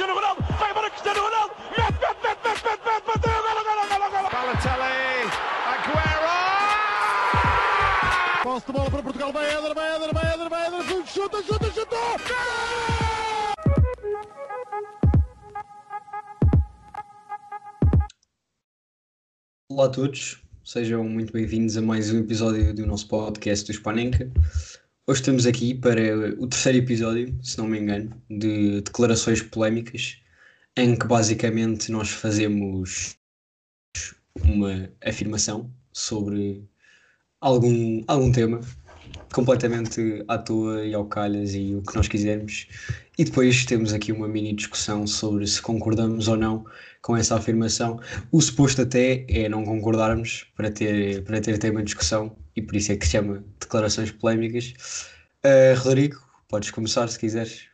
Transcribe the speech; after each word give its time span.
Cristiano 0.00 0.18
Ronaldo, 0.18 0.42
vai 0.58 0.70
embora 0.70 0.88
Cristiano 0.88 1.20
Ronaldo, 1.20 1.54
mete, 1.76 1.92
mete, 1.92 2.16
mete, 2.24 2.40
mete, 2.42 2.64
mete, 2.64 2.80
mete, 2.88 3.04
bateu, 3.04 3.36
golo, 3.42 3.62
golo, 3.68 3.84
golo, 3.90 4.08
golo. 4.10 4.28
Balotelli, 4.32 5.28
Aguero! 5.68 6.36
Posse 8.42 8.66
de 8.66 8.72
bola 8.72 8.90
para 8.90 9.02
Portugal, 9.02 9.30
vai 9.30 9.46
Éder, 9.50 9.74
vai 9.74 9.96
Éder, 9.96 10.14
vai 10.14 10.32
Éder, 10.32 10.48
vai 10.48 10.66
Éder, 10.68 11.06
chuta, 11.06 11.42
chuta, 11.42 11.70
chuta! 11.70 11.96
Olá 19.68 19.84
a 19.84 19.88
todos, 19.90 20.42
sejam 20.64 21.04
muito 21.04 21.30
bem-vindos 21.30 21.76
a 21.76 21.82
mais 21.82 22.10
um 22.10 22.20
episódio 22.20 22.74
do 22.74 22.86
nosso 22.86 23.06
podcast 23.06 23.66
do 23.66 23.74
Spanenka. 23.74 24.30
Hoje 25.10 25.22
estamos 25.22 25.44
aqui 25.44 25.74
para 25.74 26.00
o 26.38 26.46
terceiro 26.46 26.78
episódio, 26.78 27.36
se 27.42 27.58
não 27.58 27.66
me 27.66 27.80
engano, 27.80 28.14
de 28.30 28.80
declarações 28.80 29.42
polémicas, 29.42 30.18
em 30.76 30.94
que 30.94 31.04
basicamente 31.04 31.90
nós 31.90 32.10
fazemos 32.10 33.16
uma 34.40 34.88
afirmação 35.04 35.68
sobre 35.92 36.64
algum, 37.40 38.04
algum 38.06 38.30
tema, 38.30 38.60
completamente 39.34 40.24
à 40.28 40.38
toa 40.38 40.86
e 40.86 40.94
ao 40.94 41.06
calhas 41.06 41.56
e 41.56 41.74
o 41.74 41.82
que 41.82 41.96
nós 41.96 42.06
quisermos, 42.06 42.68
e 43.18 43.24
depois 43.24 43.64
temos 43.64 43.92
aqui 43.92 44.12
uma 44.12 44.28
mini 44.28 44.52
discussão 44.52 45.08
sobre 45.08 45.44
se 45.44 45.60
concordamos 45.60 46.28
ou 46.28 46.36
não 46.36 46.64
com 47.02 47.16
essa 47.16 47.34
afirmação. 47.34 47.98
O 48.30 48.40
suposto 48.40 48.82
até 48.82 49.26
é 49.28 49.48
não 49.48 49.64
concordarmos 49.64 50.46
para 50.54 50.70
ter, 50.70 51.24
para 51.24 51.40
ter 51.40 51.58
tema 51.58 51.80
de 51.80 51.86
discussão 51.86 52.36
e 52.56 52.62
por 52.62 52.76
isso 52.76 52.92
é 52.92 52.96
que 52.96 53.06
se 53.06 53.12
chama 53.12 53.44
declarações 53.58 54.10
polémicas. 54.10 54.74
Uh, 55.44 55.78
Rodrigo, 55.78 56.20
podes 56.48 56.70
começar 56.70 57.08
se 57.08 57.18
quiseres. 57.18 57.68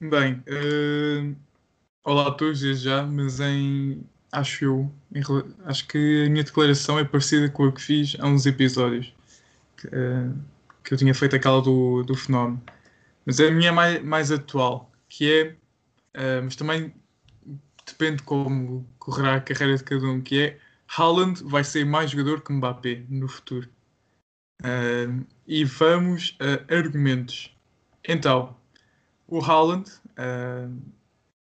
Bem, 0.00 0.42
uh, 0.48 1.36
olá 2.04 2.28
a 2.28 2.30
todos 2.32 2.60
desde 2.60 2.84
já, 2.84 3.04
mas 3.04 3.40
em 3.40 4.02
acho 4.32 4.64
eu, 4.64 4.92
em, 5.14 5.22
acho 5.64 5.86
que 5.86 6.24
a 6.26 6.30
minha 6.30 6.42
declaração 6.42 6.98
é 6.98 7.04
parecida 7.04 7.48
com 7.48 7.66
a 7.66 7.72
que 7.72 7.80
fiz 7.80 8.16
há 8.18 8.26
uns 8.26 8.46
episódios 8.46 9.12
que, 9.76 9.86
uh, 9.88 10.34
que 10.82 10.94
eu 10.94 10.98
tinha 10.98 11.14
feito 11.14 11.36
aquela 11.36 11.62
do, 11.62 12.02
do 12.02 12.14
fenómeno. 12.14 12.62
Mas 13.24 13.40
a 13.40 13.50
minha 13.50 13.68
é 13.68 13.72
mais, 13.72 14.02
mais 14.02 14.32
atual, 14.32 14.90
que 15.08 15.56
é, 16.12 16.40
mas 16.42 16.56
também 16.56 16.92
depende 17.86 18.22
como 18.22 18.86
correrá 18.98 19.36
a 19.36 19.40
carreira 19.40 19.78
de 19.78 19.82
cada 19.82 20.06
um, 20.06 20.20
que 20.20 20.40
é 20.42 20.58
Haaland 20.96 21.42
vai 21.44 21.64
ser 21.64 21.84
mais 21.84 22.10
jogador 22.10 22.42
que 22.42 22.52
Mbappé 22.52 23.04
no 23.08 23.28
futuro. 23.28 23.68
Uh, 24.62 25.26
e 25.46 25.64
vamos 25.64 26.36
a 26.40 26.74
argumentos. 26.74 27.54
Então, 28.06 28.56
o 29.26 29.40
Haaland, 29.42 29.90
uh, 29.90 30.82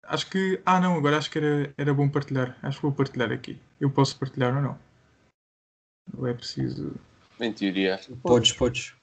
acho 0.03 0.29
que. 0.29 0.61
Ah, 0.65 0.79
não, 0.79 0.95
agora 0.95 1.17
acho 1.17 1.29
que 1.29 1.37
era, 1.37 1.73
era 1.77 1.93
bom 1.93 2.07
partilhar. 2.07 2.57
Acho 2.63 2.77
que 2.77 2.83
vou 2.83 2.91
partilhar 2.91 3.31
aqui. 3.31 3.59
Eu 3.79 3.89
posso 3.89 4.17
partilhar 4.17 4.55
ou 4.55 4.61
não? 4.61 4.79
Ou 6.17 6.27
é 6.27 6.33
preciso. 6.33 6.93
Em 7.39 7.51
teoria. 7.51 7.99
Podes, 8.21 8.53
podes. 8.53 8.93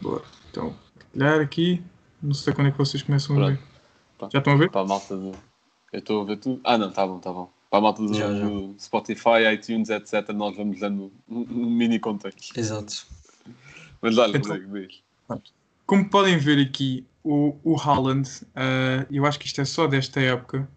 Boa. 0.00 0.22
Então, 0.50 0.76
partilhar 0.94 1.40
aqui. 1.40 1.82
Não 2.22 2.34
sei 2.34 2.52
quando 2.52 2.68
é 2.68 2.70
que 2.70 2.78
vocês 2.78 3.02
começam 3.02 3.34
Pronto. 3.34 3.48
a 3.48 3.54
ver. 3.54 3.62
Pronto. 4.18 4.32
Já 4.32 4.38
estão 4.38 4.52
a 4.52 4.56
ver? 4.56 4.70
Para 4.70 4.82
a 4.82 4.86
malta 4.86 5.16
do. 5.16 5.32
Eu 5.92 5.98
estou 5.98 6.22
a 6.22 6.24
ver 6.24 6.36
tudo. 6.36 6.60
Ah, 6.62 6.78
não, 6.78 6.92
tá 6.92 7.06
bom, 7.06 7.18
tá 7.18 7.32
bom. 7.32 7.50
Para 7.72 7.78
a 7.78 7.82
malta 7.84 8.02
do, 8.02 8.12
Já, 8.12 8.30
já. 8.30 8.44
do 8.46 8.74
Spotify, 8.78 9.50
iTunes, 9.54 9.88
etc., 9.88 10.28
nós 10.34 10.54
vamos 10.54 10.78
dando 10.78 11.10
um, 11.26 11.40
um 11.50 11.70
mini 11.70 11.98
contexto. 11.98 12.54
Exato. 12.54 13.06
Mas 14.02 14.18
olha, 14.18 14.36
Então- 14.36 14.58
diz. 14.74 15.00
Como 15.86 16.06
podem 16.10 16.36
ver 16.36 16.60
aqui, 16.60 17.06
o, 17.24 17.56
o 17.64 17.74
Haaland, 17.80 18.28
ah, 18.54 19.06
eu 19.10 19.24
acho 19.24 19.38
que 19.38 19.46
isto 19.46 19.58
é 19.62 19.64
só 19.64 19.86
desta 19.86 20.20
época, 20.20 20.68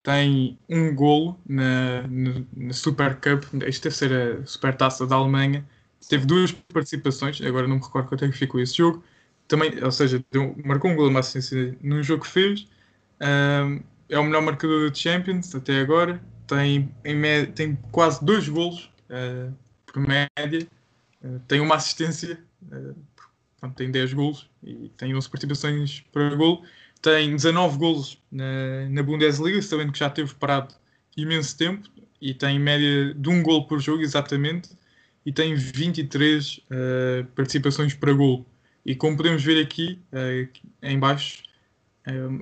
tem 0.00 0.56
um 0.68 0.94
golo 0.94 1.36
na, 1.44 2.06
na, 2.06 2.42
na 2.56 2.72
Super 2.72 3.16
Cup, 3.16 3.42
isto 3.66 3.82
deve 3.82 3.96
ser 3.96 4.12
a 4.12 4.46
Super 4.46 4.76
Taça 4.76 5.04
da 5.08 5.16
Alemanha, 5.16 5.66
teve 6.08 6.24
duas 6.24 6.52
participações, 6.52 7.40
agora 7.42 7.66
não 7.66 7.78
me 7.78 7.82
recordo 7.82 8.08
quanto 8.10 8.24
é 8.26 8.28
que 8.28 8.38
ficou 8.38 8.60
esse 8.60 8.76
jogo, 8.76 9.02
também, 9.48 9.82
ou 9.82 9.90
seja, 9.90 10.24
deu- 10.30 10.54
marcou 10.64 10.88
um 10.88 10.94
golo 10.94 11.08
uma 11.10 11.18
assistência 11.18 11.76
num 11.82 12.00
jogo 12.00 12.22
que 12.22 12.30
fez, 12.30 12.68
Ah, 13.20 13.76
é 14.08 14.18
o 14.20 14.22
melhor 14.24 14.42
marcador 14.42 14.88
da 14.88 14.94
Champions 14.94 15.52
até 15.52 15.80
agora, 15.80 16.22
tem, 16.46 16.94
em 17.04 17.14
mé- 17.14 17.46
tem 17.46 17.76
quase 17.92 18.24
dois 18.24 18.48
golos 18.48 18.90
ah, 19.10 19.50
por 19.86 20.00
média, 20.00 20.66
Ah, 21.24 21.40
tem 21.48 21.60
uma 21.60 21.76
assistência, 21.76 22.38
Portanto, 23.60 23.76
tem 23.76 23.90
10 23.90 24.12
golos 24.12 24.48
e 24.62 24.88
tem 24.96 25.14
11 25.14 25.28
participações 25.28 26.00
para 26.12 26.34
golo. 26.34 26.62
Tem 27.00 27.30
19 27.34 27.78
golos 27.78 28.18
na, 28.30 28.88
na 28.90 29.02
Bundesliga, 29.02 29.60
sabendo 29.62 29.92
que 29.92 29.98
já 29.98 30.10
teve 30.10 30.34
parado 30.34 30.74
imenso 31.16 31.56
tempo 31.56 31.88
e 32.20 32.34
tem 32.34 32.58
média 32.58 33.14
de 33.14 33.28
um 33.28 33.42
golo 33.42 33.66
por 33.66 33.80
jogo, 33.80 34.02
exatamente. 34.02 34.70
E 35.24 35.32
tem 35.32 35.54
23 35.54 36.60
eh, 36.70 37.24
participações 37.34 37.94
para 37.94 38.12
golo. 38.12 38.44
E 38.84 38.94
como 38.94 39.16
podemos 39.16 39.42
ver 39.42 39.62
aqui, 39.62 39.98
eh, 40.12 40.48
em 40.82 40.98
baixo, 40.98 41.42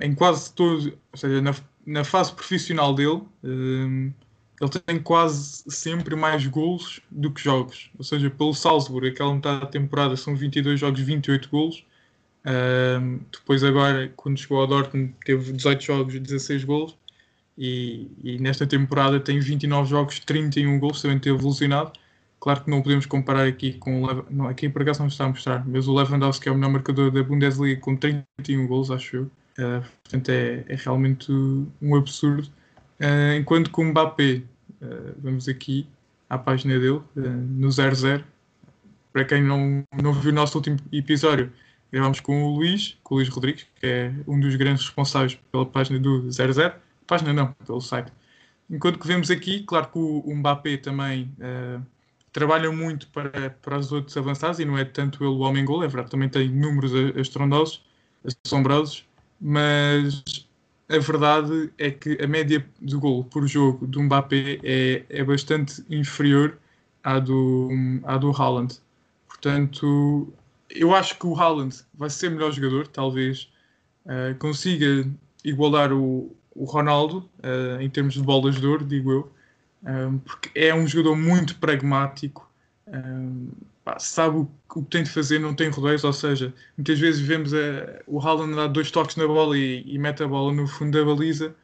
em 0.01 0.13
quase 0.15 0.53
todo, 0.53 0.97
ou 1.11 1.17
seja, 1.17 1.41
na, 1.41 1.53
na 1.85 2.03
fase 2.03 2.33
profissional 2.33 2.93
dele, 2.93 3.21
eh, 3.43 4.11
ele 4.61 4.69
tem 4.85 4.99
quase 4.99 5.63
sempre 5.67 6.15
mais 6.15 6.45
golos 6.47 7.01
do 7.11 7.31
que 7.31 7.41
jogos. 7.43 7.91
Ou 7.97 8.03
seja, 8.03 8.29
pelo 8.29 8.53
Salzburg, 8.53 9.09
aquela 9.09 9.33
metade 9.33 9.61
da 9.61 9.67
temporada 9.67 10.15
são 10.15 10.35
22 10.35 10.79
jogos, 10.79 11.01
28 11.01 11.49
golos. 11.49 11.85
Ahm, 12.45 13.19
depois 13.31 13.63
agora, 13.63 14.11
quando 14.15 14.37
chegou 14.39 14.59
ao 14.61 14.67
Dortmund, 14.67 15.13
teve 15.25 15.51
18 15.53 15.83
jogos, 15.83 16.19
16 16.19 16.63
golos. 16.63 16.97
E, 17.57 18.09
e 18.23 18.39
nesta 18.39 18.65
temporada 18.65 19.19
tem 19.19 19.39
29 19.39 19.89
jogos, 19.89 20.19
31 20.19 20.79
golos, 20.79 21.01
também 21.01 21.19
teve 21.19 21.35
evolucionado. 21.35 21.91
Claro 22.39 22.63
que 22.63 22.69
não 22.69 22.81
podemos 22.81 23.05
comparar 23.05 23.47
aqui 23.47 23.73
com 23.73 24.03
o 24.03 24.25
não, 24.29 24.47
aqui 24.47 24.67
por 24.67 24.81
acaso 24.81 24.99
não 24.99 25.07
está 25.07 25.25
a 25.25 25.29
mostrar, 25.29 25.65
mas 25.67 25.87
o 25.87 25.93
Lewandowski 25.93 26.49
é 26.49 26.51
o 26.51 26.55
melhor 26.55 26.71
marcador 26.71 27.09
da 27.11 27.23
Bundesliga 27.23 27.79
com 27.79 27.95
31 27.95 28.67
golos, 28.67 28.91
acho 28.91 29.15
eu. 29.17 29.31
Ah, 29.57 29.81
portanto, 30.03 30.29
é, 30.29 30.65
é 30.67 30.75
realmente 30.75 31.31
um 31.31 31.95
absurdo. 31.95 32.49
Ah, 32.99 33.35
enquanto 33.35 33.71
que 33.71 33.81
o 33.81 33.83
Mbappé, 33.85 34.43
ah, 34.81 35.13
vamos 35.17 35.47
aqui 35.47 35.87
à 36.29 36.37
página 36.37 36.79
dele, 36.79 37.01
no 37.15 37.71
00. 37.71 38.23
Para 39.11 39.25
quem 39.25 39.43
não, 39.43 39.83
não 40.01 40.13
viu 40.13 40.31
o 40.31 40.35
nosso 40.35 40.57
último 40.57 40.77
episódio, 40.91 41.51
gravámos 41.91 42.19
com 42.19 42.43
o 42.43 42.55
Luís, 42.55 42.97
com 43.03 43.15
o 43.15 43.17
Luís 43.19 43.29
Rodrigues, 43.29 43.67
que 43.79 43.85
é 43.85 44.13
um 44.27 44.39
dos 44.39 44.55
grandes 44.55 44.83
responsáveis 44.85 45.35
pela 45.51 45.65
página 45.65 45.99
do 45.99 46.31
00. 46.31 46.73
Página 47.07 47.33
não, 47.33 47.53
pelo 47.65 47.81
site. 47.81 48.11
Enquanto 48.69 48.99
que 48.99 49.07
vemos 49.07 49.29
aqui, 49.29 49.63
claro 49.63 49.87
que 49.91 49.99
o, 49.99 50.33
Mbappé 50.35 50.77
também 50.77 51.31
trabalha 52.31 52.71
muito 52.71 53.07
para, 53.09 53.51
para 53.51 53.77
os 53.77 53.91
outros 53.91 54.17
avançados 54.17 54.59
e 54.59 54.65
não 54.65 54.77
é 54.77 54.83
tanto 54.85 55.23
ele 55.23 55.29
o 55.33 55.39
homem-gol, 55.39 55.83
é 55.83 55.87
verdade, 55.87 56.09
também 56.11 56.29
tem 56.29 56.49
números 56.49 56.91
a- 56.95 57.19
astrondosos, 57.19 57.83
assombrosos, 58.45 59.05
mas 59.43 60.23
a 60.87 60.97
verdade 60.97 61.69
é 61.77 61.91
que 61.91 62.17
a 62.23 62.27
média 62.27 62.65
de 62.81 62.95
gol 62.95 63.25
por 63.25 63.45
jogo 63.45 63.85
do 63.85 64.01
Mbappé 64.01 64.59
é, 64.63 65.03
é 65.09 65.23
bastante 65.23 65.83
inferior 65.89 66.57
à 67.03 67.19
do, 67.19 67.69
à 68.05 68.17
do 68.17 68.31
Haaland. 68.31 68.79
Portanto, 69.27 70.31
eu 70.69 70.95
acho 70.95 71.19
que 71.19 71.27
o 71.27 71.35
Haaland 71.35 71.75
vai 71.93 72.09
ser 72.09 72.31
melhor 72.31 72.53
jogador, 72.53 72.87
talvez 72.87 73.51
eh, 74.05 74.33
consiga 74.39 75.05
igualar 75.43 75.91
o, 75.91 76.33
o 76.55 76.63
Ronaldo 76.63 77.29
eh, 77.41 77.79
em 77.81 77.89
termos 77.89 78.13
de 78.13 78.21
bolas 78.21 78.55
de 78.55 78.65
ouro, 78.65 78.85
digo 78.85 79.11
eu, 79.11 79.31
um, 79.85 80.19
porque 80.19 80.49
é 80.57 80.73
um 80.73 80.87
jogador 80.87 81.17
muito 81.17 81.57
pragmático, 81.57 82.49
um, 82.87 83.49
sabe 83.99 84.37
o, 84.37 84.51
o 84.75 84.83
que 84.83 84.89
tem 84.89 85.03
de 85.03 85.09
fazer, 85.09 85.39
não 85.39 85.53
tem 85.55 85.69
rodeios, 85.69 86.03
ou 86.03 86.13
seja, 86.13 86.53
muitas 86.77 86.99
vezes 86.99 87.21
vemos 87.21 87.53
a- 87.53 88.01
o 88.07 88.19
Haaland 88.19 88.55
dar 88.55 88.67
dois 88.67 88.91
toques 88.91 89.15
na 89.15 89.27
bola 89.27 89.57
e, 89.57 89.83
e 89.85 89.97
mete 89.99 90.23
a 90.23 90.27
bola 90.27 90.51
no 90.53 90.67
fundo 90.67 90.97
da 90.97 91.05
baliza. 91.05 91.55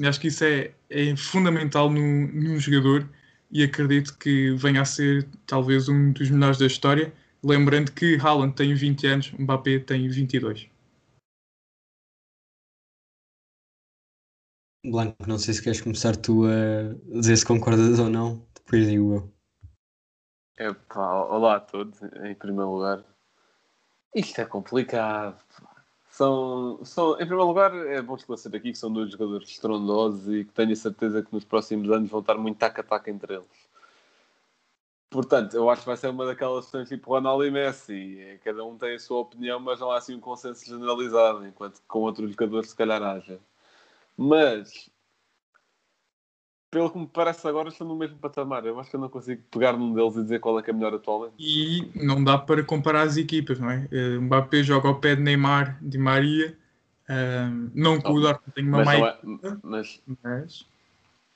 E 0.00 0.06
acho 0.06 0.20
que 0.20 0.28
isso 0.28 0.44
é, 0.44 0.72
é 0.90 1.16
fundamental 1.16 1.90
num, 1.90 2.26
num 2.32 2.58
jogador 2.58 3.08
e 3.50 3.62
acredito 3.62 4.16
que 4.18 4.52
venha 4.56 4.82
a 4.82 4.84
ser 4.84 5.26
talvez 5.46 5.88
um 5.88 6.12
dos 6.12 6.30
melhores 6.30 6.58
da 6.58 6.66
história. 6.66 7.12
Lembrando 7.42 7.92
que 7.92 8.16
Haaland 8.16 8.54
tem 8.54 8.74
20 8.74 9.06
anos, 9.06 9.32
Mbappé 9.38 9.78
tem 9.80 10.08
22. 10.08 10.68
Blanco, 14.84 15.16
não 15.28 15.38
sei 15.38 15.52
se 15.54 15.62
queres 15.62 15.80
começar 15.82 16.16
tu 16.16 16.44
a 16.46 16.94
dizer 17.20 17.36
se 17.36 17.44
concordas 17.44 17.98
ou 17.98 18.08
não, 18.08 18.46
depois 18.54 18.86
digo 18.88 19.14
eu. 19.14 19.35
Epá, 20.58 21.24
olá 21.24 21.56
a 21.56 21.60
todos, 21.60 22.02
em 22.02 22.34
primeiro 22.34 22.72
lugar. 22.72 23.04
Isto 24.14 24.40
é 24.40 24.46
complicado. 24.46 25.38
São, 26.08 26.82
são, 26.82 27.12
em 27.14 27.26
primeiro 27.26 27.46
lugar, 27.46 27.74
é 27.74 28.00
bom 28.00 28.16
esclarecer 28.16 28.54
aqui 28.54 28.72
que 28.72 28.78
são 28.78 28.90
dois 28.90 29.10
jogadores 29.10 29.50
estrondosos 29.50 30.34
e 30.34 30.44
que 30.46 30.52
tenho 30.54 30.72
a 30.72 30.76
certeza 30.76 31.22
que 31.22 31.32
nos 31.34 31.44
próximos 31.44 31.90
anos 31.90 32.10
vão 32.10 32.20
estar 32.20 32.38
muito 32.38 32.56
taca-taca 32.56 33.10
entre 33.10 33.34
eles. 33.34 33.68
Portanto, 35.10 35.54
eu 35.54 35.68
acho 35.68 35.82
que 35.82 35.88
vai 35.88 35.96
ser 35.98 36.08
uma 36.08 36.24
daquelas 36.24 36.64
questões 36.64 36.88
tipo 36.88 37.10
Ronaldo 37.10 37.44
e 37.44 37.50
Messi. 37.50 38.18
É, 38.18 38.38
Cada 38.38 38.64
um 38.64 38.78
tem 38.78 38.94
a 38.94 38.98
sua 38.98 39.20
opinião, 39.20 39.60
mas 39.60 39.78
não 39.80 39.90
há 39.90 39.98
assim 39.98 40.14
um 40.14 40.20
consenso 40.20 40.64
generalizado, 40.64 41.46
enquanto 41.46 41.80
que 41.80 41.86
com 41.86 42.00
outros 42.00 42.30
jogadores 42.30 42.70
se 42.70 42.76
calhar 42.76 43.02
haja. 43.02 43.38
Mas, 44.16 44.90
pelo 46.70 46.90
que 46.90 46.98
me 46.98 47.06
parece 47.06 47.46
agora, 47.46 47.68
estão 47.68 47.86
no 47.86 47.96
mesmo 47.96 48.18
patamar. 48.18 48.64
Eu 48.64 48.78
acho 48.78 48.90
que 48.90 48.96
eu 48.96 49.00
não 49.00 49.08
consigo 49.08 49.42
pegar 49.50 49.72
num 49.72 49.94
deles 49.94 50.16
e 50.16 50.22
dizer 50.22 50.40
qual 50.40 50.58
é 50.58 50.62
que 50.62 50.70
é 50.70 50.72
melhor 50.72 50.94
atualmente. 50.94 51.34
E 51.38 51.90
não 51.94 52.22
dá 52.22 52.36
para 52.36 52.62
comparar 52.62 53.02
as 53.02 53.16
equipas, 53.16 53.58
não 53.58 53.70
é? 53.70 53.88
Uh, 53.92 54.20
Mbappé 54.22 54.62
joga 54.62 54.88
ao 54.88 55.00
pé 55.00 55.16
de 55.16 55.22
Neymar, 55.22 55.78
de 55.80 55.98
Maria. 55.98 56.56
Uh, 57.08 57.70
não 57.74 58.00
que 58.00 58.10
o 58.10 58.20
Dortmund 58.20 58.52
tenha 58.54 58.68
uma 58.68 58.84
má 58.84 58.94
não 58.94 59.06
é- 59.06 59.58
mas 59.62 60.02
mas... 60.22 60.66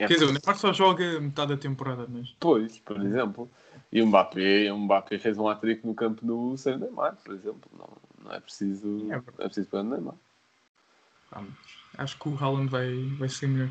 é 0.00 0.06
Quer 0.08 0.14
dizer, 0.14 0.24
o 0.26 0.32
Neymar 0.32 0.56
só 0.56 0.72
joga 0.72 1.20
metade 1.20 1.54
da 1.54 1.56
temporada, 1.56 2.06
mas... 2.08 2.34
Pois, 2.40 2.78
por 2.78 3.00
exemplo. 3.00 3.48
E 3.92 4.02
o 4.02 4.06
Mbappé, 4.06 4.72
o 4.72 4.78
Mbappé 4.78 5.18
fez 5.18 5.38
um 5.38 5.48
hat-trick 5.48 5.86
no 5.86 5.94
campo 5.94 6.24
no 6.26 6.56
sem 6.56 6.76
Neymar, 6.76 7.16
por 7.24 7.34
exemplo. 7.34 7.70
Não, 7.76 7.88
não 8.24 8.32
é 8.32 8.40
preciso. 8.40 9.06
É 9.10 9.16
não 9.16 9.24
é 9.38 9.44
preciso 9.46 9.68
pegar 9.68 9.82
no 9.84 9.90
Neymar. 9.90 10.14
Vamos. 11.30 11.54
Acho 11.96 12.18
que 12.18 12.28
o 12.28 12.36
Haaland 12.36 12.68
vai, 12.68 12.92
vai 13.18 13.28
ser 13.28 13.46
melhor. 13.46 13.70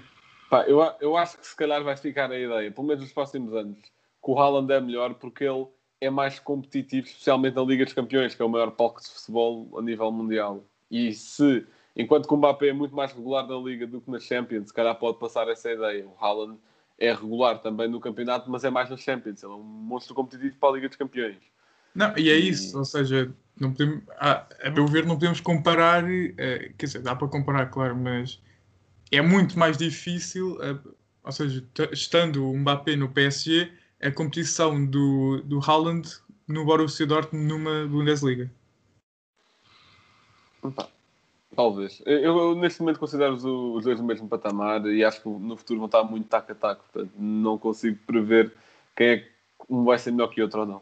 Pá, 0.50 0.64
eu, 0.64 0.80
eu 1.00 1.16
acho 1.16 1.38
que 1.38 1.46
se 1.46 1.56
calhar 1.56 1.84
vai 1.84 1.96
ficar 1.96 2.32
a 2.32 2.40
ideia, 2.40 2.72
pelo 2.72 2.88
menos 2.88 3.04
nos 3.04 3.14
próximos 3.14 3.54
anos, 3.54 3.78
que 3.80 4.32
o 4.32 4.40
Haaland 4.40 4.74
é 4.74 4.82
melhor 4.82 5.14
porque 5.14 5.44
ele 5.44 5.68
é 6.02 6.10
mais 6.10 6.40
competitivo, 6.40 7.08
especialmente 7.08 7.56
na 7.56 7.62
Liga 7.62 7.86
dos 7.86 7.94
Campeões, 7.94 8.34
que 8.34 8.42
é 8.42 8.46
o 8.46 8.50
maior 8.50 8.72
palco 8.72 9.02
de 9.02 9.08
futebol 9.08 9.70
a 9.78 9.82
nível 9.82 10.12
mundial. 10.12 10.64
E 10.90 11.14
se, 11.14 11.66
enquanto 11.96 12.28
que 12.28 12.34
o 12.34 12.38
Mbappé 12.38 12.70
é 12.70 12.74
muito 12.74 12.96
mais 12.96 13.12
regular 13.14 13.46
na 13.46 13.58
Liga 13.58 13.86
do 13.86 14.02
que 14.02 14.10
na 14.10 14.20
Champions, 14.20 14.70
se 14.70 14.74
calhar 14.74 14.96
pode 14.96 15.20
passar 15.20 15.48
essa 15.50 15.72
ideia. 15.72 16.08
O 16.08 16.16
Haaland 16.24 16.58
é 16.98 17.14
regular 17.14 17.60
também 17.60 17.88
no 17.88 18.00
campeonato, 18.00 18.50
mas 18.50 18.64
é 18.64 18.70
mais 18.70 18.90
na 18.90 18.98
Champions. 18.98 19.44
Ele 19.44 19.54
é 19.54 19.56
um 19.56 19.64
monstro 19.64 20.16
competitivo 20.16 20.56
para 20.60 20.70
a 20.70 20.72
Liga 20.74 20.88
dos 20.88 20.98
Campeões. 20.98 21.38
Não, 21.94 22.18
e 22.18 22.30
é 22.30 22.38
isso, 22.38 22.78
ou 22.78 22.86
seja, 22.86 23.34
não 23.60 23.72
podemos, 23.72 24.04
a, 24.20 24.46
a 24.64 24.70
meu 24.70 24.86
ver, 24.88 25.06
não 25.06 25.16
podemos 25.16 25.42
comparar, 25.42 26.04
eh, 26.10 26.72
quer 26.78 26.86
dizer, 26.86 27.02
dá 27.02 27.16
para 27.16 27.28
comparar, 27.28 27.66
claro, 27.66 27.96
mas 27.96 28.40
é 29.12 29.22
muito 29.22 29.58
mais 29.58 29.78
difícil, 29.78 30.58
eh, 30.62 30.78
ou 31.24 31.32
seja, 31.32 31.64
estando 31.92 32.50
o 32.50 32.58
Mbappé 32.58 32.96
no 32.96 33.10
PSG, 33.10 33.72
a 34.02 34.12
competição 34.12 34.86
do, 34.86 35.42
do 35.44 35.60
Haaland 35.60 36.08
no 36.48 36.66
Borussia 36.66 37.06
Dortmund 37.06 37.48
numa 37.48 37.88
Bundesliga. 37.88 38.50
Talvez. 41.56 42.02
Eu, 42.06 42.38
eu, 42.38 42.56
neste 42.56 42.80
momento 42.80 43.00
considero 43.00 43.34
os, 43.34 43.44
os 43.44 43.84
dois 43.84 44.00
no 44.00 44.06
mesmo 44.06 44.28
patamar 44.28 44.86
e 44.86 45.04
acho 45.04 45.22
que 45.22 45.30
no 45.30 45.58
futuro 45.58 45.80
vão 45.80 45.86
estar 45.88 46.04
muito 46.04 46.28
taco 46.28 46.52
a 46.52 46.56
taco. 46.56 46.86
Portanto, 46.92 47.14
não 47.18 47.58
consigo 47.58 47.98
prever 48.06 48.54
quem 48.96 49.08
é 49.08 49.18
que 49.18 49.30
um 49.70 49.84
vai 49.84 49.98
ser 49.98 50.12
melhor 50.12 50.28
que 50.28 50.42
o 50.42 50.44
outro 50.44 50.62
ou 50.62 50.66
não. 50.66 50.82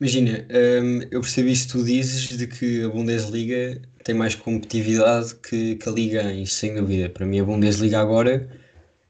Imagina, 0.00 0.46
hum, 0.82 1.00
eu 1.10 1.20
percebi 1.20 1.52
isso 1.52 1.66
que 1.68 1.72
tu 1.72 1.84
dizes 1.84 2.36
de 2.36 2.46
que 2.46 2.84
a 2.84 2.88
Bundesliga 2.88 3.80
tem 4.02 4.14
mais 4.14 4.34
competitividade 4.34 5.34
que, 5.36 5.76
que 5.76 5.88
a 5.88 5.92
Liga 5.92 6.24
1, 6.24 6.42
isso 6.42 6.56
sem 6.56 6.74
dúvida. 6.74 7.08
Para 7.08 7.26
mim, 7.26 7.40
a 7.40 7.44
Bundesliga 7.44 8.00
agora 8.00 8.48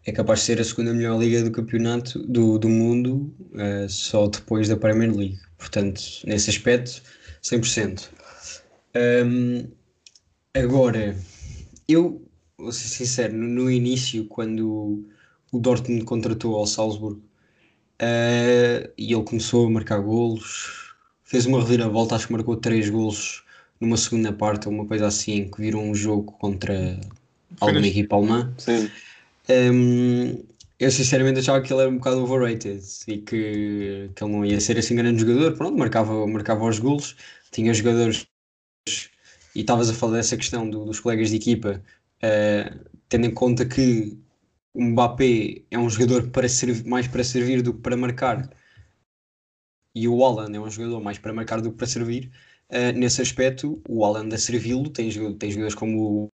é 0.05 0.13
capaz 0.13 0.41
de 0.41 0.47
ser 0.47 0.61
a 0.61 0.65
segunda 0.65 0.93
melhor 0.93 1.19
liga 1.19 1.43
do 1.43 1.51
campeonato 1.51 2.19
do, 2.27 2.59
do 2.59 2.69
mundo, 2.69 3.35
eh, 3.55 3.87
só 3.89 4.27
depois 4.27 4.69
da 4.69 4.77
Premier 4.77 5.15
League. 5.15 5.39
Portanto, 5.57 6.03
nesse 6.27 6.51
aspecto, 6.51 7.03
100%. 7.43 8.09
Hum, 9.25 9.69
agora, 10.55 11.17
eu 11.89 12.23
vou 12.59 12.73
ser 12.73 12.89
sincero, 12.89 13.35
no, 13.35 13.49
no 13.49 13.71
início, 13.71 14.27
quando 14.27 15.07
o 15.53 15.59
Dortmund 15.59 16.05
contratou 16.05 16.57
ao 16.57 16.67
Salzburgo 16.67 17.23
eh, 17.99 18.91
e 18.99 19.13
ele 19.13 19.23
começou 19.23 19.67
a 19.67 19.71
marcar 19.71 20.01
golos, 20.01 20.95
fez 21.25 21.47
uma 21.47 21.61
reviravolta, 21.61 22.17
acho 22.17 22.27
que 22.27 22.33
marcou 22.33 22.57
três 22.57 22.91
golos 22.91 23.45
numa 23.83 23.97
segunda 23.97 24.33
parte, 24.33 24.69
ou 24.69 24.75
uma 24.75 24.87
coisa 24.87 25.07
assim, 25.07 25.51
que 25.51 25.61
virou 25.61 25.83
um 25.83 25.95
jogo 25.95 26.33
contra 26.33 27.01
alguma 27.61 27.87
equipa 27.87 28.17
alemã. 28.17 28.55
Sim. 28.59 28.91
Hum, 29.49 30.45
eu 30.79 30.91
sinceramente 30.91 31.41
achava 31.41 31.61
que 31.61 31.73
ele 31.73 31.83
era 31.83 31.91
um 31.91 31.97
bocado 31.97 32.23
overrated 32.23 32.81
e 33.09 33.19
que, 33.19 34.11
que 34.15 34.25
ele 34.25 34.33
não 34.33 34.45
ia 34.45 34.61
ser 34.61 34.79
assim 34.79 34.97
grande 34.97 35.21
jogador. 35.21 35.57
Pronto, 35.57 35.77
marcava, 35.79 36.27
marcava 36.27 36.65
os 36.65 36.79
golos, 36.79 37.17
tinha 37.51 37.73
jogadores 37.75 38.27
e 39.55 39.61
estavas 39.61 39.91
a 39.91 39.95
falar 39.95 40.15
dessa 40.17 40.37
questão 40.37 40.69
do- 40.69 40.85
dos 40.85 41.01
colegas 41.01 41.31
de 41.31 41.37
equipa, 41.37 41.83
eh, 42.23 42.73
tendo 43.09 43.27
em 43.27 43.35
conta 43.35 43.67
que 43.67 44.19
o 44.75 44.83
Mbappé 44.85 45.63
é 45.71 45.79
um 45.79 45.89
jogador 45.91 46.31
para 46.31 46.49
servir, 46.49 46.87
mais 46.89 47.07
para 47.09 47.25
servir 47.25 47.63
do 47.63 47.75
que 47.75 47.81
para 47.81 47.97
marcar 47.97 48.49
e 49.95 50.09
o 50.09 50.25
Haaland 50.25 50.57
é 50.57 50.61
um 50.61 50.71
jogador 50.71 51.01
mais 51.01 51.19
para 51.19 51.33
marcar 51.33 51.61
do 51.61 51.71
que 51.71 51.77
para 51.77 51.87
servir. 51.87 52.31
Eh, 52.73 52.93
nesse 52.93 53.23
aspecto, 53.23 53.83
o 53.89 54.05
Haaland 54.05 54.35
a 54.35 54.39
servi-lo 54.39 54.91
tem, 54.91 55.11
tem 55.39 55.51
jogadores 55.53 55.75
como 55.77 56.31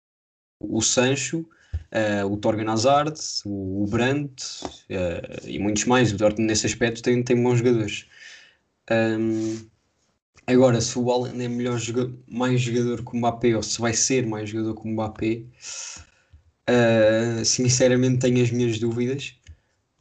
o, 0.61 0.79
o 0.79 0.83
Sancho, 0.83 1.47
eh, 1.93 2.25
o 2.25 2.37
Torgan 2.39 2.71
Hazard, 2.73 3.19
o, 3.47 3.85
o 3.85 3.87
Brandt 3.89 4.45
eh, 4.91 5.23
e 5.47 5.59
muitos 5.59 5.85
mais. 5.87 6.13
O 6.13 6.17
Dortmund 6.19 6.49
nesse 6.49 6.67
aspecto 6.67 7.03
tem, 7.03 7.23
tem 7.25 7.43
bons 7.43 7.59
jogadores. 7.59 8.07
Ahm, 8.91 9.67
agora, 10.47 10.81
se 10.81 10.99
o 10.99 11.11
Haaland 11.11 11.43
é 11.45 11.49
melhor 11.49 11.79
joga- 11.79 12.13
mais 12.29 12.61
jogador 12.63 13.05
que 13.05 13.13
o 13.15 13.19
Mbappé 13.19 13.57
ou 13.57 13.63
se 13.63 13.81
vai 13.81 13.95
ser 13.95 14.27
mais 14.27 14.51
jogador 14.51 14.75
que 14.77 14.89
o 14.89 14.93
Mbappé, 14.93 15.45
sinceramente 17.45 18.19
tenho 18.21 18.43
as 18.43 18.51
minhas 18.51 18.79
dúvidas. 18.79 19.35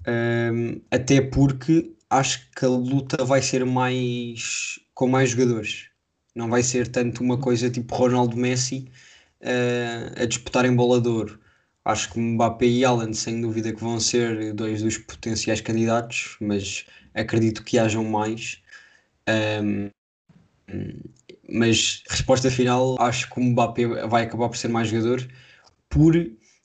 Ahm, 0.08 0.82
até 0.92 1.22
porque 1.22 1.94
acho 2.10 2.50
que 2.52 2.66
a 2.66 2.70
luta 2.70 3.26
vai 3.26 3.42
ser 3.42 3.66
mais 3.66 4.80
com 4.94 5.08
mais 5.08 5.32
jogadores. 5.32 5.90
Não 6.36 6.50
vai 6.50 6.64
ser 6.64 6.88
tanto 6.90 7.24
uma 7.24 7.40
coisa 7.40 7.70
tipo 7.70 7.96
Ronaldo 7.96 8.36
Messi 8.38 8.92
ah, 9.42 10.24
a 10.24 10.26
disputar 10.26 10.66
em 10.66 10.76
bola 10.76 11.02
de 11.02 11.08
ouro. 11.10 11.40
Acho 11.86 12.12
que 12.12 12.20
Mbappé 12.20 12.66
e 12.66 12.86
Haaland, 12.86 13.16
sem 13.16 13.42
dúvida, 13.42 13.72
que 13.74 13.80
vão 13.82 14.00
ser 14.00 14.54
dois 14.54 14.82
dos 14.82 14.98
potenciais 14.98 15.62
candidatos, 15.62 16.38
mas 16.42 16.86
acredito 17.14 17.64
que 17.64 17.78
hajam 17.80 18.04
mais. 18.04 18.62
Ahm, 19.28 19.90
mas 21.50 22.04
resposta 22.10 22.50
final, 22.52 23.00
acho 23.00 23.30
que 23.30 23.40
o 23.40 23.44
Mbappé 23.44 23.86
vai 24.08 24.24
acabar 24.24 24.50
por 24.50 24.58
ser 24.58 24.68
mais 24.70 24.88
jogador. 24.90 25.28
Por 25.90 26.16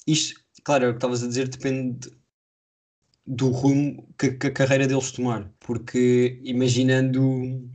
isto, 0.07 0.41
claro, 0.65 0.87
é 0.87 0.89
o 0.89 0.93
que 0.93 0.99
estavas 0.99 1.23
a 1.23 1.29
dizer, 1.29 1.49
depende 1.49 2.11
do 3.27 3.49
rumo 3.51 4.07
que, 4.19 4.33
que 4.33 4.47
a 4.49 4.53
carreira 4.53 4.87
deles 4.87 5.13
tomar. 5.13 5.51
Porque 5.61 6.41
imaginando, 6.45 7.69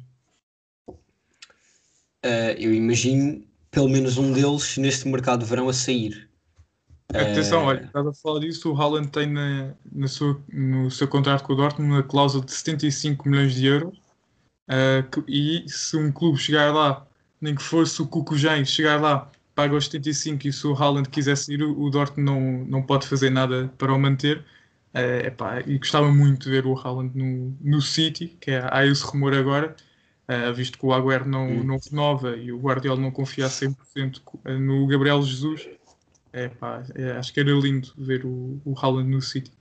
ah, 2.26 2.52
eu 2.58 2.74
imagino 2.74 3.44
pelo 3.72 3.90
menos 3.90 4.18
um 4.18 4.32
deles 4.34 4.78
neste 4.78 5.08
mercado 5.08 5.42
de 5.44 5.46
verão 5.50 5.70
a 5.70 5.74
sair. 5.74 6.30
Atenção, 7.14 7.62
Eh, 7.62 7.66
olha, 7.66 7.86
estás 7.86 8.06
a 8.08 8.14
falar 8.14 8.40
disso, 8.42 8.72
o 8.74 8.76
Haaland 8.82 9.10
tem 9.10 9.28
na, 9.32 9.74
na 9.92 10.08
sua, 10.08 10.42
no 10.52 10.92
seu 10.92 11.08
contrato 11.08 11.44
com 11.44 11.54
o 11.54 11.56
Dortmund 11.56 11.92
uma 11.94 12.04
cláusula 12.04 12.44
de 12.46 12.52
75 12.52 13.30
milhões 13.30 13.54
de 13.56 13.66
euros 13.66 13.98
eh, 14.70 15.04
que- 15.12 15.24
e 15.28 15.70
se 15.70 15.98
um 15.98 16.12
clube 16.12 16.38
chegar 16.40 16.74
lá, 16.74 17.08
nem 17.42 17.56
que 17.56 17.64
fosse 17.64 18.02
o 18.02 18.08
Cucujém 18.08 18.66
chegar 18.66 19.02
lá, 19.02 19.32
paga 19.56 19.76
os 19.76 19.86
75 19.86 20.48
e 20.48 20.54
se 20.54 20.68
o 20.68 20.74
Haaland 20.76 21.10
quiser 21.10 21.38
sair, 21.38 21.64
o 21.64 21.80
o 21.82 21.90
Dortmund 21.90 22.26
não, 22.32 22.66
não 22.68 22.84
pode 22.84 23.08
fazer 23.08 23.30
nada 23.32 23.70
para 23.78 23.94
o 23.94 24.00
manter. 24.00 24.44
Eh, 24.94 25.28
epá, 25.28 25.62
e 25.62 25.78
gostava 25.80 26.12
muito 26.12 26.46
de 26.46 26.52
ver 26.52 26.66
o 26.68 26.76
Haaland 26.78 27.18
no, 27.18 27.58
no 27.62 27.82
City, 27.82 28.30
que 28.42 28.52
é, 28.52 28.68
há 28.72 28.86
esse 28.86 29.04
rumor 29.06 29.34
agora, 29.34 29.76
eh, 30.28 30.52
visto 30.52 30.78
que 30.78 30.86
o 30.86 30.94
Agüero 30.94 31.26
não, 31.28 31.48
Hum. 31.48 31.64
não 31.64 31.78
renova 31.78 32.36
e 32.36 32.52
o 32.52 32.60
Guardiola 32.60 33.00
não 33.00 33.12
confia 33.12 33.46
a 33.46 33.50
100% 33.50 34.22
no 34.60 34.88
Gabriel 34.88 35.22
Jesus. 35.22 35.68
É 36.34 36.50
pá, 36.50 36.84
é, 36.96 37.12
acho 37.12 37.34
que 37.34 37.40
era 37.40 37.52
lindo 37.52 37.94
ver 37.98 38.26
o, 38.26 38.60
o 38.66 38.74
Haaland 38.78 39.10
no 39.10 39.22
City. 39.22 39.52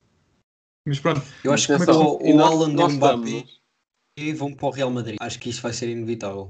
Mas 0.87 0.99
pronto, 1.01 1.23
eu 1.45 1.53
acho 1.53 1.67
que 1.67 1.73
Atenção, 1.73 2.19
o, 2.21 2.27
e 2.27 2.33
Haaland 2.33 2.81
e 2.81 2.85
o 2.85 2.89
Mbappé 2.89 3.15
estamos- 3.29 3.61
vão 4.39 4.55
para 4.55 4.67
o 4.67 4.71
Real 4.71 4.91
Madrid. 4.91 5.17
Acho 5.21 5.39
que 5.39 5.49
isso 5.49 5.63
vai 5.63 5.73
ser 5.73 5.89
inevitável. 5.89 6.49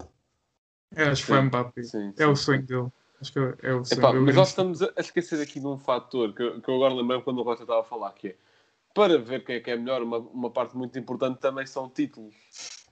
é, 0.97 1.05
acho 1.05 1.23
que 1.23 1.29
foi 1.29 1.39
Sim, 1.39 1.45
Mbappé. 1.47 1.83
Sim, 1.83 2.15
É 2.19 2.27
o 2.27 2.35
sim. 2.35 2.43
sonho 2.45 2.63
dele. 2.67 2.89
Acho 3.21 3.33
que 3.33 3.39
é, 3.39 3.55
é 3.63 3.75
o 3.75 3.85
sonho 3.85 3.99
Epá, 4.01 4.13
dele. 4.13 4.25
mas 4.25 4.37
nós 4.37 4.49
estamos 4.49 4.83
a 4.83 4.93
esquecer 4.99 5.41
aqui 5.41 5.61
de 5.61 5.67
um 5.67 5.79
fator 5.79 6.33
que, 6.35 6.43
eu- 6.43 6.61
que 6.61 6.69
eu 6.69 6.75
agora 6.77 6.95
lembrei 6.95 7.21
quando 7.23 7.39
o 7.39 7.43
Rocha 7.43 7.63
estava 7.63 7.81
a 7.81 7.85
falar, 7.85 8.13
que 8.13 8.29
é 8.29 8.37
para 8.95 9.19
ver 9.19 9.45
quem 9.45 9.57
é 9.57 9.61
que 9.61 9.71
é 9.71 9.77
melhor, 9.77 10.03
uma, 10.03 10.19
uma 10.19 10.51
parte 10.51 10.77
muito 10.77 10.99
importante 10.99 11.39
também 11.41 11.67
são 11.67 11.89
títulos. 11.89 12.35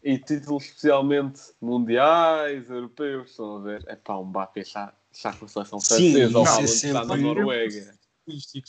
E 0.03 0.19
títulos 0.19 0.65
especialmente 0.65 1.41
mundiais, 1.61 2.69
europeus, 2.69 3.31
estão 3.31 3.57
a 3.57 3.61
ver? 3.61 3.85
É 3.87 3.95
pá, 3.95 4.17
um 4.19 4.25
Mbappé 4.25 4.61
está, 4.61 4.93
está 5.13 5.33
com 5.33 5.45
a 5.45 5.49
seleção 5.49 5.81
francesa, 5.81 6.39
o 6.39 6.43
isso 6.65 6.87
é 6.87 6.91
Haaland 6.91 7.05
está 7.05 7.05
na 7.05 7.17
Noruega. 7.17 7.95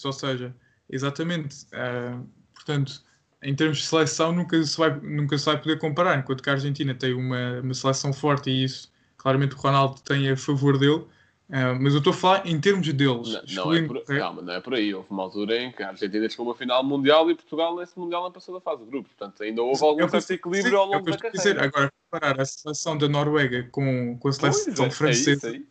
Ou 0.05 0.13
seja, 0.13 0.55
exatamente. 0.89 1.65
ah, 1.73 2.21
portanto, 2.53 3.03
em 3.43 3.55
termos 3.55 3.79
de 3.79 3.85
seleção, 3.85 4.31
nunca 4.31 4.61
se, 4.63 4.77
vai, 4.77 4.99
nunca 5.01 5.37
se 5.37 5.45
vai 5.45 5.59
poder 5.59 5.77
comparar. 5.79 6.17
Enquanto 6.17 6.41
que 6.41 6.49
a 6.49 6.53
Argentina 6.53 6.95
tem 6.95 7.13
uma, 7.13 7.61
uma 7.61 7.73
seleção 7.73 8.13
forte 8.13 8.49
e 8.49 8.63
isso, 8.63 8.91
claramente, 9.17 9.55
o 9.55 9.57
Ronaldo 9.57 10.01
tem 10.01 10.29
a 10.29 10.37
favor 10.37 10.77
dele. 10.77 11.05
Ah, 11.55 11.75
mas 11.79 11.93
eu 11.93 11.99
estou 11.99 12.11
a 12.11 12.15
falar 12.15 12.47
em 12.47 12.59
termos 12.59 12.91
deles. 12.91 13.27
Não, 13.53 13.65
não 13.65 13.73
é 13.73 13.81
por, 13.83 13.97
resto. 13.97 14.17
calma, 14.17 14.41
não 14.41 14.53
é 14.53 14.59
por 14.59 14.73
aí. 14.73 14.91
Houve 14.93 15.07
uma 15.11 15.21
altura 15.23 15.61
em 15.61 15.71
que 15.71 15.83
a 15.83 15.89
Argentina 15.89 16.27
chegou 16.27 16.47
a 16.47 16.49
uma 16.49 16.55
final 16.57 16.83
mundial 16.83 17.29
e 17.29 17.35
Portugal 17.35 17.75
nesse 17.75 17.97
mundial 17.99 18.23
não 18.23 18.31
passou 18.31 18.55
da 18.55 18.61
fase 18.61 18.83
de 18.83 18.89
grupos. 18.89 19.11
Portanto, 19.13 19.43
ainda 19.43 19.61
houve 19.61 19.83
algum 19.83 20.05
É 20.05 20.09
certo 20.09 20.31
equilíbrio 20.31 20.63
dizer, 20.63 20.75
ao 20.77 20.93
é 20.93 20.97
longo 20.97 21.05
da 21.05 21.11
estou 21.11 21.27
a 21.27 21.31
dizer. 21.31 21.55
carreira. 21.55 21.65
Agora, 21.65 21.93
comparar 22.09 22.41
a 22.41 22.45
seleção 22.45 22.97
da 22.97 23.07
Noruega 23.07 23.69
com, 23.71 24.17
com 24.17 24.27
a 24.29 24.31
Pois, 24.39 24.57
seleção 24.57 24.85
é, 24.85 24.87
é 24.87 24.89
isso 24.89 24.97
francesa 24.97 25.47
aí. 25.49 25.67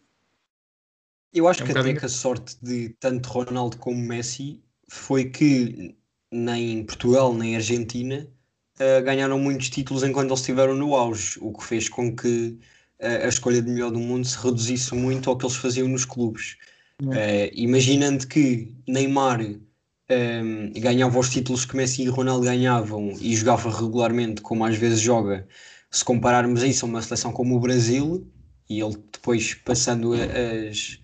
Eu 1.33 1.49
acho 1.49 1.63
É 1.63 1.65
um 1.65 1.67
que 1.67 1.73
até 1.73 1.95
que 1.95 2.05
a 2.05 2.09
sorte 2.09 2.57
de 2.63 2.91
tanto 3.01 3.29
Ronaldo 3.29 3.77
como 3.79 3.97
Messi 3.99 4.63
foi 4.89 5.31
que 5.31 5.97
nem 6.31 6.85
Portugal 6.85 7.35
nem 7.35 7.57
Argentina 7.57 8.29
uh, 8.77 9.03
ganharam 9.05 9.39
muitos 9.39 9.71
títulos 9.71 10.03
enquanto 10.03 10.29
eles 10.29 10.41
estiveram 10.41 10.75
no 10.75 10.95
auge, 10.95 11.39
o 11.41 11.53
que 11.53 11.65
fez 11.65 11.89
com 11.89 12.15
que 12.15 12.59
a 13.03 13.29
escolha 13.29 13.61
de 13.61 13.69
melhor 13.69 13.91
do 13.91 13.99
mundo 13.99 14.27
se 14.27 14.39
reduzisse 14.39 14.95
muito 14.95 15.29
ao 15.29 15.37
que 15.37 15.45
eles 15.45 15.57
faziam 15.57 15.89
nos 15.89 16.05
clubes. 16.05 16.57
Uh, 17.03 17.51
imaginando 17.53 18.27
que 18.29 18.73
Neymar 18.87 19.41
um, 19.43 20.73
ganhava 20.81 21.19
os 21.19 21.31
títulos 21.31 21.65
que 21.65 21.77
Messi 21.77 22.03
e 22.03 22.09
Ronaldo 22.09 22.45
ganhavam 22.45 23.13
e 23.21 23.35
jogava 23.35 23.71
regularmente, 23.71 24.41
como 24.41 24.65
às 24.65 24.77
vezes 24.77 25.01
joga, 25.01 25.47
se 25.91 26.05
compararmos 26.05 26.63
isso 26.63 26.85
a 26.85 26.89
uma 26.89 27.03
seleção 27.03 27.33
como 27.33 27.57
o 27.57 27.61
Brasil, 27.61 28.25
e 28.69 28.81
ele 28.81 28.97
depois 29.13 29.55
passando 29.55 30.13
as, 30.15 30.99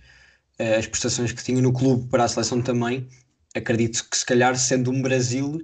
as 0.78 0.86
prestações 0.86 1.32
que 1.32 1.42
tinha 1.42 1.60
no 1.60 1.72
clube 1.72 2.08
para 2.08 2.24
a 2.24 2.28
seleção 2.28 2.62
também, 2.62 3.08
acredito 3.56 4.08
que 4.08 4.16
se 4.16 4.24
calhar 4.24 4.56
sendo 4.56 4.92
um 4.92 5.02
Brasil, 5.02 5.60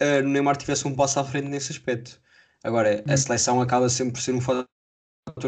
uh, 0.00 0.24
o 0.24 0.28
Neymar 0.28 0.56
tivesse 0.56 0.86
um 0.86 0.94
passo 0.94 1.18
à 1.18 1.24
frente 1.24 1.48
nesse 1.48 1.72
aspecto. 1.72 2.20
Agora, 2.62 3.02
a 3.08 3.16
seleção 3.16 3.60
acaba 3.60 3.88
sempre 3.88 4.12
por 4.12 4.20
ser 4.20 4.32
um 4.32 4.40
fator 4.40 4.68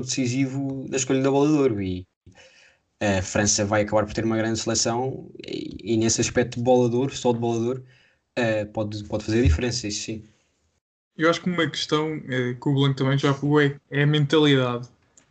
decisivo 0.01 0.87
da 0.89 0.97
escolha 0.97 1.23
da 1.23 1.31
bola 1.31 1.49
de 1.49 1.55
ouro 1.55 1.83
e 1.83 2.07
a 3.01 3.23
França 3.23 3.65
vai 3.65 3.83
acabar 3.83 4.05
por 4.07 4.15
ter 4.15 4.25
uma 4.25 4.37
grande 4.37 4.59
seleção 4.59 5.31
e, 5.47 5.95
e 5.95 5.97
nesse 5.97 6.21
aspecto 6.21 6.57
de 6.57 6.63
bola 6.65 6.89
de 6.89 6.97
ouro, 6.97 7.15
só 7.15 7.33
de 7.33 7.39
bola 7.39 7.61
de 7.61 7.67
ouro, 7.67 7.87
uh, 8.39 8.67
pode, 8.73 9.05
pode 9.05 9.25
fazer 9.25 9.43
diferença, 9.43 9.87
isso 9.89 10.03
sim. 10.05 10.25
Eu 11.17 11.31
acho 11.31 11.41
que 11.41 11.49
uma 11.49 11.69
questão 11.71 12.15
eh, 12.29 12.55
que 12.55 12.69
o 12.69 12.75
Blanco 12.75 12.97
também 12.97 13.17
já 13.19 13.33
falou 13.33 13.61
é, 13.61 13.79
é 13.91 14.03
a 14.03 14.07
mentalidade. 14.07 14.89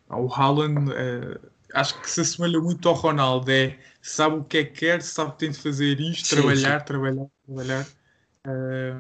O 0.10 0.28
Haaland 0.34 0.92
eh, 0.94 1.40
acho 1.74 2.00
que 2.02 2.10
se 2.10 2.22
assemelha 2.22 2.60
muito 2.62 2.88
ao 2.88 2.96
Ronaldo, 2.96 3.52
é 3.52 3.78
sabe 4.02 4.38
o 4.38 4.44
que 4.44 4.58
é 4.60 4.64
que 4.66 4.80
quer, 4.80 5.02
sabe 5.02 5.32
que 5.34 5.40
tem 5.40 5.52
de 5.52 5.58
fazer 5.60 6.00
isto, 6.00 6.28
Sim, 6.28 6.36
trabalhar, 6.36 6.80
sim. 6.80 6.86
trabalhar, 6.86 7.28
trabalhar. 7.46 7.88
Eh, 8.48 8.96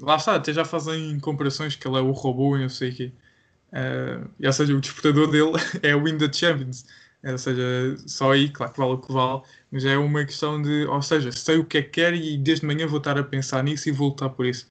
lá 0.00 0.16
está, 0.16 0.36
até 0.36 0.52
já 0.52 0.64
fazem 0.64 1.18
comparações 1.20 1.76
que 1.76 1.86
ele 1.88 1.98
é 1.98 2.00
o 2.00 2.12
robô 2.12 2.56
e 2.56 2.62
não 2.62 2.68
sei 2.68 2.90
o 2.90 2.94
quê. 2.94 3.12
Eh, 3.74 4.20
e, 4.38 4.46
ou 4.46 4.52
seja, 4.52 4.74
o 4.74 4.80
despertador 4.80 5.30
dele 5.30 5.52
é 5.82 5.94
o 5.94 6.04
Win 6.04 6.16
the 6.16 6.32
Champions. 6.32 6.86
Eh, 7.24 7.32
Ou 7.32 7.38
seja, 7.38 7.96
só 8.06 8.32
aí, 8.32 8.48
claro 8.48 8.72
que 8.72 8.78
vale 8.78 8.92
o 8.92 8.98
que 8.98 9.12
vale, 9.12 9.42
mas 9.72 9.84
é 9.84 9.98
uma 9.98 10.24
questão 10.24 10.62
de, 10.62 10.86
ou 10.86 11.02
seja, 11.02 11.32
sei 11.32 11.58
o 11.58 11.64
que 11.64 11.78
é 11.78 11.82
que 11.82 11.90
quero 11.90 12.16
e 12.16 12.38
desde 12.38 12.64
manhã 12.64 12.86
vou 12.86 12.98
estar 12.98 13.18
a 13.18 13.24
pensar 13.24 13.64
nisso 13.64 13.88
e 13.88 13.92
vou 13.92 14.08
lutar 14.08 14.30
por 14.30 14.46
isso. 14.46 14.68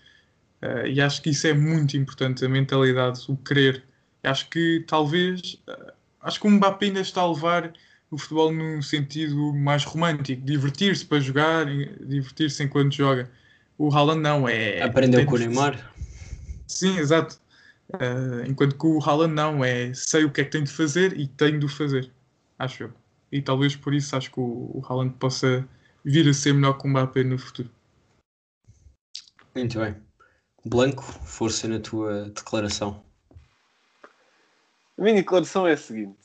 Eh, 0.62 0.91
e 0.91 1.01
acho 1.01 1.22
que 1.22 1.31
isso 1.31 1.45
é 1.48 1.53
muito 1.53 1.98
importante, 1.98 2.45
a 2.45 2.50
mentalidade, 2.50 3.22
o 3.27 3.36
querer. 3.36 3.83
Acho 4.24 4.50
que 4.50 4.86
talvez, 4.88 5.57
eh, 5.67 5.93
acho 6.22 6.39
que 6.39 6.48
o 6.48 6.51
Mbappé 6.51 6.86
ainda 6.88 7.01
está 7.01 7.22
a 7.22 7.29
levar 7.31 7.74
o 8.10 8.17
futebol 8.17 8.53
num 8.53 8.81
sentido 8.81 9.53
mais 9.53 9.83
romântico, 9.83 10.45
divertir-se 10.45 11.03
para 11.03 11.19
jogar, 11.19 11.65
divertir-se 12.05 12.63
enquanto 12.63 12.93
joga. 12.95 13.29
O 13.77 13.93
Haaland 13.93 14.22
não, 14.22 14.48
é... 14.48 14.81
Aprendeu 14.83 15.25
com 15.25 15.36
o 15.36 15.39
Neymar. 15.39 15.91
Sim, 16.67 16.98
exato. 17.00 17.42
Eh, 18.00 18.47
enquanto 18.47 18.77
que 18.77 18.88
o 18.88 19.00
Haaland 19.00 19.33
não, 19.33 19.63
é 19.63 19.93
sei 19.93 20.25
o 20.25 20.31
que 20.31 20.41
é 20.41 20.43
que 20.43 20.51
tenho 20.51 20.63
de 20.63 20.71
fazer 20.71 21.17
e 21.17 21.27
tenho 21.27 21.59
de 21.59 21.65
o 21.65 21.69
fazer, 21.69 22.12
acho 22.57 22.83
eu. 22.83 22.93
E 23.31 23.41
talvez 23.41 23.75
por 23.75 23.93
isso 23.93 24.15
acho 24.15 24.31
que 24.31 24.39
o, 24.39 24.71
o 24.73 24.83
Haaland 24.88 25.15
possa 25.17 25.67
vir 26.03 26.27
a 26.27 26.33
ser 26.33 26.53
melhor 26.53 26.77
que 26.77 26.85
o 26.85 26.89
Mbappé 26.89 27.23
no 27.23 27.38
futuro. 27.38 27.69
Muito 29.55 29.79
bem. 29.79 29.95
Blanco, 30.65 31.03
força 31.03 31.67
na 31.67 31.79
tua 31.79 32.29
declaração. 32.29 33.03
A 34.97 35.01
minha 35.01 35.15
declaração 35.15 35.67
é 35.67 35.73
a 35.73 35.77
seguinte. 35.77 36.17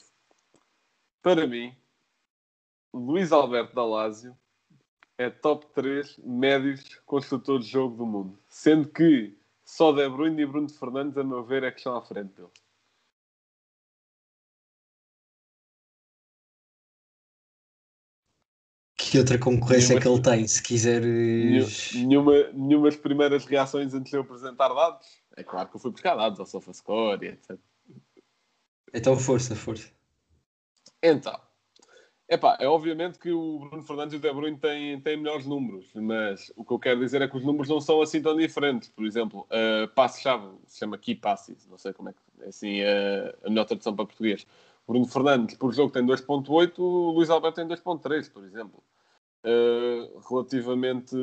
Para 1.23 1.47
mim, 1.47 1.75
Luís 2.95 3.33
Alberto 3.33 3.75
Dalásio 3.75 4.37
é 5.19 5.29
top 5.29 5.67
3 5.75 6.19
médios 6.25 7.01
construtores 7.05 7.67
de 7.67 7.73
jogo 7.73 7.97
do 7.97 8.07
mundo. 8.07 8.39
Sendo 8.49 8.89
que 8.89 9.38
só 9.77 9.93
De 9.93 10.09
Bruyne 10.09 10.41
e 10.43 10.47
Bruno 10.47 10.69
Fernandes, 10.71 11.17
a 11.19 11.23
meu 11.23 11.45
ver, 11.45 11.63
é 11.63 11.71
que 11.71 11.77
estão 11.79 11.95
à 11.95 12.03
frente 12.03 12.33
dele. 12.35 12.51
Que 18.97 19.19
outra 19.19 19.39
concorrência 19.39 19.95
é 19.95 20.01
que 20.01 20.07
ele 20.09 20.17
Nenhuma- 20.21 20.37
tem? 20.37 20.47
Se 20.49 20.63
quiseres. 20.63 21.95
Nenhuma, 21.95 22.33
nenhuma 22.53 22.85
das 22.91 22.97
primeiras 22.97 23.45
reações 23.47 23.95
antes 23.95 24.11
de 24.11 24.17
eu 24.17 24.23
apresentar 24.23 24.69
dados. 24.69 25.07
É 25.37 25.43
claro 25.45 25.69
que 25.69 25.77
eu 25.77 25.81
fui 25.81 25.91
buscar 25.91 26.17
dados 26.17 26.41
ao 26.41 26.47
SofaScore 26.47 27.25
e 27.27 27.29
etc. 27.31 27.57
Então, 28.93 29.17
força, 29.17 29.55
força. 29.55 29.91
Então, 31.03 31.39
epá, 32.29 32.57
é 32.61 32.67
obviamente 32.67 33.19
que 33.19 33.31
o 33.33 33.59
Bruno 33.59 33.83
Fernandes 33.83 34.15
e 34.15 34.17
o 34.17 34.21
De 34.21 34.33
Bruyne 34.33 34.59
têm, 34.59 35.01
têm 35.01 35.17
melhores 35.17 35.47
números, 35.47 35.91
mas 35.95 36.53
o 36.57 36.65
que 36.65 36.73
eu 36.73 36.79
quero 36.79 37.01
dizer 37.01 37.23
é 37.23 37.29
que 37.29 37.37
os 37.37 37.45
números 37.45 37.69
não 37.69 37.81
são 37.81 38.03
assim 38.03 38.21
tão 38.21 38.37
diferentes. 38.37 38.89
Por 38.89 39.07
exemplo, 39.07 39.47
a 39.51 39.89
passe-chave 39.89 40.49
se 40.67 40.79
chama 40.79 40.99
Key 40.99 41.15
Passes, 41.15 41.67
não 41.69 41.79
sei 41.79 41.93
como 41.93 42.11
é 42.11 42.13
que 42.13 42.19
é 42.45 42.49
assim 42.49 42.83
a, 42.83 43.35
a 43.47 43.49
melhor 43.49 43.65
tradução 43.65 43.95
para 43.95 44.07
português. 44.07 44.47
Bruno 44.87 45.07
Fernandes, 45.07 45.57
por 45.57 45.73
jogo, 45.75 45.93
tem 45.93 46.05
2.8, 46.07 46.79
o 46.79 47.11
Luís 47.11 47.29
Alberto 47.29 47.57
tem 47.57 47.69
2.3, 47.69 48.33
por 48.33 48.45
exemplo. 48.45 48.83
Uh, 49.45 50.19
relativamente 50.29 51.15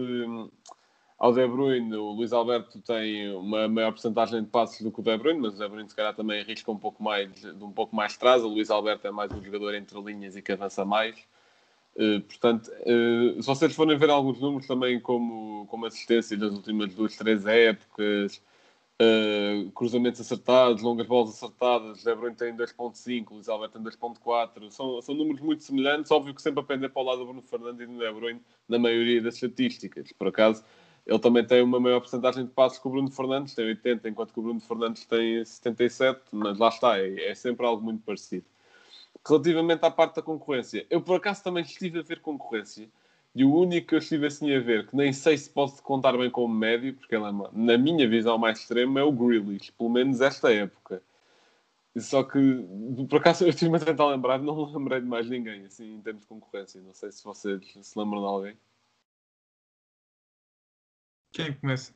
ao 1.17 1.34
De 1.34 1.48
Bruyne, 1.48 1.95
o 1.95 2.12
Luís 2.12 2.34
Alberto 2.34 2.79
tem 2.81 3.34
uma 3.36 3.67
maior 3.67 3.91
porcentagem 3.91 4.43
de 4.43 4.50
passos 4.50 4.81
do 4.81 4.91
que 4.91 5.00
o 5.00 5.03
De 5.03 5.17
Bruyne, 5.17 5.39
mas 5.39 5.53
o 5.53 5.57
De 5.57 5.67
Bruyne 5.67 5.89
se 5.89 5.95
calhar 5.95 6.13
também 6.13 6.41
arrisca 6.41 6.72
um 6.72 6.77
pouco 6.77 7.01
mais, 7.01 7.34
de 7.34 7.63
um 7.63 7.72
pouco 7.72 7.95
mais 7.95 8.15
atrás. 8.15 8.43
O 8.43 8.48
Luís 8.48 8.69
Alberto 8.69 9.07
é 9.07 9.12
mais 9.12 9.31
um 9.31 9.41
jogador 9.41 9.74
entre 9.75 10.00
linhas 10.01 10.36
e 10.36 10.41
que 10.41 10.51
avança 10.51 10.84
mais. 10.84 11.15
Uh, 11.95 12.19
portanto, 12.22 12.69
uh, 12.69 13.41
se 13.41 13.48
vocês 13.48 13.74
forem 13.74 13.98
ver 13.98 14.10
alguns 14.10 14.39
números 14.41 14.67
também 14.67 15.00
como, 15.00 15.65
como 15.67 15.86
assistência 15.86 16.38
das 16.38 16.51
últimas 16.51 16.93
duas, 16.93 17.15
três 17.15 17.45
épocas, 17.45 18.41
uh, 19.01 19.72
cruzamentos 19.72 20.19
acertados, 20.19 20.84
longas 20.84 21.07
bolas 21.07 21.29
acertadas, 21.29 22.03
De 22.03 22.13
Bruyne 22.13 22.36
tem 22.36 22.53
2.5, 22.53 23.31
Luís 23.31 23.48
Alberto 23.48 23.79
tem 23.79 23.84
2.4, 23.84 24.69
são, 24.72 25.01
são 25.01 25.15
números 25.15 25.41
muito 25.41 25.63
semelhantes, 25.63 26.12
óbvio 26.12 26.36
que 26.36 26.41
sempre 26.41 26.60
a 26.60 26.63
pender 26.63 26.89
para 26.89 27.01
o 27.01 27.05
lado 27.05 27.19
do 27.19 27.25
Bruno 27.25 27.41
Fernandes 27.41 27.81
e 27.81 27.86
do 27.86 27.98
De 27.98 28.12
Bruyne 28.12 28.41
na 28.67 28.77
maioria 28.77 29.22
das 29.22 29.36
estatísticas. 29.36 30.12
Por 30.12 30.27
acaso, 30.27 30.65
ele 31.05 31.19
também 31.19 31.45
tem 31.45 31.62
uma 31.62 31.79
maior 31.79 32.00
porcentagem 32.00 32.45
de 32.45 32.51
passos 32.51 32.79
que 32.79 32.88
o 32.88 32.91
Bruno 32.91 33.12
Fernandes, 33.12 33.53
tem 33.53 33.65
80, 33.65 34.09
enquanto 34.09 34.33
que 34.33 34.39
o 34.39 34.43
Bruno 34.43 34.59
Fernandes 34.59 35.05
tem 35.05 35.43
77, 35.45 36.21
mas 36.31 36.57
lá 36.57 36.69
está, 36.69 36.97
é, 37.00 37.29
é 37.29 37.35
sempre 37.35 37.65
algo 37.65 37.83
muito 37.83 38.03
parecido. 38.03 38.45
Relativamente 39.27 39.83
à 39.83 39.91
parte 39.91 40.15
da 40.15 40.21
concorrência, 40.21 40.85
eu 40.89 41.01
por 41.01 41.15
acaso 41.15 41.43
também 41.43 41.63
estive 41.63 42.00
a 42.00 42.03
ver 42.03 42.21
concorrência 42.21 42.88
e 43.35 43.43
o 43.43 43.53
único 43.53 43.88
que 43.88 43.95
eu 43.95 44.00
estive 44.00 44.27
assim 44.27 44.53
a 44.55 44.59
ver, 44.59 44.88
que 44.88 44.95
nem 44.95 45.12
sei 45.12 45.38
se 45.38 45.50
pode 45.50 45.81
contar 45.81 46.17
bem 46.17 46.29
como 46.29 46.53
médio, 46.53 46.93
porque 46.93 47.15
ele 47.15 47.25
é, 47.25 47.31
na 47.51 47.77
minha 47.77 48.07
visão 48.07 48.38
mais 48.38 48.59
extrema, 48.59 49.01
é 49.01 49.03
o 49.03 49.12
Grealish, 49.12 49.71
pelo 49.74 49.89
menos 49.89 50.21
esta 50.21 50.53
época. 50.53 51.01
Só 51.97 52.24
que, 52.24 52.39
por 53.09 53.19
acaso, 53.19 53.43
eu 53.43 53.50
estive-me 53.50 53.77
a 53.77 53.79
tentar 53.79 54.07
lembrar, 54.07 54.39
não 54.39 54.63
lembrei 54.71 55.01
de 55.01 55.05
mais 55.07 55.29
ninguém, 55.29 55.65
assim, 55.65 55.95
em 55.95 56.01
termos 56.01 56.21
de 56.24 56.27
concorrência. 56.27 56.81
Não 56.81 56.93
sei 56.93 57.12
se 57.12 57.24
vocês 57.24 57.62
se 57.81 58.00
lembram 58.00 58.21
de 58.21 58.27
alguém. 58.27 58.57
Quem 61.36 61.48
é 61.48 61.51
que 61.51 61.60
começa? 61.60 61.92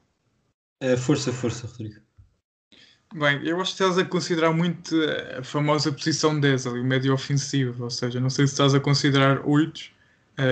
Uh, 0.84 0.98
força, 0.98 1.32
força, 1.32 1.66
Rodrigo. 1.66 2.02
Bem, 3.14 3.42
eu 3.48 3.60
acho 3.62 3.74
que 3.74 3.82
estás 3.82 3.98
a 3.98 4.04
considerar 4.04 4.52
muito 4.52 4.94
a 5.38 5.42
famosa 5.42 5.94
posição 5.94 6.38
10, 6.38 6.68
ali, 6.68 6.82
o 6.82 6.86
médio 6.86 7.14
ofensivo, 7.14 7.86
ou 7.86 7.90
seja, 7.90 8.20
não 8.20 8.30
sei 8.30 8.46
se 8.46 8.54
estás 8.54 8.76
a 8.76 8.82
considerar 8.82 9.48
8 9.48 9.92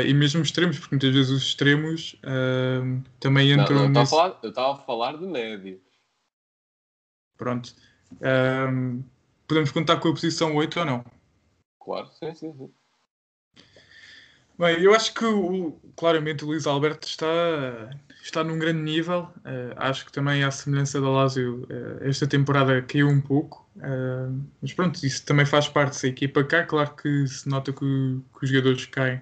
e 0.06 0.13
mesmo 0.13 0.41
extremos, 0.41 0.79
porque 0.79 0.96
muitas 0.96 1.13
vezes 1.13 1.32
os 1.32 1.44
extremos 1.44 2.15
eh, 2.24 2.79
também 3.20 3.53
Não, 3.56 3.63
entram 3.63 3.75
não, 3.75 3.84
eu 3.84 3.88
estava 3.89 4.00
a 4.00 4.01
nesse... 4.01 4.10
falar- 4.12 4.39
eu 4.41 4.50
estava 4.50 4.74
a 4.74 4.77
falar 4.86 5.17
de 5.17 5.25
médio. 5.27 5.82
Pronto. 7.38 7.75
Ahm, 8.22 9.01
podemos 9.48 9.72
contar 9.72 9.98
com 9.98 10.08
a 10.08 10.13
posição 10.13 10.56
8 10.56 10.79
ou 10.79 10.86
não? 10.86 11.06
Claro, 11.79 12.08
sim, 12.13 12.34
sim, 12.34 12.53
sim. 12.53 12.74
Bem, 14.57 14.81
eu 14.81 14.93
acho 14.95 15.13
que 15.13 15.23
o- 15.25 15.79
claramente 15.95 16.43
o 16.43 16.47
Luís 16.47 16.65
Alberto 16.65 17.07
está, 17.07 17.27
está 18.23 18.43
num 18.43 18.57
grande 18.57 18.81
nível. 18.81 19.29
Eh, 19.45 19.73
acho 19.77 20.05
que 20.05 20.11
também 20.11 20.43
à 20.43 20.49
semelhança 20.51 20.99
da 20.99 21.09
Lazio, 21.09 21.67
eh, 21.69 22.09
esta 22.09 22.25
temporada 22.27 22.81
caiu 22.81 23.07
um 23.07 23.21
pouco. 23.21 23.67
Eh, 23.79 24.29
mas 24.61 24.73
pronto, 24.73 25.03
isso 25.05 25.23
também 25.25 25.45
faz 25.45 25.67
parte 25.67 26.01
da 26.01 26.07
equipa 26.07 26.43
cá. 26.43 26.63
Claro 26.65 26.95
que 26.95 27.27
se 27.27 27.47
nota 27.47 27.71
que, 27.71 27.79
que 27.79 28.43
os 28.45 28.49
jogadores 28.49 28.85
caem. 28.87 29.21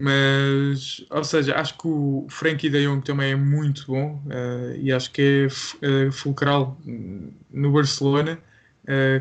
Mas, 0.00 1.04
ou 1.10 1.24
seja, 1.24 1.56
acho 1.56 1.76
que 1.76 1.88
o 1.88 2.26
Frankie 2.30 2.70
de 2.70 2.84
Jong 2.86 3.04
também 3.04 3.32
é 3.32 3.36
muito 3.36 3.84
bom 3.86 4.22
e 4.80 4.92
acho 4.92 5.10
que 5.10 5.48
é 5.82 6.10
fulcral 6.12 6.76
no 7.50 7.72
Barcelona, 7.72 8.38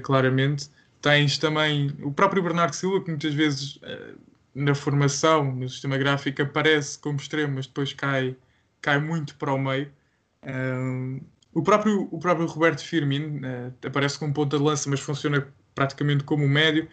claramente. 0.04 0.70
Tens 1.08 1.38
também 1.38 1.96
o 2.02 2.12
próprio 2.12 2.44
Bernardo 2.44 2.74
Silva, 2.74 3.02
que 3.02 3.10
muitas 3.10 3.34
vezes 3.34 3.80
eh, 3.82 4.16
na 4.54 4.76
formação, 4.76 5.56
no 5.56 5.70
sistema 5.70 5.98
gráfico, 5.98 6.42
aparece 6.42 7.00
como 7.00 7.16
extremo, 7.16 7.56
mas 7.56 7.66
depois 7.66 7.94
cai, 7.94 8.36
cai 8.82 9.00
muito 9.00 9.34
para 9.36 9.54
o 9.54 9.58
meio. 9.58 9.90
O, 11.54 11.62
próprio, 11.64 12.10
o 12.12 12.20
próprio 12.20 12.46
Roberto 12.46 12.84
Firmino 12.84 13.40
eh, 13.48 13.72
aparece 13.88 14.20
como 14.20 14.34
ponta 14.34 14.58
de 14.58 14.64
lança, 14.66 14.90
mas 14.90 15.00
funciona 15.00 15.48
praticamente 15.74 16.26
como 16.26 16.46
médio. 16.46 16.90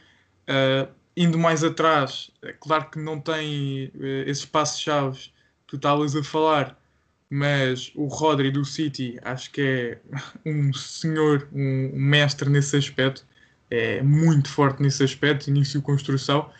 Uh, 0.48 0.88
indo 1.16 1.36
mais 1.36 1.64
atrás, 1.64 2.30
é 2.42 2.52
claro 2.52 2.90
que 2.90 3.00
não 3.00 3.18
tem 3.18 3.90
esses 4.26 4.44
passos-chave 4.44 5.18
que 5.18 5.32
tu 5.66 5.74
estavas 5.76 6.14
a 6.14 6.22
falar, 6.22 6.80
mas 7.28 7.90
o 7.96 8.06
Rodri 8.06 8.52
do 8.52 8.64
City 8.64 9.18
acho 9.24 9.50
que 9.50 9.60
é 9.60 9.98
um 10.46 10.72
senhor, 10.72 11.48
um 11.52 11.90
mestre 11.96 12.48
nesse 12.48 12.76
aspecto, 12.76 13.26
é 13.74 14.02
muito 14.02 14.48
forte 14.48 14.82
nesse 14.82 15.02
aspecto, 15.02 15.48
início 15.48 15.80
de 15.80 15.86
construção, 15.86 16.50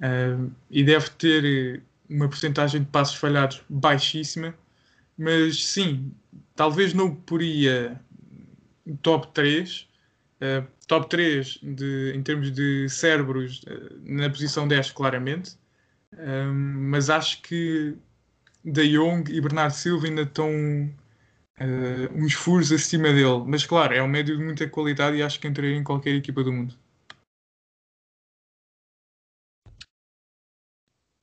uh, 0.00 0.50
e 0.70 0.82
deve 0.82 1.10
ter 1.10 1.82
uma 2.08 2.28
porcentagem 2.28 2.82
de 2.82 2.88
passos 2.88 3.16
falhados 3.16 3.62
baixíssima, 3.68 4.54
mas 5.16 5.64
sim, 5.64 6.12
talvez 6.54 6.92
não 6.92 7.14
poria 7.14 8.00
top 9.02 9.28
3, 9.32 9.88
uh, 10.40 10.66
top 10.86 11.08
3 11.08 11.58
de, 11.62 12.12
em 12.14 12.22
termos 12.22 12.52
de 12.52 12.88
cérebros 12.88 13.62
uh, 13.62 14.00
na 14.04 14.28
posição 14.28 14.66
10, 14.66 14.90
claramente, 14.92 15.56
mas 16.88 17.10
acho 17.10 17.42
que 17.42 17.94
De 18.64 18.88
Jong 18.88 19.30
e 19.30 19.38
Bernardo 19.38 19.74
Silva 19.74 20.06
ainda 20.06 20.22
estão 20.22 20.48
uns 22.14 22.34
furos 22.34 22.70
acima 22.72 23.08
dele. 23.08 23.44
Mas 23.46 23.64
claro, 23.64 23.94
é 23.94 24.02
um 24.02 24.08
médio 24.08 24.36
de 24.36 24.44
muita 24.44 24.68
qualidade 24.68 25.16
e 25.16 25.22
acho 25.22 25.40
que 25.40 25.48
entraria 25.48 25.76
em 25.76 25.84
qualquer 25.84 26.14
equipa 26.14 26.42
do 26.42 26.52
mundo. 26.52 26.74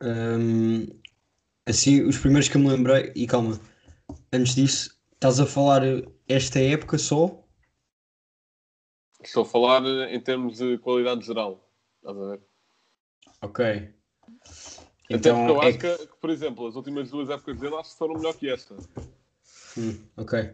Um, 0.01 0.85
assim, 1.65 2.03
os 2.03 2.17
primeiros 2.17 2.49
que 2.49 2.57
eu 2.57 2.61
me 2.61 2.69
lembrei, 2.69 3.11
e 3.15 3.25
calma, 3.25 3.59
antes 4.33 4.55
disso, 4.55 4.99
estás 5.13 5.39
a 5.39 5.45
falar 5.45 5.81
esta 6.27 6.59
época 6.59 6.97
só? 6.97 7.41
Estou 9.23 9.43
a 9.43 9.45
falar 9.45 9.81
em 10.11 10.19
termos 10.19 10.57
de 10.57 10.77
qualidade 10.79 11.25
geral. 11.25 11.69
Estás 11.97 12.17
a 12.17 12.29
ver? 12.31 12.41
Ok. 13.41 13.65
Até 13.65 13.93
então, 15.09 15.45
porque 15.45 15.51
eu 15.51 15.63
é 15.63 15.69
acho 15.69 15.77
que... 15.77 16.07
que, 16.07 16.17
por 16.19 16.29
exemplo, 16.29 16.67
as 16.67 16.75
últimas 16.75 17.09
duas 17.09 17.29
épocas 17.29 17.59
dele 17.59 17.75
acho 17.75 17.91
que 17.91 17.97
foram 17.97 18.15
melhor 18.15 18.35
que 18.35 18.49
esta. 18.49 18.75
Hum, 19.77 19.97
ok. 20.17 20.53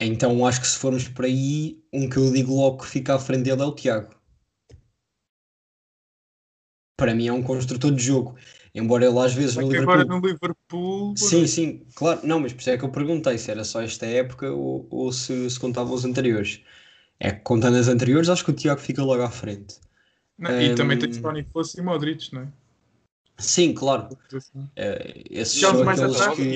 Então 0.00 0.46
acho 0.46 0.60
que 0.60 0.66
se 0.66 0.78
formos 0.78 1.08
por 1.08 1.24
aí, 1.24 1.82
um 1.92 2.08
que 2.08 2.16
eu 2.16 2.32
digo 2.32 2.54
logo 2.54 2.78
que 2.78 2.86
fica 2.86 3.14
à 3.14 3.18
frente 3.18 3.44
dele 3.44 3.62
é 3.62 3.64
o 3.64 3.74
Tiago. 3.74 4.14
Para 6.98 7.14
mim 7.14 7.28
é 7.28 7.32
um 7.32 7.42
construtor 7.42 7.92
de 7.92 8.02
jogo. 8.02 8.36
Embora 8.74 9.06
ele 9.06 9.18
às 9.18 9.32
vezes 9.32 9.56
no 9.56 9.62
Liverpool... 9.62 9.94
agora 9.94 10.04
no 10.04 10.20
Liverpool... 10.20 11.16
Sim, 11.16 11.46
sim, 11.46 11.86
claro. 11.94 12.20
Não, 12.26 12.40
mas 12.40 12.52
por 12.52 12.60
isso 12.60 12.70
é 12.70 12.76
que 12.76 12.84
eu 12.84 12.90
perguntei 12.90 13.38
se 13.38 13.50
era 13.50 13.64
só 13.64 13.80
esta 13.80 14.04
época 14.04 14.50
ou, 14.50 14.86
ou 14.90 15.12
se, 15.12 15.48
se 15.48 15.58
contava 15.58 15.92
os 15.92 16.04
anteriores. 16.04 16.62
É 17.18 17.32
que 17.32 17.40
contando 17.40 17.78
as 17.78 17.88
anteriores, 17.88 18.28
acho 18.28 18.44
que 18.44 18.50
o 18.50 18.54
Tiago 18.54 18.80
fica 18.80 19.02
logo 19.02 19.22
à 19.22 19.30
frente. 19.30 19.76
Não, 20.38 20.50
um... 20.50 20.60
E 20.60 20.74
também 20.74 20.98
tem 20.98 21.10
Tony 21.10 21.44
Kroos 21.44 21.74
e 21.74 21.80
Modric, 21.80 22.34
não 22.34 22.42
é? 22.42 22.48
Sim, 23.38 23.72
claro. 23.72 24.08
É, 24.74 25.22
esses 25.30 25.58
são 25.58 25.84
mais 25.84 26.00
atrás, 26.00 26.36
que... 26.36 26.54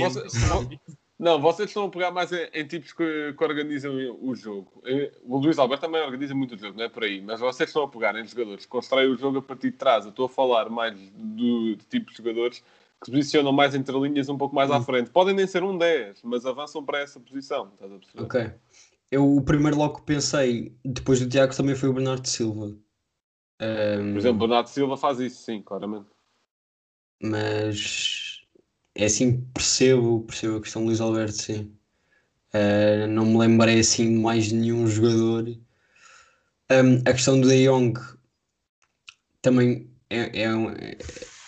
Não, 1.21 1.39
vocês 1.39 1.69
estão 1.69 1.85
a 1.85 1.91
pegar 1.91 2.11
mais 2.11 2.33
em, 2.33 2.49
em 2.55 2.67
tipos 2.67 2.95
que, 2.95 3.35
que, 3.37 3.45
organizam 3.45 3.95
o 4.23 4.35
jogo. 4.35 4.83
O 5.23 5.37
Luís 5.37 5.59
Alberto 5.59 5.85
também 5.85 6.00
organiza 6.00 6.35
muito 6.35 6.55
o 6.55 6.59
jogo, 6.59 6.79
não 6.79 6.85
é 6.85 6.89
por 6.89 7.05
aí. 7.05 7.21
Mas 7.21 7.41
vocês 7.41 7.69
estão 7.69 7.83
a 7.83 7.89
pegar 7.89 8.19
em 8.19 8.27
jogadores 8.27 8.65
que 8.65 8.71
constroem 8.71 9.09
o 9.09 9.19
jogo 9.19 9.37
a 9.37 9.43
partir 9.43 9.71
de 9.71 9.77
trás. 9.77 10.07
Eu 10.07 10.11
estou 10.12 10.25
a 10.25 10.29
falar 10.31 10.71
mais 10.71 10.99
do, 11.12 11.77
de 11.77 11.85
tipos 11.91 12.15
de 12.15 12.23
jogadores 12.23 12.61
que 12.61 13.05
se 13.05 13.11
posicionam 13.11 13.53
mais 13.53 13.75
entre 13.75 13.95
linhas 14.00 14.31
um 14.31 14.39
pouco 14.39 14.55
mais 14.55 14.71
à 14.71 14.79
hum. 14.79 14.83
frente. 14.83 15.11
Podem 15.11 15.35
nem 15.35 15.47
ser 15.47 15.62
um 15.62 15.77
10, 15.77 16.23
mas 16.23 16.47
avançam 16.47 16.83
para 16.83 17.00
essa 17.00 17.21
posição. 17.21 17.71
Estás 17.75 17.93
a 17.93 17.99
perceber? 17.99 18.23
Ok. 18.25 18.53
Eu, 19.11 19.37
o 19.37 19.43
primeiro 19.43 19.77
logo 19.77 19.97
que 19.97 20.07
pensei, 20.07 20.75
depois 20.83 21.21
do 21.21 21.28
Tiago, 21.28 21.54
também 21.54 21.75
foi 21.75 21.91
o 21.91 21.93
Bernardo 21.93 22.26
Silva. 22.26 22.65
Um... 23.61 24.13
Por 24.13 24.19
exemplo, 24.19 24.37
o 24.37 24.49
Bernardo 24.49 24.69
Silva 24.69 24.97
faz 24.97 25.21
isso, 25.21 25.43
sim, 25.43 25.61
claramente. 25.61 26.09
Mas 27.23 28.29
é 28.95 29.05
assim, 29.05 29.41
percebo, 29.55 30.23
percebo 30.23 30.57
a 30.57 30.61
questão 30.61 30.83
do 30.83 30.87
Luís 30.89 31.00
Alberto, 31.00 31.43
sim. 31.43 31.73
Uh, 32.53 33.07
não 33.09 33.26
me 33.26 33.39
lembrei 33.39 33.79
assim 33.81 34.13
de 34.13 34.19
mais 34.19 34.50
nenhum 34.50 34.87
jogador. 34.87 35.49
Um, 36.71 36.99
a 37.09 37.13
questão 37.13 37.41
do 37.41 37.49
De 37.49 37.65
Jong 37.65 37.99
também 39.41 39.91
é, 40.09 40.43
é, 40.43 40.99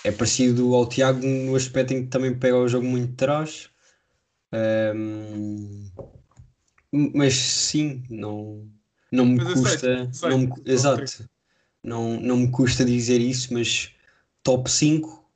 é, 0.05 0.13
parecido 0.13 0.75
ao 0.75 0.89
Tiago 0.89 1.25
no 1.25 1.57
aspecto 1.57 1.93
em 1.93 2.05
que 2.05 2.09
também 2.09 2.37
pega 2.39 2.57
o 2.57 2.69
jogo 2.69 2.87
muito 2.87 3.11
de 3.11 3.17
trás. 3.17 3.71
Um, 4.95 5.91
mas 6.93 7.35
sim, 7.35 8.05
não, 8.09 8.69
não 9.11 9.25
me 9.25 9.37
mas 9.37 9.53
custa. 9.55 10.11
não 10.23 10.39
me, 10.39 10.53
exato. 10.65 11.29
Não, 11.83 12.21
não 12.21 12.37
me 12.37 12.51
custa 12.51 12.85
dizer 12.85 13.21
isso, 13.21 13.53
mas 13.53 13.91
top 14.43 14.71
5, 14.71 15.29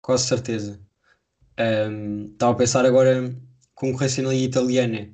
quase 0.00 0.28
certeza. 0.28 0.80
Um, 1.58 2.26
estava 2.26 2.52
a 2.52 2.56
pensar 2.56 2.86
agora 2.86 3.34
concorrência 3.74 4.22
na 4.22 4.30
liga 4.30 4.44
italiana. 4.44 5.10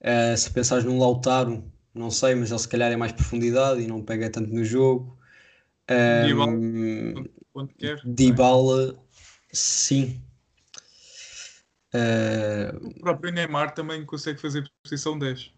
Uh, 0.00 0.36
se 0.36 0.50
pensares 0.52 0.84
num 0.84 0.98
Lautaro, 0.98 1.64
não 1.92 2.10
sei, 2.10 2.34
mas 2.34 2.50
ele 2.50 2.60
se 2.60 2.68
calhar 2.68 2.92
é 2.92 2.96
mais 2.96 3.12
profundidade 3.12 3.80
e 3.80 3.86
não 3.86 4.02
pega 4.02 4.30
tanto 4.30 4.52
no 4.52 4.64
jogo. 4.64 5.18
Um, 5.90 7.14
Dybala, 7.54 7.74
Dybala 8.04 8.94
sim. 9.52 10.22
Uh, 11.94 12.86
o 12.86 13.00
próprio 13.00 13.32
Neymar 13.32 13.74
também 13.74 14.04
consegue 14.04 14.40
fazer 14.40 14.70
posição 14.82 15.18
10. 15.18 15.52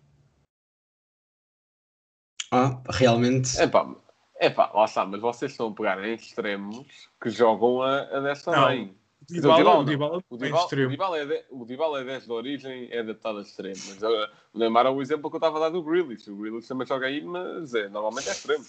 Ah, 2.52 2.80
realmente. 2.88 3.60
Epá, 3.60 3.94
epá, 4.40 4.70
lá 4.72 4.84
está, 4.84 5.04
mas 5.04 5.20
vocês 5.20 5.52
estão 5.52 5.68
a 5.68 5.74
pegar 5.74 6.02
em 6.04 6.14
extremos 6.14 6.86
que 7.20 7.30
jogam 7.30 7.82
a, 7.82 8.02
a 8.02 8.20
10 8.20 8.42
também. 8.42 8.86
O 8.86 8.99
Dybala, 9.30 9.78
o 9.78 9.84
Dybala, 9.84 10.24
o 10.28 10.36
Dybala, 10.36 10.68
é 10.72 10.86
o 10.86 10.88
Dybala, 10.88 11.18
é 11.18 11.26
de, 11.26 11.44
o 11.50 11.64
Dybala 11.64 12.00
é 12.00 12.04
10 12.04 12.24
de 12.24 12.32
origem, 12.32 12.88
é 12.90 13.00
adaptado 13.00 13.38
a 13.38 13.42
extremo. 13.42 13.76
Mas 13.88 14.02
uh, 14.02 14.28
o 14.52 14.58
Neymar 14.58 14.86
é 14.86 14.90
o 14.90 15.00
exemplo 15.00 15.30
que 15.30 15.36
eu 15.36 15.38
estava 15.38 15.56
a 15.58 15.60
dar 15.60 15.68
do 15.70 15.82
Grealish. 15.82 16.28
O 16.30 16.36
Grealish 16.36 16.66
também 16.66 16.86
joga 16.86 17.06
aí, 17.06 17.22
mas 17.22 17.74
é, 17.74 17.88
normalmente 17.88 18.28
é 18.28 18.32
extremo. 18.32 18.64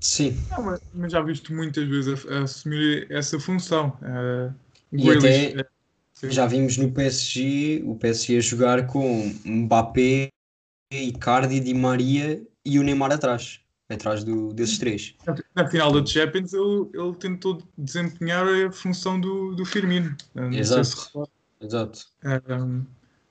Sim. 0.00 0.36
Não, 0.50 0.64
mas, 0.64 0.80
mas, 0.92 1.12
já 1.12 1.20
visto 1.20 1.54
muitas 1.54 1.88
vezes 1.88 2.26
a, 2.26 2.34
a 2.34 2.42
assumir 2.42 3.06
essa 3.10 3.38
função. 3.38 3.96
Uh, 4.02 4.54
e 4.92 5.10
até 5.10 5.60
é, 5.60 5.66
já 6.30 6.46
vimos 6.46 6.76
no 6.76 6.90
PSG 6.90 7.82
o 7.84 7.94
PSG 7.96 8.38
a 8.38 8.40
jogar 8.40 8.86
com 8.86 9.32
Mbappé, 9.44 10.30
Icardi, 10.92 11.60
Di 11.60 11.74
Maria 11.74 12.42
e 12.64 12.78
o 12.78 12.82
Neymar 12.82 13.12
atrás 13.12 13.60
atrás 13.88 14.24
do, 14.24 14.52
desses 14.52 14.78
três. 14.78 15.14
Na 15.54 15.68
final 15.68 15.92
da 15.92 16.04
Champions 16.04 16.52
ele, 16.52 16.88
ele 16.92 17.14
tentou 17.14 17.62
desempenhar 17.78 18.46
a 18.46 18.72
função 18.72 19.20
do, 19.20 19.54
do 19.54 19.64
Firmino. 19.64 20.16
Exato. 20.52 20.84
Se 20.84 21.08
Exato. 21.60 22.06
Um, 22.48 22.84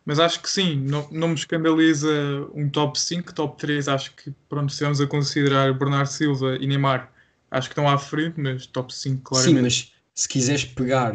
mas 0.04 0.20
acho 0.20 0.42
que 0.42 0.50
sim, 0.50 0.80
não, 0.82 1.08
não 1.12 1.30
me 1.30 1.34
escandaliza 1.36 2.12
um 2.54 2.70
top 2.70 3.00
5, 3.00 3.34
top 3.34 3.58
3 3.58 3.88
acho 3.88 4.16
que 4.16 4.32
pronto, 4.48 4.72
se 4.72 4.84
vamos 4.84 5.02
a 5.02 5.08
considerar 5.08 5.74
Bernardo 5.74 6.08
Silva 6.08 6.58
e 6.58 6.68
Neymar, 6.68 7.12
acho 7.50 7.70
que 7.70 7.74
estão 7.74 7.90
à 7.90 7.98
frente, 7.98 8.40
mas 8.40 8.66
top 8.68 8.94
5 8.94 9.22
claramente. 9.22 9.56
Sim, 9.56 9.62
mas 9.62 9.94
se 10.14 10.28
quiseres 10.28 10.66
pegar 10.66 11.14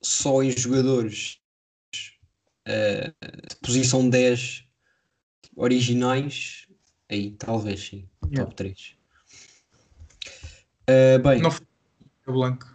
só 0.00 0.42
em 0.42 0.50
jogadores 0.50 1.38
uh, 2.68 3.48
de 3.48 3.56
posição 3.60 4.08
10 4.08 4.64
originais, 5.56 6.66
aí 7.08 7.32
talvez 7.32 7.80
sim. 7.80 8.08
Yeah. 8.32 8.46
Top 8.46 8.54
3. 8.56 8.96
Uh, 10.88 11.22
bem. 11.22 11.42
Não 11.42 11.50
foi 11.50 11.66
o 12.26 12.32
Blanco. 12.32 12.66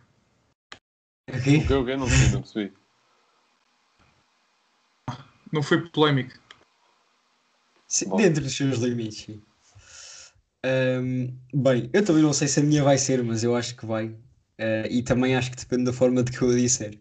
Okay. 1.28 1.58
O 1.58 1.86
que 1.86 1.96
não 1.98 2.08
sei, 2.08 2.30
não 2.30 2.42
percebi. 2.42 2.74
Não 5.52 5.64
foi 5.64 5.90
polémico. 5.90 6.40
Sim, 7.88 8.16
dentro 8.16 8.44
dos 8.44 8.56
seus 8.56 8.78
limites. 8.80 9.28
Um, 10.66 11.34
bem, 11.54 11.90
eu 11.92 12.06
também 12.06 12.22
não 12.22 12.34
sei 12.34 12.48
se 12.48 12.60
a 12.60 12.64
minha 12.64 12.84
vai 12.84 12.98
ser, 12.98 13.24
mas 13.24 13.44
eu 13.44 13.56
acho 13.56 13.76
que 13.76 13.86
vai. 13.86 14.08
Uh, 14.08 14.88
e 14.90 15.02
também 15.02 15.36
acho 15.36 15.52
que 15.52 15.58
depende 15.58 15.86
da 15.86 15.94
forma 15.94 16.24
de 16.24 16.32
que 16.32 16.42
eu 16.42 16.50
a 16.50 16.56
disser. 16.56 17.00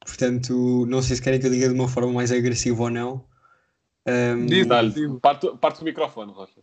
Portanto, 0.00 0.86
não 0.86 1.02
sei 1.02 1.16
se 1.16 1.22
querem 1.22 1.38
que 1.38 1.46
eu 1.46 1.50
diga 1.50 1.68
de 1.68 1.74
uma 1.74 1.88
forma 1.88 2.12
mais 2.12 2.32
agressiva 2.32 2.84
ou 2.84 2.90
não. 2.90 3.24
Um, 4.06 4.46
Dá-lhe, 4.66 5.20
parte, 5.20 5.48
parte 5.58 5.82
o 5.82 5.84
microfone, 5.84 6.32
Rocha. 6.32 6.60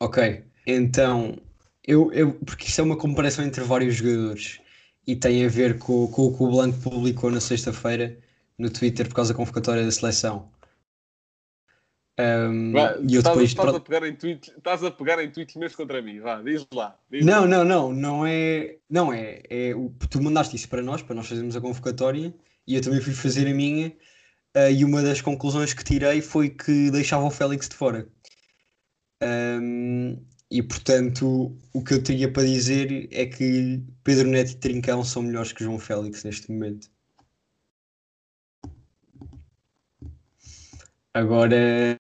Ok, 0.00 0.44
então, 0.66 1.38
eu, 1.86 2.12
eu, 2.12 2.32
porque 2.34 2.66
isto 2.66 2.80
é 2.80 2.84
uma 2.84 2.98
comparação 2.98 3.44
entre 3.44 3.62
vários 3.62 3.96
jogadores 3.96 4.60
e 5.06 5.14
tem 5.16 5.44
a 5.44 5.48
ver 5.48 5.78
com, 5.78 6.06
com 6.08 6.26
o 6.26 6.36
que 6.36 6.42
o 6.42 6.50
Blanco 6.50 6.78
publicou 6.80 7.30
na 7.30 7.40
sexta-feira 7.40 8.18
no 8.58 8.70
Twitter 8.70 9.08
por 9.08 9.14
causa 9.14 9.32
da 9.32 9.36
convocatória 9.36 9.84
da 9.84 9.90
seleção. 9.90 10.50
Um, 12.18 12.72
e 13.06 13.14
eu 13.14 13.20
estás, 13.20 13.24
depois, 13.24 13.50
estás, 13.50 13.74
a 13.74 13.80
pegar 13.80 14.06
em 14.06 14.16
tweets, 14.16 14.48
estás 14.56 14.82
a 14.82 14.90
pegar 14.90 15.22
em 15.22 15.30
tweets 15.30 15.54
meus 15.56 15.76
contra 15.76 16.00
mim, 16.00 16.18
vá, 16.18 16.40
diz 16.40 16.66
lá. 16.72 16.98
Diz 17.10 17.24
não, 17.24 17.42
lá. 17.42 17.46
não, 17.46 17.64
não, 17.64 17.92
não 17.92 18.26
é. 18.26 18.76
Não 18.88 19.12
é, 19.12 19.42
é. 19.50 19.74
Tu 20.08 20.22
mandaste 20.22 20.56
isso 20.56 20.68
para 20.68 20.80
nós, 20.80 21.02
para 21.02 21.14
nós 21.14 21.28
fazermos 21.28 21.54
a 21.54 21.60
convocatória, 21.60 22.34
e 22.66 22.74
eu 22.74 22.80
também 22.80 23.00
fui 23.00 23.12
fazer 23.12 23.46
a 23.46 23.54
minha. 23.54 23.88
Uh, 24.56 24.70
e 24.72 24.82
uma 24.82 25.02
das 25.02 25.20
conclusões 25.20 25.74
que 25.74 25.84
tirei 25.84 26.22
foi 26.22 26.48
que 26.48 26.90
deixava 26.90 27.24
o 27.24 27.30
Félix 27.30 27.68
de 27.68 27.74
fora. 27.74 28.08
Um, 29.22 30.18
e 30.50 30.62
portanto, 30.62 31.56
o 31.72 31.82
que 31.82 31.94
eu 31.94 32.02
teria 32.02 32.32
para 32.32 32.44
dizer 32.44 33.08
é 33.10 33.26
que 33.26 33.82
Pedro 34.04 34.28
Neto 34.28 34.52
e 34.52 34.56
Trincão 34.56 35.02
são 35.04 35.22
melhores 35.22 35.52
que 35.52 35.64
João 35.64 35.78
Félix 35.78 36.22
neste 36.24 36.50
momento. 36.50 36.88
Agora, 41.14 41.98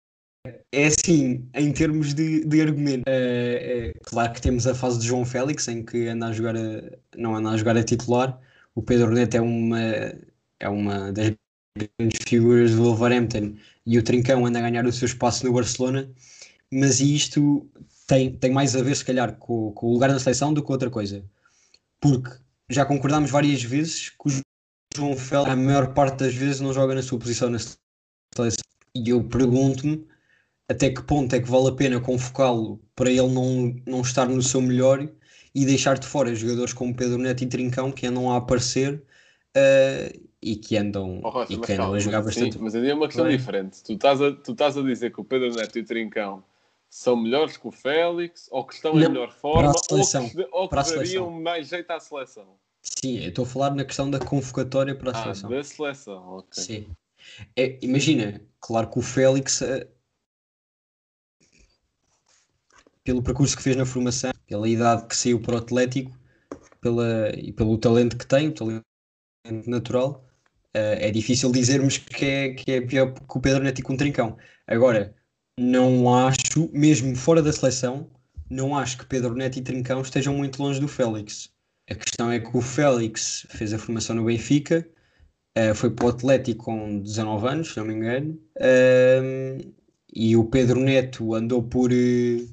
é 0.73 0.87
assim, 0.87 1.49
em 1.55 1.73
termos 1.73 2.15
de, 2.15 2.45
de 2.45 2.61
argumento, 2.61 3.05
é, 3.07 3.89
é, 3.89 3.93
claro 4.05 4.33
que 4.33 4.41
temos 4.43 4.67
a 4.67 4.75
fase 4.75 5.01
de 5.01 5.07
João 5.07 5.25
Félix, 5.25 5.67
em 5.69 5.85
que 5.85 6.09
anda 6.09 6.27
a 6.27 6.33
jogar 6.33 6.57
a, 6.57 6.83
não 7.17 7.35
anda 7.35 7.51
a 7.51 7.57
jogar 7.57 7.77
a 7.77 7.83
titular. 7.83 8.39
O 8.75 8.83
Pedro 8.83 9.11
Neto 9.13 9.37
é 9.37 9.41
uma, 9.41 9.81
é 10.61 10.69
uma 10.69 11.13
das 11.13 11.35
grandes 11.77 12.19
figuras 12.27 12.75
do 12.75 12.85
Wolverhampton 12.85 13.57
e 13.87 13.99
o 13.99 14.03
Trincão 14.03 14.45
anda 14.47 14.59
a 14.59 14.63
ganhar 14.63 14.85
o 14.87 14.93
seu 14.93 15.07
espaço 15.07 15.47
no 15.47 15.53
Barcelona, 15.53 16.11
mas 16.73 17.01
isto 17.01 17.69
tem, 18.07 18.33
tem 18.33 18.51
mais 18.51 18.75
a 18.77 18.83
ver, 18.83 18.95
se 18.97 19.05
calhar, 19.05 19.37
com, 19.37 19.73
com 19.73 19.87
o 19.87 19.93
lugar 19.93 20.11
na 20.11 20.19
seleção 20.19 20.53
do 20.53 20.63
que 20.63 20.73
outra 20.73 20.91
coisa. 20.91 21.25
Porque 22.01 22.31
já 22.69 22.85
concordámos 22.85 23.31
várias 23.31 23.63
vezes 23.63 24.11
que 24.11 24.29
o 24.29 24.43
João 24.97 25.17
Félix, 25.17 25.51
a 25.51 25.57
maior 25.57 25.93
parte 25.95 26.19
das 26.19 26.35
vezes, 26.35 26.61
não 26.61 26.73
joga 26.73 26.95
na 26.95 27.03
sua 27.03 27.19
posição 27.19 27.51
na 27.51 27.59
seleção. 27.59 28.65
E 28.95 29.11
eu 29.11 29.23
pergunto-me 29.25 30.07
até 30.69 30.91
que 30.91 31.03
ponto 31.03 31.35
é 31.35 31.41
que 31.41 31.49
vale 31.51 31.69
a 31.69 31.73
pena 31.73 32.01
convocá-lo 32.01 32.81
para 32.95 33.11
ele 33.11 33.29
não, 33.29 33.75
não 33.87 34.01
estar 34.03 34.27
no 34.29 34.43
seu 34.43 34.61
melhor 34.61 35.09
e 35.55 35.65
deixar 35.65 35.99
de 35.99 36.07
fora 36.07 36.35
jogadores 36.35 36.73
como 36.73 36.95
Pedro 36.95 37.19
Neto 37.19 37.43
e 37.43 37.47
Trincão 37.47 37.91
que 37.91 38.07
andam 38.07 38.31
a 38.31 38.37
aparecer 38.37 39.03
uh, 39.57 40.29
e 40.43 40.57
que 40.57 40.77
andam, 40.77 41.21
Oh, 41.25 41.31
Rocha, 41.31 41.53
e 41.53 41.59
que 41.59 41.73
andam 41.73 41.87
calma, 41.87 41.97
a 41.97 41.99
jogar 41.99 42.21
sim, 42.21 42.25
bastante. 42.27 42.59
mas 42.59 42.75
aí 42.75 42.89
é 42.91 42.95
uma 42.95 43.07
questão 43.07 43.27
bem. 43.27 43.37
diferente. 43.37 43.83
Tu 43.83 43.95
estás, 43.95 44.21
a, 44.21 44.33
tu 44.33 44.53
estás 44.53 44.77
a 44.77 44.83
dizer 44.83 45.13
que 45.13 45.21
o 45.21 45.25
Pedro 45.25 45.53
Neto 45.55 45.79
e 45.79 45.83
o 45.83 45.85
Trincão 45.85 46.45
são 46.91 47.17
melhores 47.17 47.57
que 47.57 47.67
o 47.67 47.71
Félix, 47.71 48.49
ou 48.51 48.67
que 48.67 48.75
estão 48.75 48.99
em 48.99 49.03
Não, 49.03 49.11
melhor 49.11 49.31
forma, 49.31 49.73
seleção, 49.89 50.25
ou 50.25 50.31
que, 50.31 50.49
ou 50.53 50.69
que 50.69 50.77
dariam 50.77 51.31
mais 51.31 51.69
jeito 51.69 51.91
à 51.91 52.01
seleção. 52.01 52.59
Sim, 52.83 53.19
eu 53.19 53.29
estou 53.29 53.45
a 53.45 53.49
falar 53.49 53.75
na 53.75 53.85
questão 53.85 54.11
da 54.11 54.19
convocatória 54.19 54.95
para 54.95 55.11
a 55.11 55.15
Ah, 55.15 55.23
seleção. 55.23 55.51
da 55.51 55.63
seleção, 55.63 56.29
ok. 56.39 56.63
Sim. 56.63 56.87
É, 57.55 57.79
imagina, 57.83 58.41
claro 58.61 58.89
que 58.91 58.99
o 58.99 59.03
Félix, 59.03 59.61
eh, 59.63 59.87
pelo 63.05 63.23
percurso 63.23 63.57
que 63.57 63.63
fez 63.63 63.77
na 63.77 63.85
formação, 63.85 64.33
pela 64.47 64.69
idade 64.69 65.07
que 65.07 65.17
saiu 65.17 65.41
para 65.41 65.57
o 65.57 65.59
Atlético 65.59 66.17
pela, 66.81 67.31
e 67.37 67.53
pelo 67.53 67.77
talento 67.79 68.17
que 68.17 68.27
tem, 68.27 68.49
o 68.49 68.55
talento 68.55 68.85
natural, 69.67 70.25
eh, 70.75 71.09
é 71.09 71.11
difícil 71.11 71.51
dizermos 71.53 71.99
que 71.99 72.25
é, 72.25 72.55
que 72.55 72.73
é 72.73 72.81
pior 72.81 73.13
que 73.13 73.39
o 73.39 73.41
Pedro 73.41 73.63
Neto 73.65 73.83
com 73.83 73.95
o 73.95 73.97
Trincão. 73.97 74.37
Agora, 74.67 75.15
não 75.59 76.15
acho, 76.15 76.71
mesmo 76.73 77.15
fora 77.17 77.43
da 77.43 77.53
seleção, 77.53 78.09
não 78.49 78.77
acho 78.77 78.99
que 78.99 79.07
Pedro 79.07 79.35
Neto 79.35 79.59
e 79.59 79.63
Trincão 79.63 80.01
estejam 80.01 80.35
muito 80.35 80.63
longe 80.63 80.81
do 80.81 80.89
Félix. 80.89 81.51
A 81.91 81.95
questão 81.95 82.31
é 82.31 82.39
que 82.39 82.57
o 82.57 82.61
Félix 82.61 83.47
fez 83.51 83.73
a 83.73 83.79
formação 83.79 84.17
no 84.17 84.25
Benfica, 84.25 84.87
Uh, 85.59 85.75
foi 85.75 85.91
para 85.91 86.07
o 86.07 86.09
Atlético 86.11 86.67
com 86.67 87.01
19 87.01 87.49
anos, 87.49 87.73
se 87.73 87.79
não 87.79 87.87
me 87.87 87.95
engano. 87.95 88.39
Um, 88.61 89.59
e 90.15 90.37
o 90.37 90.45
Pedro 90.45 90.79
Neto 90.79 91.35
andou 91.35 91.63
por, 91.63 91.93
eh, 91.93 92.47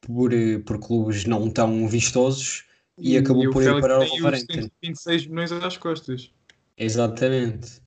por, 0.00 0.32
eh, 0.32 0.58
por 0.58 0.78
clubes 0.78 1.24
não 1.24 1.48
tão 1.48 1.88
vistosos 1.88 2.64
e, 2.98 3.16
acabou 3.16 3.46
o 3.46 3.50
por 3.50 3.62
ir 3.62 3.80
para 3.80 3.98
o 4.00 4.06
Wolverhampton. 4.06 4.68
126 4.82 5.26
milhões 5.26 5.52
às 5.52 5.76
costas. 5.76 6.30
Exatamente. 6.76 7.80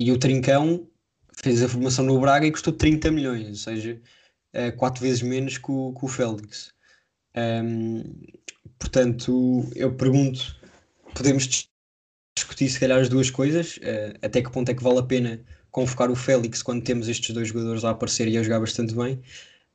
E 0.00 0.10
o 0.10 0.18
Trincão 0.18 0.88
fez 1.42 1.62
a 1.62 1.68
formação 1.68 2.04
no 2.04 2.20
Braga 2.20 2.46
e 2.46 2.52
custou 2.52 2.72
30 2.72 3.10
milhões, 3.12 3.48
ou 3.48 3.54
seja, 3.54 4.00
uh, 4.54 4.76
quatro 4.76 5.00
vezes 5.00 5.22
menos 5.22 5.56
que 5.56 5.70
o, 5.70 5.92
que 5.92 6.04
o 6.04 6.08
Félix. 6.08 6.72
Um, 7.36 8.02
portanto, 8.78 9.70
eu 9.76 9.94
pergunto, 9.94 10.56
podemos 11.14 11.46
dis- 11.46 11.68
discutir 12.36 12.68
se 12.68 12.80
calhar 12.80 12.98
as 12.98 13.08
duas 13.08 13.30
coisas, 13.30 13.76
uh, 13.76 14.18
até 14.20 14.42
que 14.42 14.50
ponto 14.50 14.68
é 14.68 14.74
que 14.74 14.82
vale 14.82 14.98
a 14.98 15.04
pena 15.04 15.40
convocar 15.70 16.10
o 16.10 16.16
Félix 16.16 16.60
quando 16.60 16.82
temos 16.82 17.08
estes 17.08 17.32
dois 17.32 17.48
jogadores 17.48 17.84
a 17.84 17.90
aparecer 17.90 18.26
e 18.26 18.36
a 18.36 18.42
jogar 18.42 18.58
bastante 18.58 18.94
bem. 18.94 19.20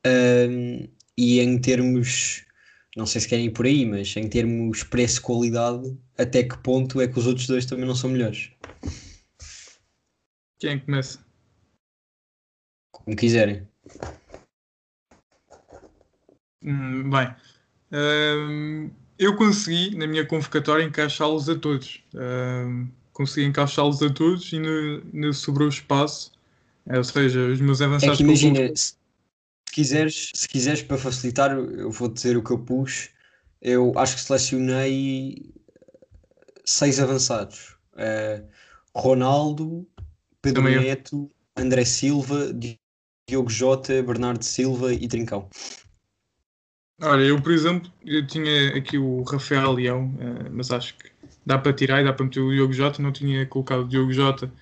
Um, 0.06 0.86
e 1.16 1.40
em 1.40 1.58
termos, 1.58 2.44
não 2.94 3.06
sei 3.06 3.22
se 3.22 3.28
querem 3.28 3.46
ir 3.46 3.52
por 3.52 3.64
aí, 3.64 3.86
mas 3.86 4.14
em 4.16 4.28
termos 4.28 4.82
preço-qualidade, 4.82 5.96
até 6.18 6.42
que 6.42 6.58
ponto 6.58 7.00
é 7.00 7.08
que 7.08 7.18
os 7.18 7.26
outros 7.26 7.46
dois 7.46 7.64
também 7.64 7.86
não 7.86 7.94
são 7.94 8.10
melhores? 8.10 8.50
Quem 10.58 10.72
é 10.72 10.78
começa? 10.78 11.23
Como 13.04 13.16
quiserem. 13.16 13.66
Hum, 16.62 17.10
bem, 17.10 17.34
hum, 17.92 18.90
eu 19.18 19.36
consegui 19.36 19.94
na 19.96 20.06
minha 20.06 20.24
convocatória 20.26 20.82
encaixá-los 20.82 21.48
a 21.48 21.58
todos. 21.58 22.02
Hum, 22.14 22.88
consegui 23.12 23.46
encaixá-los 23.46 24.02
a 24.02 24.10
todos 24.12 24.52
e 24.52 24.58
no 24.58 25.32
sobrou 25.32 25.68
espaço. 25.68 26.32
É, 26.86 26.98
ou 26.98 27.04
seja, 27.04 27.40
os 27.40 27.60
meus 27.60 27.80
É 27.80 27.84
avançados 27.84 28.20
o 28.20 28.22
imagina, 28.22 28.74
se 28.74 28.94
quiseres, 29.72 30.30
se 30.34 30.48
quiseres 30.48 30.82
para 30.82 30.98
facilitar, 30.98 31.50
eu 31.52 31.90
vou 31.90 32.08
dizer 32.08 32.36
o 32.36 32.42
que 32.42 32.50
eu 32.50 32.58
pus. 32.58 33.10
Eu 33.60 33.92
acho 33.96 34.16
que 34.16 34.22
selecionei 34.22 35.50
seis 36.64 37.00
avançados: 37.00 37.76
Eh, 37.96 38.42
Ronaldo, 38.94 39.86
Pedro 40.42 40.62
Também 40.62 40.76
eu. 40.76 40.82
Neto, 40.82 41.30
André 41.56 41.84
Silva, 41.84 42.52
Diogo 43.28 43.48
Jota, 43.48 44.02
Bernardo 44.02 44.42
Silva 44.42 44.92
e 44.92 45.08
Trincão. 45.08 45.48
Olha, 47.00 47.22
eu, 47.22 47.40
por 47.40 47.52
exemplo, 47.52 47.90
eu 48.04 48.26
tinha 48.26 48.76
aqui 48.76 48.98
o 48.98 49.22
Rafael 49.22 49.72
Leão, 49.72 50.14
eh, 50.20 50.48
mas 50.50 50.70
acho 50.70 50.96
que 50.96 51.10
dá 51.44 51.58
para 51.58 51.72
tirar 51.72 52.00
e 52.00 52.04
dá 52.04 52.12
para 52.12 52.24
meter 52.24 52.40
o 52.40 52.52
Diogo 52.52 52.72
Jota. 52.72 53.02
Não 53.02 53.12
tinha 53.12 53.44
colocado 53.46 53.80
o 53.80 53.88
Diogo 53.88 54.12
Jota, 54.12 54.52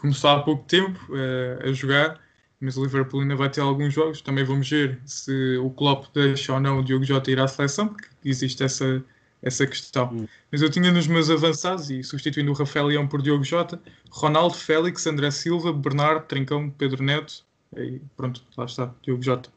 começou 0.00 0.30
há 0.30 0.42
pouco 0.42 0.64
tempo 0.66 0.98
eh, 1.14 1.68
a 1.68 1.72
jogar, 1.72 2.20
mas 2.60 2.76
o 2.76 2.82
Liverpool 2.82 3.20
ainda 3.20 3.36
vai 3.36 3.50
ter 3.50 3.60
alguns 3.60 3.94
jogos. 3.94 4.20
Também 4.20 4.44
vamos 4.44 4.68
ver 4.68 4.98
se 5.04 5.56
o 5.58 5.70
Klopp 5.70 6.06
deixa 6.14 6.54
ou 6.54 6.60
não 6.60 6.80
o 6.80 6.84
Diogo 6.84 7.04
Jota 7.04 7.30
ir 7.30 7.38
à 7.38 7.46
seleção, 7.46 7.88
porque 7.88 8.08
existe 8.24 8.64
essa, 8.64 9.04
essa 9.42 9.66
questão. 9.66 10.10
Hum. 10.12 10.26
Mas 10.50 10.62
eu 10.62 10.70
tinha 10.70 10.90
nos 10.90 11.06
meus 11.06 11.30
avançados, 11.30 11.90
e 11.90 12.02
substituindo 12.02 12.50
o 12.50 12.54
Rafael 12.54 12.86
Leão 12.86 13.06
por 13.06 13.22
Diogo 13.22 13.44
Jota, 13.44 13.80
Ronaldo, 14.10 14.54
Félix, 14.54 15.06
André 15.06 15.30
Silva, 15.30 15.72
Bernardo, 15.72 16.26
Trincão, 16.26 16.70
Pedro 16.70 17.04
Neto, 17.04 17.45
e 17.76 18.00
pronto, 18.16 18.42
lá 18.56 18.64
está, 18.64 18.94
Diogo 19.02 19.22
Jota. 19.22 19.50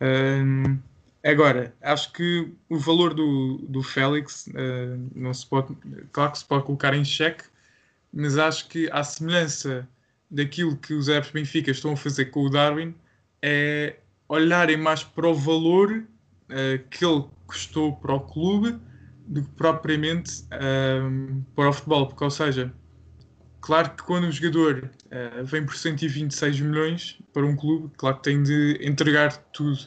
Ahm, 0.00 0.78
Agora, 1.24 1.74
acho 1.82 2.12
que 2.12 2.52
o 2.68 2.78
valor 2.78 3.12
do, 3.12 3.58
do 3.68 3.82
Félix 3.82 4.48
eh, 4.54 4.96
não 5.14 5.34
se 5.34 5.46
pode, 5.46 5.76
claro 6.12 6.32
que 6.32 6.38
se 6.38 6.44
pode 6.44 6.64
colocar 6.64 6.94
em 6.94 7.04
xeque, 7.04 7.44
mas 8.12 8.38
acho 8.38 8.68
que 8.68 8.88
à 8.92 9.02
semelhança 9.02 9.88
daquilo 10.30 10.76
que 10.76 10.94
os 10.94 11.08
do 11.08 11.30
Benfica 11.32 11.70
estão 11.70 11.92
a 11.92 11.96
fazer 11.96 12.26
com 12.26 12.44
o 12.44 12.50
Darwin, 12.50 12.94
é 13.42 13.96
olharem 14.28 14.76
mais 14.76 15.02
para 15.02 15.28
o 15.28 15.34
valor 15.34 16.04
eh, 16.50 16.80
que 16.90 17.04
ele 17.04 17.24
custou 17.46 17.96
para 17.96 18.14
o 18.14 18.20
clube 18.20 18.78
do 19.26 19.42
que 19.42 19.50
propriamente 19.50 20.44
ehm, 20.52 21.42
para 21.54 21.68
o 21.68 21.72
futebol, 21.72 22.06
porque, 22.06 22.24
ou 22.24 22.30
seja, 22.30 22.72
claro 23.60 23.90
que 23.90 24.02
quando 24.02 24.26
um 24.26 24.32
jogador 24.32 24.90
eh, 25.10 25.42
vem 25.42 25.64
por 25.64 25.76
126 25.76 26.60
milhões 26.60 27.18
para 27.32 27.44
um 27.44 27.56
clube, 27.56 27.92
claro 27.96 28.16
que 28.16 28.22
tem 28.22 28.42
de 28.42 28.78
entregar 28.82 29.36
tudo. 29.52 29.78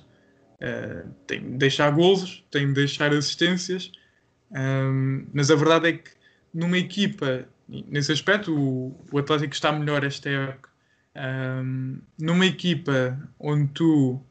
Uh, 0.62 1.10
tem 1.26 1.42
de 1.42 1.58
deixar 1.58 1.90
golos, 1.90 2.46
tem 2.52 2.68
de 2.68 2.74
deixar 2.74 3.12
assistências, 3.12 3.92
um, 4.52 5.26
mas 5.34 5.50
a 5.50 5.56
verdade 5.56 5.88
é 5.90 5.94
que 5.94 6.12
numa 6.54 6.78
equipa, 6.78 7.48
nesse 7.68 8.12
aspecto, 8.12 8.56
o, 8.56 8.96
o 9.12 9.18
Atlético 9.18 9.54
está 9.54 9.72
melhor 9.72 10.04
esta 10.04 10.30
época. 10.30 10.70
Um, 11.16 12.00
numa 12.20 12.46
equipa 12.46 13.18
onde 13.40 13.70
tu 13.74 14.22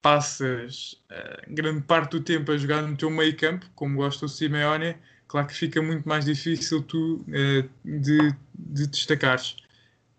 passas 0.00 0.94
uh, 1.10 1.54
grande 1.54 1.82
parte 1.82 2.12
do 2.12 2.20
tempo 2.20 2.50
a 2.52 2.56
jogar 2.56 2.82
no 2.82 2.96
teu 2.96 3.10
meio 3.10 3.36
campo, 3.36 3.66
como 3.74 3.96
gosta 3.96 4.26
o 4.26 4.28
Simeone, 4.28 4.96
claro 5.28 5.46
que 5.46 5.54
fica 5.54 5.82
muito 5.82 6.08
mais 6.08 6.24
difícil 6.24 6.82
tu 6.82 7.24
uh, 7.28 7.68
de, 7.84 8.34
de 8.54 8.86
destacares. 8.86 9.56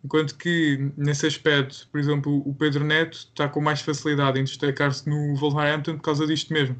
Enquanto 0.03 0.37
que, 0.37 0.91
nesse 0.95 1.25
aspecto, 1.25 1.87
por 1.91 1.99
exemplo, 1.99 2.43
o 2.47 2.53
Pedro 2.53 2.83
Neto 2.83 3.17
está 3.17 3.49
com 3.49 3.59
mais 3.59 3.81
facilidade 3.81 4.39
em 4.39 4.43
destacar-se 4.43 5.09
no 5.09 5.35
Wolverhampton 5.35 5.95
por 5.95 6.03
causa 6.03 6.27
disto 6.27 6.53
mesmo. 6.53 6.75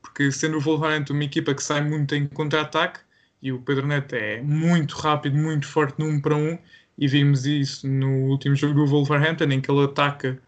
Porque 0.00 0.32
sendo 0.32 0.56
o 0.56 0.60
Wolverhampton 0.60 1.12
uma 1.12 1.24
equipa 1.24 1.54
que 1.54 1.62
sai 1.62 1.82
muito 1.82 2.14
em 2.14 2.26
contra-ataque, 2.26 3.00
e 3.42 3.52
o 3.52 3.60
Pedro 3.60 3.86
Neto 3.86 4.14
é 4.14 4.40
muito 4.40 4.96
rápido, 4.96 5.36
muito 5.36 5.66
forte 5.66 5.98
no 5.98 6.06
1 6.06 6.20
para 6.22 6.36
1, 6.36 6.58
e 6.96 7.08
vimos 7.08 7.44
isso 7.44 7.86
no 7.86 8.28
último 8.28 8.54
jogo 8.54 8.74
do 8.74 8.86
Wolverhampton, 8.86 9.44
em 9.44 9.60
que 9.60 9.70
ele 9.70 9.84
ataca, 9.84 10.40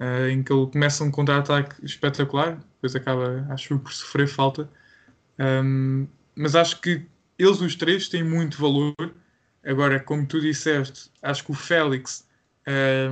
uh, 0.00 0.28
em 0.28 0.42
que 0.42 0.52
ele 0.52 0.66
começa 0.66 1.04
um 1.04 1.10
contra-ataque 1.12 1.76
espetacular, 1.84 2.58
depois 2.74 2.96
acaba, 2.96 3.46
acho 3.50 3.78
por 3.78 3.92
sofrer 3.92 4.26
falta. 4.26 4.68
Um, 5.38 6.08
mas 6.38 6.54
acho 6.54 6.80
que 6.80 7.06
eles 7.38 7.60
os 7.60 7.74
três 7.74 8.08
têm 8.08 8.24
muito 8.24 8.58
valor, 8.60 8.94
Agora, 9.68 10.00
como 10.00 10.26
tu 10.26 10.40
disseste, 10.40 11.10
acho 11.22 11.44
que 11.44 11.50
o 11.50 11.54
Félix, 11.54 12.26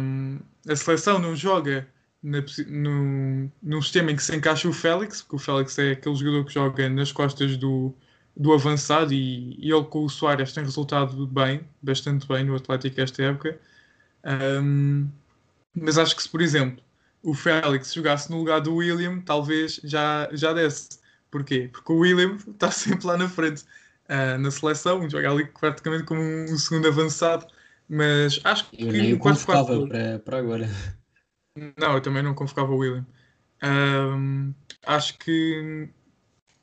um, 0.01 0.39
a 0.67 0.75
seleção 0.75 1.19
não 1.19 1.35
joga 1.37 1.87
na 2.23 2.39
no, 2.67 3.53
num 3.63 3.83
sistema 3.83 4.11
em 4.11 4.17
que 4.17 4.23
se 4.23 4.35
encaixa 4.35 4.69
o 4.69 4.73
Félix, 4.73 5.21
porque 5.21 5.37
o 5.37 5.39
Félix 5.39 5.79
é 5.79 5.93
aquele 5.93 6.15
jogador 6.15 6.45
que 6.47 6.55
joga 6.55 6.89
nas 6.89 7.13
costas 7.13 7.57
do, 7.59 7.95
do 8.37 8.53
avançado 8.55 9.13
e, 9.13 9.55
e 9.59 9.71
ele 9.71 9.85
com 9.85 10.05
o 10.05 10.09
Soares 10.09 10.53
tem 10.53 10.65
resultado 10.65 11.27
bem, 11.27 11.61
bastante 11.83 12.27
bem 12.27 12.45
no 12.45 12.57
Atlético 12.57 13.03
esta 13.03 13.23
época. 13.23 13.61
Ahm, 14.25 15.09
mas 15.75 15.99
acho 15.99 16.17
que 16.17 16.23
se, 16.23 16.29
por 16.29 16.41
exemplo, 16.41 16.83
o 17.23 17.35
Félix 17.35 17.93
jogasse 17.93 18.31
no 18.31 18.39
lugar 18.39 18.61
do 18.61 18.77
William, 18.77 19.21
talvez 19.21 19.81
já, 19.85 20.29
já 20.33 20.53
desse. 20.55 21.01
Porquê? 21.31 21.69
Porque 21.73 21.93
o 21.93 21.99
William 21.99 22.37
está 22.37 22.71
sempre 22.73 23.07
lá 23.07 23.17
na 23.17 23.29
frente 23.29 23.65
ah, 24.09 24.39
na 24.39 24.51
seleção, 24.51 25.09
joga 25.09 25.31
ali 25.31 25.47
praticamente 25.47 26.05
como 26.05 26.21
um 26.21 26.59
segundo 26.59 26.87
avançado. 26.89 27.47
Mas 27.89 28.41
acho 28.45 28.71
que 28.71 28.83
Eu 28.83 28.93
nem 28.93 29.15
o 29.15 29.19
4-4-2 29.19 29.47
convocava 29.47 29.87
para, 29.87 30.19
para 30.19 30.39
agora. 30.39 30.69
não, 31.77 31.95
eu 31.95 32.01
também 32.01 32.23
não 32.23 32.35
convocava 32.35 32.73
o 32.73 32.79
William. 32.79 33.07
Ahm, 33.63 34.53
acho 34.87 35.19
que 35.19 35.89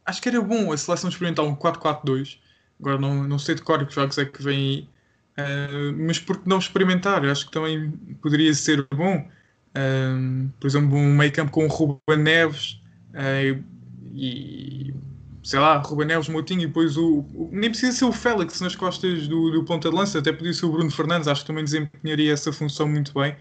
acho 0.06 0.22
que 0.22 0.30
era 0.30 0.42
bom 0.42 0.72
a 0.72 0.78
seleção 0.78 1.10
experimentar 1.10 1.46
um 1.46 1.56
4-4-2. 1.56 2.40
Agora 2.80 2.98
não, 3.00 3.24
não 3.24 3.40
sei 3.40 3.56
de 3.56 3.62
cor 3.62 3.86
que 3.86 3.94
jogos 3.94 4.18
é 4.18 4.26
que 4.26 4.42
vem 4.42 4.58
aí. 4.58 4.90
Ah, 5.38 5.92
mas 5.98 6.20
por 6.20 6.38
que 6.42 6.48
não 6.48 6.60
experimentar? 6.60 7.26
Acho 7.26 7.46
que 7.46 7.52
também 7.52 7.92
poderia 8.22 8.54
ser 8.54 8.86
bom. 8.94 9.28
Ahm, 9.76 10.50
por 10.60 10.68
exemplo, 10.68 10.96
um 10.98 11.16
meio 11.16 11.32
campo 11.32 11.52
com 11.52 11.66
o 11.66 11.68
Ruben 11.68 12.18
Neves 12.24 12.80
ah, 13.14 13.58
e 14.14 14.94
sei 15.44 15.60
lá, 15.60 15.78
Ruben 15.80 16.08
Neves, 16.08 16.30
Moutinho 16.30 16.62
e 16.64 16.68
depois 16.68 16.98
o, 16.98 17.20
o- 17.34 17.50
nem 17.52 17.70
precisa 17.70 17.92
ser 17.92 18.06
o 18.06 18.12
Félix 18.14 18.62
nas 18.62 18.76
costas 18.76 19.28
do, 19.28 19.52
do 19.52 19.66
ponta 19.66 19.90
de 19.90 19.96
lança, 19.96 20.20
até 20.20 20.32
podia 20.32 20.54
ser 20.54 20.66
o 20.66 20.72
Bruno 20.72 20.92
Fernandes, 20.92 21.28
acho 21.28 21.42
que 21.42 21.48
também 21.48 21.64
desempenharia 21.66 22.32
essa 22.34 22.54
função 22.54 22.88
muito 22.88 23.14
bem. 23.14 23.36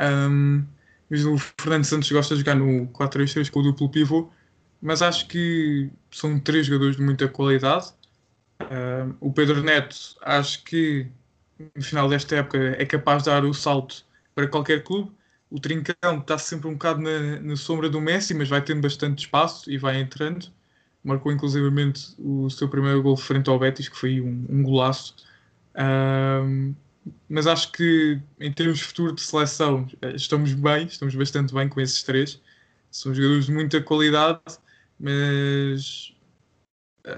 Um, 0.00 0.64
mas 1.10 1.24
o 1.24 1.36
Fernando 1.38 1.84
Santos 1.84 2.10
gosta 2.10 2.34
de 2.34 2.40
jogar 2.40 2.54
no 2.56 2.88
4-3-3 2.88 3.50
com 3.50 3.60
o 3.60 3.62
duplo 3.62 3.90
pivô, 3.90 4.30
mas 4.80 5.02
acho 5.02 5.26
que 5.28 5.90
são 6.10 6.38
três 6.40 6.66
jogadores 6.66 6.96
de 6.96 7.02
muita 7.02 7.28
qualidade. 7.28 7.92
Um, 8.70 9.16
o 9.28 9.32
Pedro 9.32 9.62
Neto, 9.62 9.96
acho 10.22 10.62
que 10.64 11.08
no 11.76 11.82
final 11.82 12.08
desta 12.08 12.36
época 12.36 12.58
é 12.78 12.86
capaz 12.86 13.22
de 13.24 13.30
dar 13.30 13.44
o 13.44 13.54
salto 13.54 14.04
para 14.34 14.48
qualquer 14.48 14.82
clube. 14.84 15.12
O 15.50 15.58
Trincão 15.58 16.18
está 16.18 16.38
sempre 16.38 16.68
um 16.68 16.72
bocado 16.74 17.00
na, 17.00 17.40
na 17.40 17.56
sombra 17.56 17.88
do 17.88 18.00
Messi, 18.00 18.32
mas 18.34 18.48
vai 18.48 18.62
tendo 18.62 18.80
bastante 18.80 19.20
espaço 19.20 19.70
e 19.70 19.76
vai 19.76 20.00
entrando. 20.00 20.46
Marcou 21.02 21.32
inclusivamente 21.32 22.14
o 22.18 22.48
seu 22.50 22.68
primeiro 22.68 23.02
gol 23.02 23.16
frente 23.16 23.50
ao 23.50 23.58
Betis, 23.58 23.88
que 23.88 23.96
foi 23.96 24.20
um, 24.20 24.46
um 24.48 24.62
golaço. 24.62 25.16
Um, 25.76 26.74
mas 27.28 27.46
acho 27.46 27.72
que 27.72 28.20
em 28.38 28.52
termos 28.52 28.78
de 28.78 28.84
futuro 28.84 29.14
de 29.14 29.22
seleção 29.22 29.88
estamos 30.14 30.52
bem, 30.52 30.86
estamos 30.86 31.14
bastante 31.14 31.52
bem 31.52 31.68
com 31.68 31.80
esses 31.80 32.02
três. 32.02 32.40
São 32.90 33.14
jogadores 33.14 33.46
de 33.46 33.52
muita 33.52 33.80
qualidade, 33.80 34.40
mas 34.98 36.14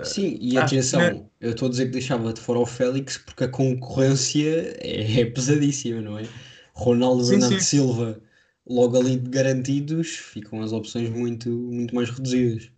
Sim, 0.04 0.38
e 0.40 0.56
atenção, 0.56 1.28
eu 1.40 1.50
estou 1.50 1.66
a 1.66 1.70
dizer 1.70 1.86
que 1.86 1.92
deixava 1.92 2.32
de 2.32 2.40
fora 2.40 2.60
o 2.60 2.66
Félix 2.66 3.18
porque 3.18 3.44
a 3.44 3.48
concorrência 3.48 4.76
é, 4.78 5.20
é 5.20 5.24
pesadíssima, 5.26 6.00
não 6.00 6.18
é? 6.18 6.26
Ronaldo, 6.74 7.24
Sim, 7.24 7.30
Bernardo 7.30 7.60
sim. 7.60 7.60
Silva, 7.60 8.20
logo 8.66 8.98
ali 8.98 9.16
garantidos, 9.16 10.08
ficam 10.16 10.62
as 10.62 10.72
opções 10.72 11.08
muito, 11.10 11.48
muito 11.50 11.94
mais 11.94 12.10
reduzidas. 12.10 12.70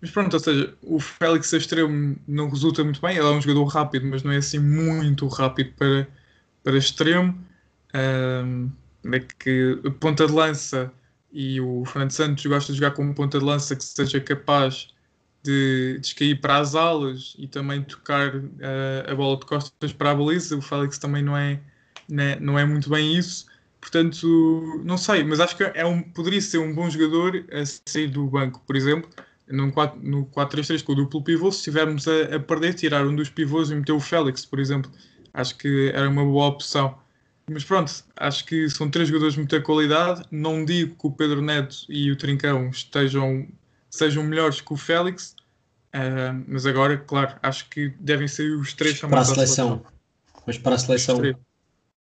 Mas 0.00 0.10
pronto, 0.10 0.34
ou 0.34 0.40
seja, 0.40 0.76
o 0.82 0.98
Félix 0.98 1.54
a 1.54 1.58
extremo 1.58 2.16
não 2.26 2.48
resulta 2.48 2.82
muito 2.82 3.00
bem. 3.00 3.16
Ele 3.16 3.26
é 3.26 3.30
um 3.30 3.40
jogador 3.40 3.64
rápido, 3.66 4.06
mas 4.06 4.22
não 4.22 4.32
é 4.32 4.38
assim 4.38 4.58
muito 4.58 5.26
rápido 5.28 5.72
para, 5.76 6.08
para 6.64 6.76
extremo. 6.76 7.38
Ahm, 7.94 8.70
é 9.12 9.20
que 9.20 9.80
a 9.86 9.90
ponta 9.90 10.26
de 10.26 10.32
lança 10.32 10.92
e 11.32 11.60
o 11.60 11.84
Fernando 11.84 12.10
Santos 12.10 12.44
gosta 12.46 12.72
de 12.72 12.78
jogar 12.78 12.92
como 12.92 13.14
ponta 13.14 13.38
de 13.38 13.44
lança 13.44 13.76
que 13.76 13.84
seja 13.84 14.20
capaz 14.20 14.88
de 15.42 15.98
descair 16.00 16.40
para 16.40 16.58
as 16.58 16.74
alas 16.74 17.34
e 17.38 17.48
também 17.48 17.82
tocar 17.82 18.32
ah, 18.62 19.10
a 19.12 19.14
bola 19.14 19.38
de 19.38 19.46
costas 19.46 19.92
para 19.92 20.10
a 20.12 20.14
baliza. 20.14 20.56
O 20.56 20.62
Félix 20.62 20.98
também 20.98 21.22
não 21.22 21.36
é, 21.36 21.60
não 22.08 22.22
é, 22.22 22.40
não 22.40 22.58
é 22.58 22.64
muito 22.64 22.90
bem 22.90 23.16
isso. 23.16 23.46
Portanto, 23.80 24.82
não 24.84 24.96
sei, 24.96 25.24
mas 25.24 25.40
acho 25.40 25.56
que 25.56 25.64
é 25.64 25.84
um, 25.84 26.02
poderia 26.02 26.40
ser 26.40 26.58
um 26.58 26.72
bom 26.72 26.88
jogador 26.88 27.44
a 27.52 27.64
sair 27.66 28.08
do 28.08 28.26
banco, 28.26 28.62
por 28.66 28.76
exemplo 28.76 29.10
num 29.52 29.70
4 29.70 30.00
no 30.02 30.26
4-3-3 30.26 30.82
com 30.82 30.92
o 30.92 30.94
duplo 30.94 31.22
pivô, 31.22 31.50
se 31.52 31.58
estivermos 31.58 32.08
a, 32.08 32.36
a 32.36 32.40
perder, 32.40 32.74
tirar 32.74 33.06
um 33.06 33.14
dos 33.14 33.28
pivôs 33.28 33.70
e 33.70 33.74
meter 33.74 33.92
o 33.92 34.00
Félix, 34.00 34.44
por 34.44 34.58
exemplo. 34.58 34.90
Acho 35.32 35.56
que 35.56 35.90
era 35.94 36.08
uma 36.08 36.24
boa 36.24 36.46
opção. 36.46 36.98
Mas 37.50 37.64
pronto, 37.64 37.92
acho 38.16 38.44
que 38.44 38.68
são 38.70 38.90
três 38.90 39.08
jogadores 39.08 39.34
de 39.34 39.40
muita 39.40 39.60
qualidade. 39.60 40.22
Não 40.30 40.64
digo 40.64 40.94
que 40.94 41.06
o 41.06 41.10
Pedro 41.10 41.42
Neto 41.42 41.76
e 41.88 42.10
o 42.10 42.16
Trincão 42.16 42.68
estejam, 42.70 43.46
sejam 43.90 44.22
melhores 44.24 44.60
que 44.60 44.72
o 44.72 44.76
Félix, 44.76 45.34
ah, 45.92 46.34
mas 46.46 46.64
agora, 46.64 46.96
claro, 46.96 47.34
acho 47.42 47.68
que 47.68 47.92
devem 48.00 48.28
ser 48.28 48.50
os 48.56 48.72
três 48.72 48.98
Para 48.98 49.08
a 49.08 49.24
chamados 49.24 49.28
seleção. 49.28 49.84
Mas 50.46 50.58
para 50.58 50.76
a 50.76 50.78
seleção. 50.78 51.20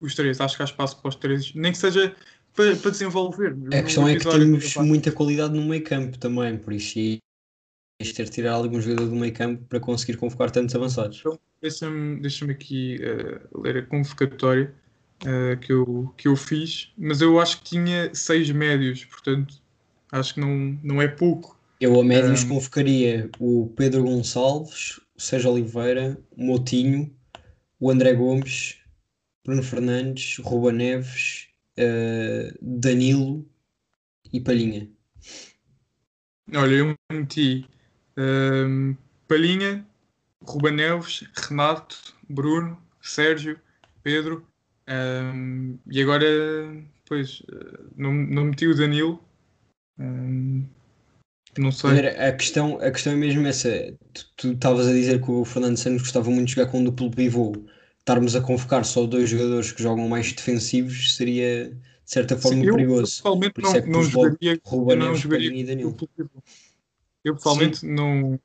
Os 0.02 0.16
três, 0.16 0.40
acho 0.40 0.56
que 0.56 0.62
há 0.62 0.66
espaço 0.66 1.00
para 1.02 1.10
os 1.10 1.16
três, 1.16 1.54
nem 1.54 1.72
que 1.72 1.78
seja 1.78 2.16
para, 2.56 2.76
para 2.76 2.92
desenvolver. 2.92 3.56
a 3.74 3.84
questão 3.84 4.08
é 4.08 4.16
que 4.16 4.26
temos 4.26 4.76
muita 4.76 5.12
qualidade 5.12 5.54
no 5.54 5.66
meio 5.66 5.84
campo 5.84 6.18
também, 6.18 6.58
por 6.58 6.74
isso 6.74 6.98
ias 7.00 8.14
ter 8.14 8.26
de 8.26 8.32
tirar 8.32 8.54
algum 8.54 8.80
jogador 8.80 9.08
do 9.08 9.16
meio 9.16 9.34
campo 9.34 9.64
para 9.66 9.80
conseguir 9.80 10.18
convocar 10.18 10.50
tantos 10.52 10.74
avançados. 10.74 11.22
Deixa-me 11.62 12.22
deixa 12.22 12.46
aqui 12.46 12.98
eh, 13.02 13.42
ler 13.54 13.78
a 13.78 13.82
convocatória 13.86 14.74
eh, 15.26 15.58
que, 15.58 15.74
eu, 15.74 16.14
que 16.16 16.28
eu 16.30 16.36
fiz, 16.36 16.94
mas 16.98 17.22
eu 17.22 17.40
acho 17.40 17.58
que 17.58 17.72
tinha 17.72 18.10
seis 18.14 18.50
médios, 18.50 19.04
portanto 19.04 19.62
acho 20.12 20.34
que 20.34 20.40
não, 20.40 20.80
não 20.82 21.02
é 21.02 21.08
pouco. 21.08 21.60
Eu 21.80 22.00
a 22.00 22.04
médios 22.04 22.44
Ahm. 22.44 22.50
convocaria 22.50 23.30
o 23.40 23.72
Pedro 23.76 24.04
Gonçalves, 24.04 25.00
o 25.16 25.22
Sérgio 25.22 25.52
Oliveira, 25.52 26.18
o 26.32 26.44
Moutinho, 26.44 27.14
o 27.80 27.92
André 27.92 28.14
Gomes, 28.14 28.79
Bruno 29.50 29.64
Fernandes, 29.64 30.38
Ruba 30.38 30.72
Neves, 30.72 31.48
eh, 31.76 32.54
Danilo 32.62 33.50
e 34.32 34.40
Palhinha. 34.40 34.88
Olha, 36.54 36.76
eu 36.76 36.96
meti 37.12 37.66
ehm, 38.16 38.94
Palhinha, 39.28 39.84
Ruba 40.44 40.70
Neves, 40.70 41.24
Renato, 41.36 41.98
Bruno, 42.30 42.80
Sérgio, 43.02 43.60
Pedro 44.04 44.46
ehm, 44.86 45.80
e 45.90 46.00
agora, 46.00 46.28
pois, 47.08 47.42
eh, 47.52 47.80
não, 47.98 48.14
não 48.14 48.46
meti 48.46 48.68
o 48.68 48.78
Danilo. 48.78 49.20
Ehm, 50.00 50.64
não 51.58 51.72
sei. 51.72 52.08
A 52.08 52.32
questão, 52.34 52.80
a 52.80 52.92
questão 52.92 53.14
é 53.14 53.16
mesmo 53.16 53.48
essa. 53.48 53.98
Tu 54.14 54.32
tu 54.38 54.52
estavas 54.52 54.88
a 54.88 54.94
dizer 54.94 55.20
que 55.20 55.32
o 55.32 55.44
Fernando 55.44 55.78
Santos 55.78 56.04
gostava 56.04 56.30
muito 56.30 56.50
de 56.50 56.54
jogar 56.54 56.70
com 56.70 56.82
um 56.82 56.84
duplo 56.84 57.10
pivô. 57.10 57.54
Estarmos 58.10 58.36
a 58.36 58.42
convocar 58.42 58.84
só 58.84 59.06
dois 59.06 59.30
jogadores 59.30 59.72
que 59.72 59.84
jogam 59.84 60.10
mais 60.10 60.34
defensivos 60.34 61.16
seria, 61.16 61.70
de 61.70 62.12
certa 62.12 62.36
forma, 62.36 62.58
Sim, 62.58 62.66
eu 62.66 62.74
perigoso. 62.74 63.04
pessoalmente 63.04 63.54
Por 63.54 63.64
não, 63.64 63.76
é 63.76 63.86
não 63.86 64.04
jogaria 64.04 64.60
Ruba 64.64 64.94
eu 64.94 64.98
não 64.98 65.16
jogaria 65.16 65.56
e 65.56 65.64
Danilo. 65.64 65.96
Eu 67.24 67.36
pessoalmente 67.36 67.86
não. 67.86 68.40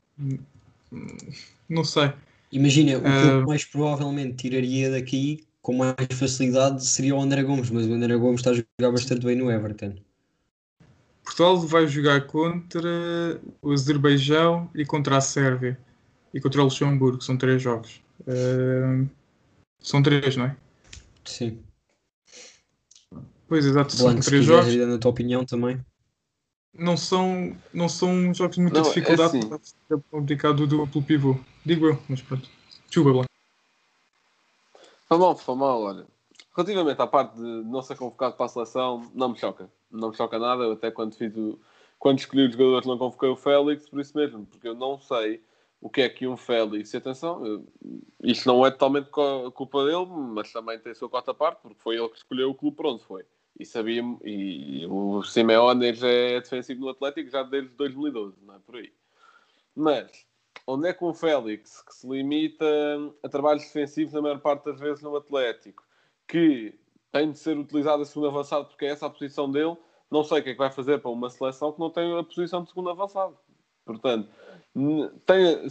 Não 1.66 1.82
sei. 1.82 2.12
Imagina, 2.52 2.98
o 2.98 3.00
que 3.00 3.08
eu 3.08 3.46
mais 3.46 3.64
provavelmente 3.64 4.36
tiraria 4.36 4.90
daqui 4.90 5.46
com 5.62 5.78
mais 5.78 5.96
facilidade 6.12 6.84
seria 6.84 7.16
o 7.16 7.22
André 7.22 7.42
Gomes, 7.42 7.70
mas 7.70 7.86
o 7.86 7.94
André 7.94 8.14
Gomes 8.18 8.40
está 8.40 8.50
a 8.50 8.54
jogar 8.54 8.92
bastante 8.92 9.24
bem 9.24 9.34
no 9.34 9.50
Everton. 9.50 9.94
Portugal 11.24 11.58
vai 11.58 11.86
jogar 11.86 12.26
contra 12.26 13.40
o 13.62 13.72
Azerbaijão 13.72 14.68
e 14.74 14.84
contra 14.84 15.16
a 15.16 15.22
Sérvia 15.22 15.78
e 16.34 16.40
contra 16.40 16.60
o 16.60 16.64
Luxemburgo. 16.64 17.24
São 17.24 17.38
três 17.38 17.62
jogos. 17.62 18.02
Ah, 18.28 19.06
são 19.84 20.02
três, 20.02 20.34
não 20.36 20.46
é? 20.46 20.56
Sim. 21.24 21.62
Pois 23.46 23.66
exato, 23.66 23.92
são 23.94 24.06
Blanco, 24.06 24.22
se 24.22 24.30
três 24.30 24.44
jogos. 24.44 24.72
ir 24.72 24.78
dando 24.78 24.94
a 24.94 24.98
tua 24.98 25.10
opinião 25.10 25.44
também. 25.44 25.84
Não 26.72 26.96
são, 26.96 27.56
não 27.72 27.88
são 27.88 28.34
jogos 28.34 28.56
de 28.56 28.62
muita 28.62 28.80
Não, 28.80 28.86
é 28.86 28.88
dificuldade. 28.88 29.38
assim. 29.38 29.74
É 29.92 29.96
complicado 30.10 30.66
do 30.66 30.66
duplo 30.66 31.02
pivô. 31.02 31.38
Digo 31.64 31.86
eu, 31.86 32.02
mas 32.08 32.22
pronto. 32.22 32.48
Chuba, 32.90 33.12
Blanco. 33.12 33.28
Foi 35.06 35.18
mal, 35.18 35.36
foi 35.36 35.54
mal, 35.54 35.82
olha. 35.82 36.06
Relativamente 36.56 37.00
à 37.00 37.06
parte 37.06 37.36
de 37.36 37.42
não 37.42 37.82
ser 37.82 37.96
convocado 37.96 38.36
para 38.36 38.46
a 38.46 38.48
seleção, 38.48 39.10
não 39.14 39.28
me 39.28 39.38
choca. 39.38 39.70
Não 39.90 40.08
me 40.10 40.16
choca 40.16 40.38
nada. 40.38 40.64
Eu 40.64 40.72
até 40.72 40.90
quando 40.90 41.14
fiz 41.14 41.36
o... 41.36 41.58
Quando 41.98 42.18
escolhi 42.18 42.46
os 42.46 42.52
jogadores 42.52 42.86
não 42.86 42.98
convoquei 42.98 43.28
o 43.28 43.36
Félix, 43.36 43.88
por 43.88 44.00
isso 44.00 44.16
mesmo, 44.16 44.44
porque 44.46 44.66
eu 44.68 44.74
não 44.74 44.98
sei 44.98 45.42
o 45.84 45.90
que 45.90 46.00
é 46.00 46.08
que 46.08 46.26
um 46.26 46.34
Félix... 46.34 46.94
Atenção, 46.94 47.44
eu- 47.44 47.68
isto 48.22 48.48
não 48.48 48.64
é 48.64 48.70
totalmente 48.70 49.10
culpa 49.10 49.84
dele, 49.84 50.06
mas 50.06 50.50
também 50.50 50.78
tem 50.78 50.92
a 50.92 50.94
sua 50.94 51.10
quarta 51.10 51.34
parte, 51.34 51.60
porque 51.60 51.78
foi 51.78 51.96
ele 51.96 52.08
que 52.08 52.16
escolheu 52.16 52.48
o 52.48 52.54
clube 52.54 52.74
para 52.74 52.88
onde 52.88 53.04
foi. 53.04 53.22
E 53.60 53.66
sabia 53.66 54.02
e 54.24 54.86
o 54.86 55.22
Simeone 55.22 55.92
já 55.92 56.08
é 56.08 56.40
defensivo 56.40 56.80
no 56.80 56.88
Atlético 56.88 57.28
já 57.28 57.42
desde 57.42 57.68
2012, 57.74 58.34
não 58.46 58.54
é 58.54 58.58
por 58.60 58.76
aí. 58.76 58.94
Mas 59.76 60.26
onde 60.66 60.88
é 60.88 60.94
que 60.94 61.04
um 61.04 61.12
Félix 61.12 61.82
que 61.82 61.94
se 61.94 62.08
limita 62.08 62.64
a 63.22 63.28
trabalhos 63.28 63.64
defensivos 63.64 64.14
na 64.14 64.22
maior 64.22 64.40
parte 64.40 64.64
das 64.64 64.80
vezes 64.80 65.02
no 65.02 65.14
Atlético, 65.14 65.84
que 66.26 66.74
tem 67.12 67.30
de 67.30 67.38
ser 67.38 67.58
utilizado 67.58 68.02
a 68.02 68.06
segundo 68.06 68.28
avançado 68.28 68.68
porque 68.68 68.86
é 68.86 68.88
essa 68.88 69.04
a 69.04 69.10
posição 69.10 69.50
dele, 69.50 69.76
Não 70.10 70.24
sei 70.24 70.40
o 70.40 70.42
que 70.42 70.48
é 70.48 70.52
que 70.52 70.58
vai 70.58 70.70
fazer 70.70 70.98
para 71.00 71.10
uma 71.10 71.28
seleção 71.28 71.72
que 71.72 71.80
não 71.80 71.90
tem 71.90 72.18
a 72.18 72.24
posição 72.24 72.62
de 72.62 72.70
segundo 72.70 72.88
avançado. 72.88 73.36
Portanto, 73.84 74.30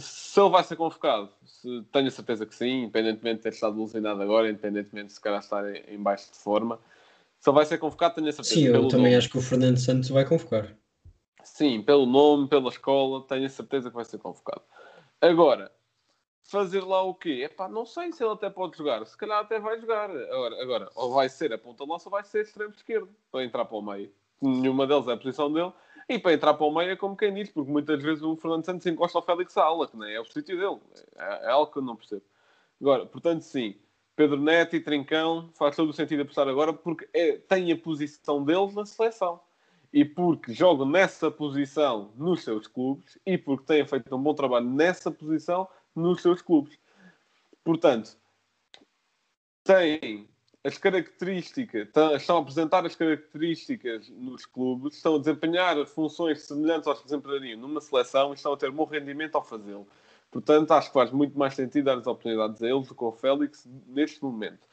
se 0.00 0.40
ele 0.40 0.50
vai 0.50 0.64
ser 0.64 0.76
convocado, 0.76 1.30
se, 1.44 1.82
tenho 1.92 2.08
a 2.08 2.10
certeza 2.10 2.46
que 2.46 2.54
sim, 2.54 2.84
independentemente 2.84 3.36
de 3.36 3.42
ter 3.42 3.52
estado 3.52 3.76
alucinado 3.78 4.22
agora, 4.22 4.48
independentemente 4.48 5.08
de 5.08 5.12
se 5.12 5.20
calhar 5.20 5.40
estar 5.40 5.68
em, 5.74 5.94
em 5.94 6.02
baixo 6.02 6.32
de 6.32 6.38
forma. 6.38 6.80
Se 7.38 7.50
ele 7.50 7.54
vai 7.54 7.66
ser 7.66 7.78
convocado, 7.78 8.14
tenho 8.14 8.28
a 8.28 8.32
certeza. 8.32 8.54
Sim, 8.54 8.66
eu 8.66 8.88
também 8.88 9.06
nome. 9.06 9.16
acho 9.16 9.28
que 9.28 9.36
o 9.36 9.42
Fernando 9.42 9.76
Santos 9.76 10.08
vai 10.08 10.24
convocar. 10.24 10.74
Sim, 11.42 11.82
pelo 11.82 12.06
nome, 12.06 12.48
pela 12.48 12.70
escola, 12.70 13.22
tenho 13.26 13.44
a 13.44 13.50
certeza 13.50 13.90
que 13.90 13.96
vai 13.96 14.06
ser 14.06 14.18
convocado. 14.18 14.62
Agora, 15.20 15.70
fazer 16.42 16.82
lá 16.82 17.02
o 17.02 17.14
quê? 17.14 17.42
Epá, 17.44 17.68
não 17.68 17.84
sei 17.84 18.12
se 18.12 18.24
ele 18.24 18.32
até 18.32 18.48
pode 18.48 18.78
jogar. 18.78 19.04
Se 19.06 19.16
calhar 19.16 19.40
até 19.40 19.60
vai 19.60 19.78
jogar. 19.78 20.10
Agora, 20.10 20.62
agora 20.62 20.90
ou 20.94 21.12
vai 21.12 21.28
ser 21.28 21.52
a 21.52 21.58
ponta 21.58 21.84
lança 21.84 22.08
ou 22.08 22.12
vai 22.12 22.24
ser 22.24 22.42
extremo 22.42 22.72
esquerdo 22.72 23.10
para 23.30 23.44
entrar 23.44 23.66
para 23.66 23.76
o 23.76 23.82
meio. 23.82 24.10
Nenhuma 24.40 24.86
deles 24.86 25.06
é 25.06 25.12
a 25.12 25.16
posição 25.16 25.52
dele. 25.52 25.72
E 26.08 26.18
para 26.18 26.34
entrar 26.34 26.54
para 26.54 26.66
o 26.66 26.74
meio 26.74 26.90
é 26.90 26.96
como 26.96 27.16
quem 27.16 27.32
diz, 27.32 27.50
porque 27.50 27.70
muitas 27.70 28.02
vezes 28.02 28.22
o 28.22 28.36
Fernando 28.36 28.64
Santos 28.64 28.86
encosta 28.86 29.18
ao 29.18 29.24
Félix 29.24 29.56
à 29.56 29.64
ala, 29.64 29.88
que 29.88 29.96
nem 29.96 30.14
é 30.14 30.20
o 30.20 30.24
sítio 30.24 30.58
dele. 30.58 30.80
É, 31.16 31.46
é 31.46 31.50
algo 31.50 31.72
que 31.72 31.78
eu 31.78 31.82
não 31.82 31.96
percebo. 31.96 32.22
Agora, 32.80 33.06
portanto, 33.06 33.42
sim, 33.42 33.76
Pedro 34.16 34.40
Neto 34.40 34.76
e 34.76 34.80
Trincão 34.80 35.50
faz 35.54 35.74
todo 35.74 35.90
o 35.90 35.92
sentido 35.92 36.22
apostar 36.22 36.46
agora 36.48 36.72
porque 36.72 37.08
é, 37.12 37.38
tem 37.38 37.72
a 37.72 37.76
posição 37.76 38.44
deles 38.44 38.74
na 38.74 38.86
seleção. 38.86 39.40
E 39.92 40.04
porque 40.04 40.52
jogam 40.52 40.86
nessa 40.86 41.30
posição 41.30 42.12
nos 42.16 42.42
seus 42.42 42.66
clubes 42.66 43.16
e 43.24 43.38
porque 43.38 43.64
têm 43.64 43.86
feito 43.86 44.14
um 44.14 44.22
bom 44.22 44.34
trabalho 44.34 44.66
nessa 44.66 45.10
posição 45.10 45.68
nos 45.94 46.20
seus 46.20 46.42
clubes. 46.42 46.76
Portanto, 47.62 48.16
têm 49.62 50.28
as 50.64 50.78
características, 50.78 51.90
tá- 51.92 52.14
estão 52.14 52.38
a 52.38 52.40
apresentar 52.40 52.86
as 52.86 52.96
características 52.96 54.08
nos 54.08 54.46
clubes, 54.46 54.96
estão 54.96 55.16
a 55.16 55.18
desempenhar 55.18 55.84
funções 55.86 56.42
semelhantes 56.42 56.88
aos 56.88 57.00
que 57.00 57.04
desempenhariam 57.04 57.60
numa 57.60 57.82
seleção 57.82 58.32
e 58.32 58.34
estão 58.34 58.54
a 58.54 58.56
ter 58.56 58.70
bom 58.70 58.84
rendimento 58.84 59.34
ao 59.34 59.44
fazê-lo. 59.44 59.86
Portanto, 60.30 60.72
acho 60.72 60.88
que 60.88 60.94
faz 60.94 61.12
muito 61.12 61.38
mais 61.38 61.54
sentido 61.54 61.84
dar 61.84 61.98
as 61.98 62.06
oportunidades 62.06 62.62
a 62.62 62.68
eles 62.68 62.88
do 62.88 62.94
que 62.94 63.04
ao 63.04 63.12
Félix 63.12 63.68
neste 63.86 64.22
momento. 64.24 64.66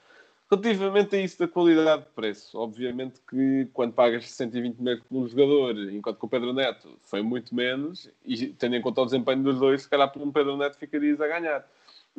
Relativamente 0.50 1.16
a 1.16 1.22
isso 1.22 1.40
da 1.40 1.48
qualidade 1.48 2.04
de 2.04 2.10
preço, 2.10 2.58
obviamente 2.58 3.22
que 3.30 3.68
quando 3.74 3.94
pagas 3.94 4.30
120 4.32 4.78
milhões 4.78 5.02
por 5.02 5.18
um 5.18 5.28
jogador, 5.28 5.78
enquanto 5.94 6.18
que 6.18 6.26
o 6.26 6.28
Pedro 6.28 6.54
Neto 6.54 6.90
foi 7.04 7.22
muito 7.22 7.54
menos, 7.54 8.10
e 8.26 8.48
tendo 8.48 8.76
em 8.76 8.82
conta 8.82 9.02
o 9.02 9.06
desempenho 9.06 9.44
dos 9.44 9.60
dois, 9.60 9.84
se 9.84 9.90
calhar 9.90 10.12
por 10.12 10.22
um 10.22 10.32
Pedro 10.32 10.58
Neto 10.58 10.78
ficarias 10.78 11.22
a 11.22 11.28
ganhar. 11.28 11.66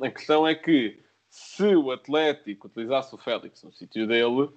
A 0.01 0.11
questão 0.11 0.47
é 0.47 0.55
que 0.55 0.99
se 1.33 1.75
o 1.75 1.91
Atlético 1.91 2.67
utilizasse 2.67 3.15
o 3.15 3.17
Félix 3.17 3.63
no 3.63 3.73
sítio 3.73 4.07
dele, 4.07 4.51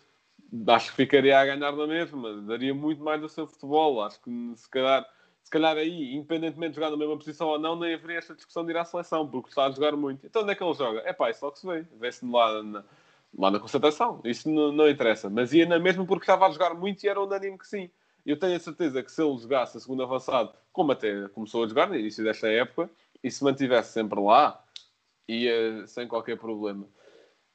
acho 0.68 0.90
que 0.90 0.98
ficaria 0.98 1.40
a 1.40 1.46
ganhar 1.46 1.72
na 1.72 1.88
mesma, 1.88 2.42
daria 2.42 2.76
muito 2.76 3.02
mais 3.02 3.22
do 3.22 3.30
seu 3.30 3.48
futebol. 3.48 4.04
Acho 4.04 4.20
que 4.20 4.52
se 4.58 4.70
calhar, 4.70 5.10
se 5.42 5.50
calhar 5.50 5.78
aí, 5.78 6.14
independentemente 6.14 6.72
de 6.72 6.76
jogar 6.76 6.90
na 6.90 6.98
mesma 6.98 7.18
posição 7.18 7.48
ou 7.48 7.58
não, 7.58 7.80
nem 7.80 7.94
haveria 7.94 8.18
esta 8.18 8.36
discussão 8.36 8.66
de 8.66 8.72
ir 8.72 8.78
à 8.78 8.84
seleção, 8.84 9.26
porque 9.26 9.48
está 9.48 9.68
a 9.68 9.72
jogar 9.72 9.94
muito. 9.96 10.26
Então 10.26 10.42
onde 10.42 10.52
é 10.52 10.56
que 10.56 10.62
ele 10.62 10.74
joga? 10.74 11.00
É 11.06 11.14
pá, 11.14 11.30
isso 11.30 11.46
logo 11.46 11.56
se 11.56 11.66
vê. 11.66 11.86
Vê-se 11.98 12.26
lá 12.26 12.62
na, 12.62 12.84
lá 13.38 13.52
na 13.52 13.60
concentração. 13.62 14.20
Isso 14.26 14.50
não, 14.50 14.74
não 14.74 14.90
interessa. 14.90 15.30
Mas 15.30 15.54
ia 15.54 15.66
na 15.66 15.80
mesma 15.80 16.06
porque 16.06 16.24
estava 16.24 16.46
a 16.46 16.52
jogar 16.52 16.74
muito 16.74 17.02
e 17.06 17.08
era 17.08 17.22
unânime 17.22 17.58
que 17.58 17.68
sim. 17.70 17.90
Eu 18.26 18.38
tenho 18.38 18.58
a 18.58 18.60
certeza 18.60 19.02
que 19.02 19.10
se 19.10 19.24
ele 19.24 19.38
jogasse 19.38 19.78
a 19.78 19.80
segundo 19.80 20.04
avançado, 20.04 20.52
como 20.74 20.92
até 20.92 21.30
começou 21.30 21.64
a 21.64 21.68
jogar 21.70 21.88
no 21.88 21.96
início 21.96 22.22
desta 22.22 22.50
época, 22.50 22.90
e 23.24 23.32
se 23.32 23.42
mantivesse 23.46 23.94
sempre 23.94 24.20
lá, 24.20 24.62
ia 25.28 25.88
sem 25.88 26.08
qualquer 26.08 26.38
problema. 26.38 26.88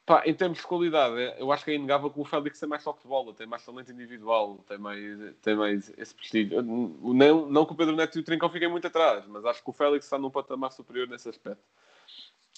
Pá, 0.06 0.24
em 0.26 0.34
termos 0.34 0.58
de 0.58 0.66
qualidade, 0.66 1.14
eu 1.38 1.52
acho 1.52 1.64
que 1.64 1.70
é 1.70 1.74
inegável 1.74 2.10
que 2.10 2.18
o 2.18 2.24
Félix 2.24 2.58
tem 2.58 2.68
mais 2.68 2.82
toque 2.82 3.02
de 3.02 3.08
bola, 3.08 3.32
tem 3.32 3.46
mais 3.46 3.64
talento 3.64 3.92
individual, 3.92 4.58
tem 4.66 4.76
mais, 4.76 5.36
tem 5.40 5.54
mais 5.54 5.92
esse 5.96 6.14
prestígio. 6.14 6.62
Não, 6.62 7.48
não 7.48 7.64
que 7.64 7.72
o 7.72 7.76
Pedro 7.76 7.94
Neto 7.94 8.18
e 8.18 8.20
o 8.20 8.24
Trincão 8.24 8.50
fiquem 8.50 8.68
muito 8.68 8.88
atrás, 8.88 9.24
mas 9.28 9.44
acho 9.44 9.62
que 9.62 9.70
o 9.70 9.72
Félix 9.72 10.06
está 10.06 10.18
num 10.18 10.30
patamar 10.30 10.72
superior 10.72 11.06
nesse 11.06 11.28
aspecto. 11.28 11.62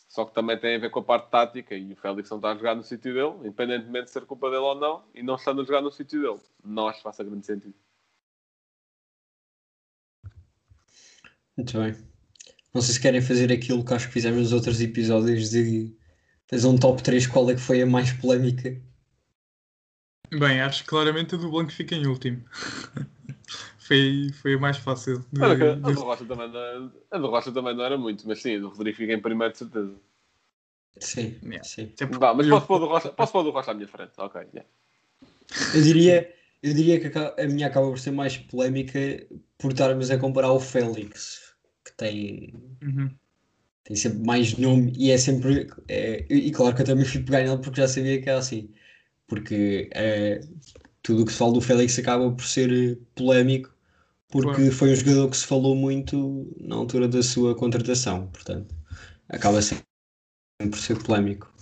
Só 0.09 0.25
que 0.25 0.35
também 0.35 0.59
tem 0.59 0.77
a 0.77 0.79
ver 0.79 0.91
com 0.91 1.01
a 1.01 1.03
parte 1.03 1.31
tática 1.31 1.75
e 1.75 1.93
o 1.93 1.97
Félix 1.97 2.31
não 2.31 2.39
está 2.39 2.53
a 2.53 2.55
jogar 2.55 2.75
no 2.75 2.83
sítio 2.83 3.13
dele, 3.13 3.47
independentemente 3.47 4.05
de 4.07 4.11
ser 4.13 4.25
culpa 4.25 4.51
dele 4.51 4.63
ou 4.63 4.75
não, 4.75 5.05
e 5.15 5.23
não 5.23 5.37
estando 5.37 5.63
a 5.63 5.65
jogar 5.65 5.81
no 5.83 5.91
sítio 5.91 6.23
dele. 6.23 6.41
Não 6.65 6.89
acho 6.89 6.99
que 6.99 7.05
faça 7.05 7.25
grande 7.25 7.45
sentido. 7.45 7.75
Muito 11.57 11.79
bem. 11.79 12.12
Não 12.75 12.81
sei 12.81 12.95
se 12.95 13.01
querem 13.01 13.21
fazer 13.21 13.53
aquilo 13.53 13.85
que 13.85 13.93
acho 13.95 14.07
que 14.07 14.13
fizemos 14.15 14.39
nos 14.41 14.53
outros 14.53 14.81
episódios 14.81 15.51
de 15.51 15.95
fazer 16.49 16.67
um 16.67 16.79
top 16.79 17.03
3 17.03 17.27
qual 17.27 17.51
é 17.51 17.55
que 17.55 17.61
foi 17.61 17.83
a 17.83 17.87
mais 17.87 18.13
polémica. 18.13 18.81
Bem, 20.31 20.61
acho 20.63 20.83
que 20.83 20.89
claramente 20.89 21.35
a 21.35 21.39
do 21.39 21.51
Blanco 21.51 21.71
fica 21.73 21.95
em 21.95 22.07
último. 22.07 22.43
foi, 23.79 24.31
foi 24.41 24.55
a 24.55 24.59
mais 24.59 24.79
fácil. 24.79 25.23
de- 25.31 25.45
a 25.45 25.55
do 25.91 26.01
Rocha 26.03 26.25
também 26.25 26.51
não, 26.51 26.93
a 27.11 27.19
do 27.19 27.27
Rocha 27.29 27.53
também 27.53 27.77
não 27.77 27.85
era 27.85 27.99
muito, 27.99 28.27
mas 28.27 28.41
sim, 28.41 28.57
a 28.57 28.61
do 28.61 28.69
Rodrigo 28.71 28.97
fica 28.97 29.13
em 29.13 29.21
primeiro 29.21 29.53
de 29.53 29.59
certeza. 29.59 29.95
Sim, 30.99 31.37
Yeah. 31.43 31.65
sim. 31.65 31.93
Vá, 32.19 32.33
mas 32.35 32.47
eu- 32.47 32.55
posso 32.55 32.67
pôr, 32.67 32.77
o 32.77 32.79
do 32.81 32.87
Rocha, 32.87 33.09
posso 33.11 33.33
pôr 33.33 33.41
o 33.41 33.43
do 33.45 33.51
Rocha 33.51 33.71
à 33.73 33.75
minha 33.75 33.89
frente. 33.89 34.13
Ok, 34.17 34.41
yeah. 34.55 34.69
Eu 35.75 35.83
diria, 35.83 36.35
eu 36.63 36.73
diria 36.73 36.99
que 37.01 37.19
a 37.19 37.47
minha 37.47 37.67
acaba 37.67 37.89
por 37.89 37.99
ser 37.99 38.11
mais 38.13 38.39
polémica 38.39 38.99
por 39.59 39.73
estarmos 39.73 40.11
a 40.11 40.17
comparar 40.19 40.53
o 40.53 40.61
Félix, 40.61 41.52
tem, 42.03 42.55
Uhum. 42.83 43.19
tem 43.85 43.97
sempre 43.97 44.21
mais 44.21 44.57
nome 44.59 44.93
e 44.97 45.11
é 45.11 45.19
sempre. 45.19 45.69
é, 45.89 46.25
e 46.33 46.51
claro 46.53 46.75
que 46.77 46.83
eu 46.83 46.87
também 46.87 47.05
fui 47.05 47.23
pegar 47.23 47.43
nele 47.43 47.59
porque 47.59 47.81
já 47.81 47.89
sabia 47.89 48.21
que 48.23 48.29
era 48.29 48.39
assim. 48.39 48.71
Porque 49.29 49.91
é, 49.95 50.41
tudo 51.03 51.23
o 51.23 51.27
que 51.27 51.33
se 51.33 51.39
fala 51.39 51.55
do 51.55 51.61
Félix 51.63 51.99
acaba 51.99 52.31
por 52.33 52.45
ser 52.47 52.71
eh, 52.73 52.99
polémico 53.15 53.75
porque 54.31 54.71
Claro. 54.71 54.73
foi 54.73 54.93
um 54.93 54.97
jogador 54.97 55.31
que 55.31 55.37
se 55.39 55.47
falou 55.47 55.77
muito 55.77 56.53
na 56.61 56.77
altura 56.77 57.09
da 57.09 57.23
sua 57.23 57.57
contratação. 57.57 58.29
Portanto, 58.29 58.75
acaba 59.29 59.63
sempre 59.63 59.85
por 60.71 60.79
ser 60.79 60.99
polémico. 61.03 61.53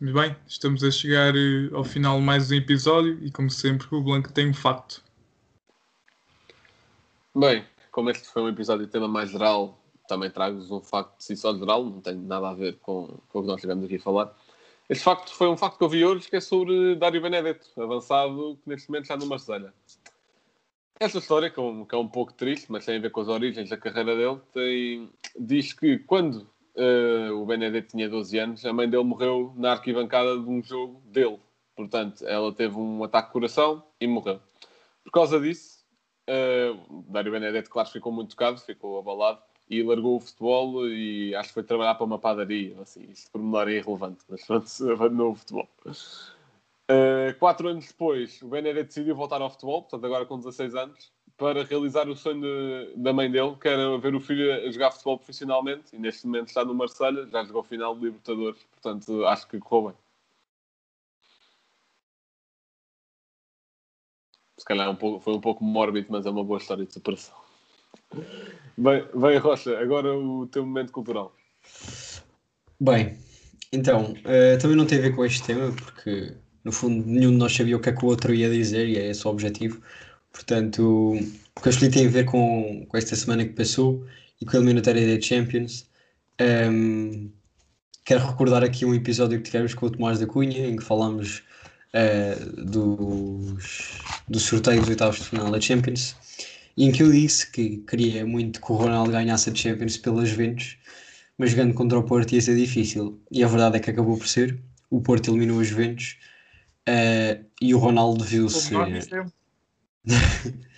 Muito 0.00 0.14
bem, 0.14 0.36
estamos 0.46 0.84
a 0.84 0.90
chegar 0.90 1.34
eh, 1.36 1.70
ao 1.72 1.84
final 1.84 2.18
de 2.18 2.24
mais 2.26 2.50
um 2.50 2.54
episódio 2.56 3.18
e 3.24 3.30
como 3.30 3.50
sempre 3.50 3.86
o 3.92 4.02
Blanco 4.02 4.32
tem 4.32 4.50
um 4.50 4.54
facto. 4.54 5.02
Bem, 7.34 7.64
como 7.92 8.10
este 8.10 8.26
foi 8.26 8.42
um 8.42 8.48
episódio 8.48 8.86
de 8.86 8.90
tema 8.90 9.06
mais 9.06 9.30
geral, 9.30 9.78
também 10.08 10.30
trago-vos 10.30 10.70
um 10.70 10.80
facto 10.80 11.18
de 11.18 11.24
si 11.24 11.36
só 11.36 11.54
geral, 11.54 11.84
não 11.84 12.00
tem 12.00 12.16
nada 12.16 12.48
a 12.48 12.54
ver 12.54 12.78
com, 12.78 13.06
com 13.28 13.38
o 13.38 13.42
que 13.42 13.48
nós 13.48 13.56
estivemos 13.56 13.84
aqui 13.84 13.96
a 13.96 14.00
falar. 14.00 14.36
Este 14.88 15.04
facto 15.04 15.32
foi 15.32 15.48
um 15.48 15.56
facto 15.56 15.78
que 15.78 15.84
eu 15.84 15.88
vi 15.88 16.04
hoje, 16.04 16.28
que 16.28 16.36
é 16.36 16.40
sobre 16.40 16.96
Dário 16.96 17.20
Benedetto, 17.20 17.80
avançado, 17.80 18.58
que 18.64 18.68
neste 18.68 18.88
momento 18.88 19.04
está 19.04 19.16
no 19.16 19.26
Marselha. 19.26 19.72
Esta 20.98 21.18
história, 21.18 21.50
que 21.50 21.60
é, 21.60 21.62
um, 21.62 21.84
que 21.84 21.94
é 21.94 21.98
um 21.98 22.08
pouco 22.08 22.32
triste, 22.32 22.70
mas 22.70 22.84
tem 22.84 22.96
a 22.96 23.00
ver 23.00 23.10
com 23.10 23.20
as 23.20 23.28
origens 23.28 23.68
da 23.68 23.76
carreira 23.76 24.16
dele, 24.16 24.40
tem, 24.52 25.10
diz 25.38 25.72
que 25.72 25.98
quando 25.98 26.48
eh, 26.74 27.30
o 27.30 27.44
Benedetto 27.44 27.88
tinha 27.88 28.08
12 28.08 28.38
anos, 28.38 28.64
a 28.64 28.72
mãe 28.72 28.88
dele 28.88 29.04
morreu 29.04 29.52
na 29.56 29.72
arquibancada 29.72 30.38
de 30.38 30.48
um 30.48 30.62
jogo 30.62 31.02
dele. 31.06 31.38
Portanto, 31.76 32.24
ela 32.26 32.52
teve 32.52 32.76
um 32.76 33.04
ataque 33.04 33.28
de 33.28 33.32
coração 33.32 33.84
e 34.00 34.06
morreu. 34.06 34.40
Por 35.04 35.10
causa 35.10 35.40
disso, 35.40 35.81
Uh, 36.28 37.02
Dário 37.08 37.32
Benedetto, 37.32 37.68
claro, 37.70 37.88
ficou 37.88 38.12
muito 38.12 38.30
tocado, 38.30 38.58
ficou 38.60 38.98
abalado 38.98 39.40
e 39.68 39.82
largou 39.82 40.16
o 40.16 40.20
futebol 40.20 40.88
e 40.88 41.34
acho 41.34 41.48
que 41.48 41.54
foi 41.54 41.62
trabalhar 41.62 41.94
para 41.94 42.04
uma 42.04 42.18
padaria. 42.18 42.76
Assim, 42.80 43.08
isto 43.10 43.30
por 43.30 43.40
menor 43.42 43.68
é 43.68 43.72
irrelevante, 43.72 44.24
mas 44.28 44.44
pronto, 44.44 44.66
abandonou 44.92 45.32
o 45.32 45.34
futebol. 45.34 45.68
Uh, 45.86 47.38
quatro 47.38 47.68
anos 47.68 47.88
depois, 47.88 48.40
o 48.42 48.48
Benedetto 48.48 48.88
decidiu 48.88 49.16
voltar 49.16 49.40
ao 49.40 49.50
futebol, 49.50 49.82
portanto, 49.82 50.04
agora 50.04 50.26
com 50.26 50.36
16 50.38 50.74
anos, 50.74 51.12
para 51.36 51.64
realizar 51.64 52.08
o 52.08 52.14
sonho 52.14 52.42
de- 52.42 52.94
da 52.96 53.12
mãe 53.12 53.30
dele, 53.30 53.56
que 53.60 53.66
era 53.66 53.98
ver 53.98 54.14
o 54.14 54.20
filho 54.20 54.52
a 54.52 54.70
jogar 54.70 54.90
futebol 54.90 55.16
profissionalmente. 55.16 55.96
E 55.96 55.98
neste 55.98 56.26
momento 56.26 56.48
está 56.48 56.64
no 56.64 56.74
Marselha, 56.74 57.26
já 57.26 57.42
jogou 57.44 57.62
final 57.62 57.94
de 57.96 58.04
Libertadores, 58.04 58.62
portanto, 58.64 59.24
acho 59.26 59.48
que 59.48 59.58
correu 59.58 59.88
bem. 59.88 59.96
Se 64.62 64.64
calhar 64.64 64.86
é 64.86 64.90
um 64.90 64.94
pouco- 64.94 65.18
foi 65.18 65.34
um 65.34 65.40
pouco 65.40 65.64
mórbido, 65.64 66.06
mas 66.08 66.24
é 66.24 66.30
uma 66.30 66.44
boa 66.44 66.60
história 66.60 66.86
de 66.86 66.92
superação. 66.92 67.34
Bem, 68.78 69.04
bem, 69.12 69.36
Rocha, 69.36 69.76
agora 69.76 70.16
o 70.16 70.46
teu 70.46 70.64
momento 70.64 70.92
cultural. 70.92 71.34
Bem, 72.78 73.18
então, 73.72 74.14
eh, 74.24 74.56
também 74.58 74.76
não 74.76 74.86
tem 74.86 74.98
a 74.98 75.00
ver 75.02 75.16
com 75.16 75.24
este 75.24 75.42
tema, 75.42 75.72
porque 75.72 76.34
no 76.62 76.70
fundo 76.70 77.04
nenhum 77.04 77.32
de 77.32 77.38
nós 77.38 77.52
sabia 77.52 77.76
o 77.76 77.80
que 77.80 77.88
é 77.88 77.92
que 77.92 78.04
o 78.04 78.08
outro 78.08 78.32
ia 78.32 78.48
dizer 78.48 78.86
e 78.88 78.96
é 78.96 79.08
esse 79.10 79.26
o 79.26 79.30
objetivo. 79.30 79.82
Portanto, 80.32 81.16
o 81.56 81.60
que 81.60 81.66
eu 81.66 81.70
escolhi 81.70 81.90
tem 81.90 82.06
a 82.06 82.10
ver 82.10 82.24
com, 82.24 82.86
com 82.88 82.96
esta 82.96 83.16
semana 83.16 83.44
que 83.44 83.54
passou 83.54 84.06
e 84.40 84.44
com 84.46 84.52
a 84.52 84.60
eliminatória 84.60 85.12
da 85.12 85.20
Champions. 85.20 85.90
Ehm, 86.38 87.30
quero 88.04 88.24
recordar 88.24 88.62
aqui 88.62 88.84
um 88.84 88.94
episódio 88.94 89.38
que 89.38 89.44
tivemos 89.50 89.74
com 89.74 89.86
o 89.86 89.90
Tomás 89.90 90.20
da 90.20 90.26
Cunha, 90.28 90.68
em 90.68 90.76
que 90.76 90.84
falámos 90.84 91.42
eh, 91.92 92.36
dos, 92.56 94.00
dos 94.28 94.42
sorteios 94.42 94.80
dos 94.80 94.90
oitavos 94.90 95.18
de 95.18 95.24
final 95.26 95.50
da 95.50 95.60
Champions, 95.60 96.16
e 96.76 96.86
em 96.86 96.92
que 96.92 97.02
eu 97.02 97.12
disse 97.12 97.50
que 97.50 97.78
queria 97.78 98.26
muito 98.26 98.60
que 98.60 98.72
o 98.72 98.76
Ronaldo 98.76 99.12
ganhasse 99.12 99.50
a 99.50 99.54
Champions 99.54 99.96
pelas 99.96 100.28
Juventus, 100.28 100.78
mas 101.38 101.50
jogando 101.50 101.74
contra 101.74 101.98
o 101.98 102.02
Porto 102.02 102.32
ia 102.32 102.40
ser 102.40 102.56
difícil. 102.56 103.20
E 103.30 103.42
a 103.42 103.48
verdade 103.48 103.76
é 103.76 103.80
que 103.80 103.90
acabou 103.90 104.16
por 104.16 104.28
ser. 104.28 104.58
O 104.90 105.00
Porto 105.00 105.30
eliminou 105.30 105.58
os 105.58 105.68
Juventus 105.68 106.16
Uh, 106.88 107.44
e 107.60 107.74
o 107.74 107.78
Ronaldo 107.78 108.24
viu-se. 108.24 108.74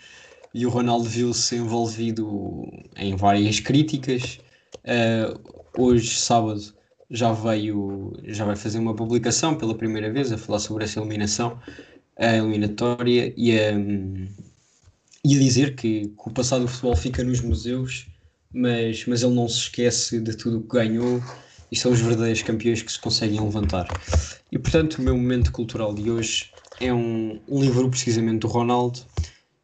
E 0.56 0.64
o 0.64 0.70
Ronaldo 0.70 1.08
viu-se 1.08 1.56
envolvido 1.56 2.64
em 2.96 3.16
várias 3.16 3.58
críticas. 3.58 4.38
Uh, 4.84 5.36
hoje, 5.76 6.16
sábado, 6.16 6.72
já 7.10 7.32
veio, 7.32 8.12
já 8.24 8.44
vai 8.44 8.56
fazer 8.56 8.78
uma 8.78 8.94
publicação 8.94 9.56
pela 9.56 9.74
primeira 9.74 10.12
vez 10.12 10.32
a 10.32 10.38
falar 10.38 10.58
sobre 10.58 10.84
essa 10.84 11.00
eliminação, 11.00 11.58
a 12.16 12.36
eliminatória 12.36 13.32
e 13.36 13.58
a, 13.58 13.72
e 15.24 15.36
a 15.36 15.38
dizer 15.38 15.74
que, 15.74 16.08
que 16.08 16.28
o 16.28 16.30
passado 16.30 16.62
do 16.62 16.68
futebol 16.68 16.96
fica 16.96 17.22
nos 17.24 17.40
museus, 17.40 18.06
mas, 18.52 19.04
mas 19.06 19.22
ele 19.22 19.34
não 19.34 19.48
se 19.48 19.58
esquece 19.58 20.20
de 20.20 20.36
tudo 20.36 20.58
o 20.58 20.62
que 20.62 20.76
ganhou 20.76 21.22
e 21.70 21.76
são 21.76 21.92
os 21.92 22.00
verdadeiros 22.00 22.42
campeões 22.42 22.82
que 22.82 22.92
se 22.92 22.98
conseguem 22.98 23.40
levantar. 23.40 23.88
E 24.50 24.58
portanto, 24.58 24.96
o 24.96 25.02
meu 25.02 25.16
momento 25.16 25.50
cultural 25.50 25.94
de 25.94 26.10
hoje 26.10 26.50
é 26.80 26.92
um, 26.92 27.40
um 27.48 27.60
livro 27.60 27.88
precisamente 27.90 28.40
do 28.40 28.48
Ronaldo 28.48 29.00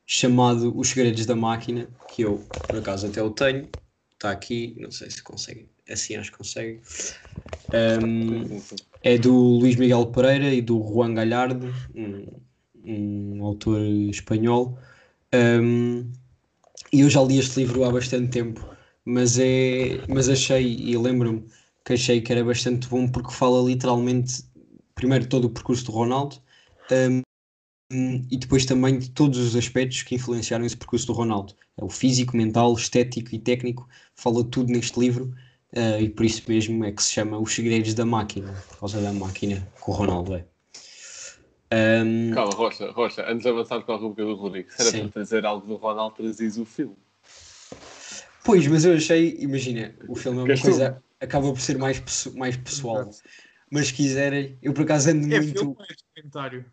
chamado 0.06 0.76
Os 0.76 0.88
Segredos 0.88 1.24
da 1.24 1.36
Máquina, 1.36 1.88
que 2.12 2.22
eu 2.22 2.44
por 2.66 2.78
acaso 2.78 3.06
até 3.06 3.22
o 3.22 3.30
tenho, 3.30 3.68
está 4.12 4.32
aqui, 4.32 4.74
não 4.78 4.90
sei 4.90 5.08
se 5.08 5.22
conseguem, 5.22 5.68
assim 5.92 6.16
acho 6.16 6.30
que 6.32 6.38
conseguem. 6.38 6.80
Um, 8.02 8.60
é 9.02 9.16
do 9.16 9.32
Luís 9.32 9.76
Miguel 9.76 10.06
Pereira 10.06 10.52
e 10.52 10.60
do 10.60 10.82
Juan 10.82 11.14
Galhardo, 11.14 11.72
um, 11.94 12.26
um 12.84 13.44
autor 13.44 13.80
espanhol. 13.80 14.78
Um, 15.32 16.10
e 16.92 17.00
eu 17.00 17.10
já 17.10 17.22
li 17.22 17.38
este 17.38 17.60
livro 17.60 17.84
há 17.84 17.90
bastante 17.90 18.30
tempo, 18.30 18.66
mas, 19.04 19.38
é, 19.38 20.04
mas 20.08 20.28
achei, 20.28 20.64
e 20.64 20.96
lembro-me 20.96 21.44
que 21.84 21.92
achei 21.92 22.20
que 22.20 22.32
era 22.32 22.44
bastante 22.44 22.88
bom 22.88 23.08
porque 23.08 23.32
fala 23.32 23.62
literalmente, 23.66 24.44
primeiro, 24.94 25.26
todo 25.26 25.44
o 25.46 25.50
percurso 25.50 25.84
do 25.86 25.92
Ronaldo 25.92 26.36
um, 26.90 27.22
e 28.30 28.36
depois 28.36 28.64
também 28.64 28.98
de 28.98 29.10
todos 29.10 29.38
os 29.38 29.56
aspectos 29.56 30.02
que 30.02 30.14
influenciaram 30.14 30.64
esse 30.64 30.76
percurso 30.76 31.06
do 31.06 31.12
Ronaldo. 31.12 31.54
É 31.76 31.84
o 31.84 31.88
físico, 31.88 32.36
mental, 32.36 32.74
estético 32.74 33.34
e 33.34 33.38
técnico, 33.38 33.88
fala 34.14 34.44
tudo 34.44 34.72
neste 34.72 34.98
livro 34.98 35.34
uh, 35.76 36.00
e 36.00 36.08
por 36.08 36.24
isso 36.24 36.42
mesmo 36.48 36.84
é 36.84 36.92
que 36.92 37.02
se 37.02 37.12
chama 37.12 37.38
Os 37.38 37.54
Segredos 37.54 37.94
da 37.94 38.04
Máquina, 38.06 38.52
por 38.68 38.80
causa 38.80 39.00
da 39.00 39.12
máquina 39.12 39.56
que 39.82 39.90
o 39.90 39.92
Ronaldo 39.92 40.34
é. 40.34 40.44
Um, 41.72 42.32
Calma, 42.34 42.52
Rocha, 42.54 42.90
Rocha, 42.90 43.24
antes 43.30 43.42
de 43.44 43.48
avançar 43.48 43.80
com 43.82 43.92
a 43.92 43.96
rubrica 43.96 44.24
do 44.28 44.34
Rodrigo, 44.34 44.70
se 44.72 44.82
era 44.82 44.90
Sim. 44.90 45.00
para 45.02 45.08
trazer 45.10 45.46
algo 45.46 45.66
do 45.66 45.76
Ronaldo, 45.76 46.16
trazes 46.16 46.56
o 46.58 46.64
filme. 46.64 46.96
Pois, 48.44 48.66
mas 48.66 48.84
eu 48.84 48.94
achei, 48.94 49.36
imagina, 49.38 49.94
o 50.08 50.16
filme 50.16 50.40
é 50.40 50.42
uma 50.42 50.60
coisa, 50.60 51.02
acaba 51.20 51.52
por 51.52 51.60
ser 51.60 51.78
mais, 51.78 52.02
mais 52.34 52.56
pessoal. 52.56 53.08
Mas 53.70 53.88
se 53.88 53.94
quiserem, 53.94 54.58
eu 54.60 54.72
por 54.72 54.82
acaso 54.82 55.10
ando 55.10 55.32
É 55.32 55.40
muito. 55.40 55.58
filme 55.58 55.76
é 55.78 55.94
documentário? 55.94 56.64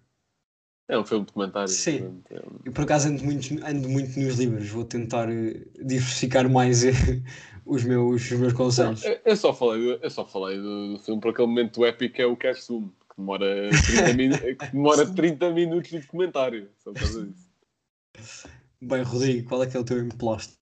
É 0.90 0.98
um 0.98 1.06
filme 1.06 1.26
documentário. 1.26 1.68
Sim. 1.70 2.24
é 2.32 2.36
um- 2.40 2.60
Eu 2.66 2.72
por 2.72 2.86
acaso 2.86 3.10
ando 3.10 3.24
muito, 3.24 3.54
ando 3.64 3.90
muito 3.90 4.20
nos 4.20 4.40
livros, 4.40 4.70
vou 4.70 4.86
tentar 4.86 5.30
eh, 5.30 5.66
diversificar 5.76 6.50
mais 6.50 6.82
os, 7.68 7.84
meus, 7.84 8.32
os 8.32 8.40
meus 8.40 8.54
conselhos. 8.54 9.04
Eu, 9.04 9.20
eu 9.26 9.36
só 9.38 9.54
falei, 9.54 9.82
do- 9.82 10.04
eu 10.04 10.10
só 10.10 10.26
falei 10.26 10.58
do, 10.58 10.94
do 10.94 11.00
filme 11.00 11.22
por 11.22 11.32
aquele 11.32 11.48
momento 11.48 11.86
épico 11.86 12.16
que 12.16 12.22
é 12.22 12.26
o 12.26 12.36
Cash 12.38 12.66
Zoom, 12.66 12.88
que 12.90 13.16
demora 13.18 13.70
30, 13.86 14.14
minu- 14.14 14.38
que 14.58 14.66
demora 14.72 15.14
30 15.14 15.50
minutos 15.52 15.90
de 15.90 16.00
documentário. 16.00 16.70
Só 16.78 16.92
por 16.92 17.00
causa 17.00 17.26
disso. 17.28 18.48
Bem, 18.82 19.02
Rodrigo, 19.04 19.48
qual 19.50 19.64
é 19.64 19.68
que 19.68 19.76
é 19.76 19.80
o 19.80 19.84
teu 19.84 20.00
emplastro 20.00 20.56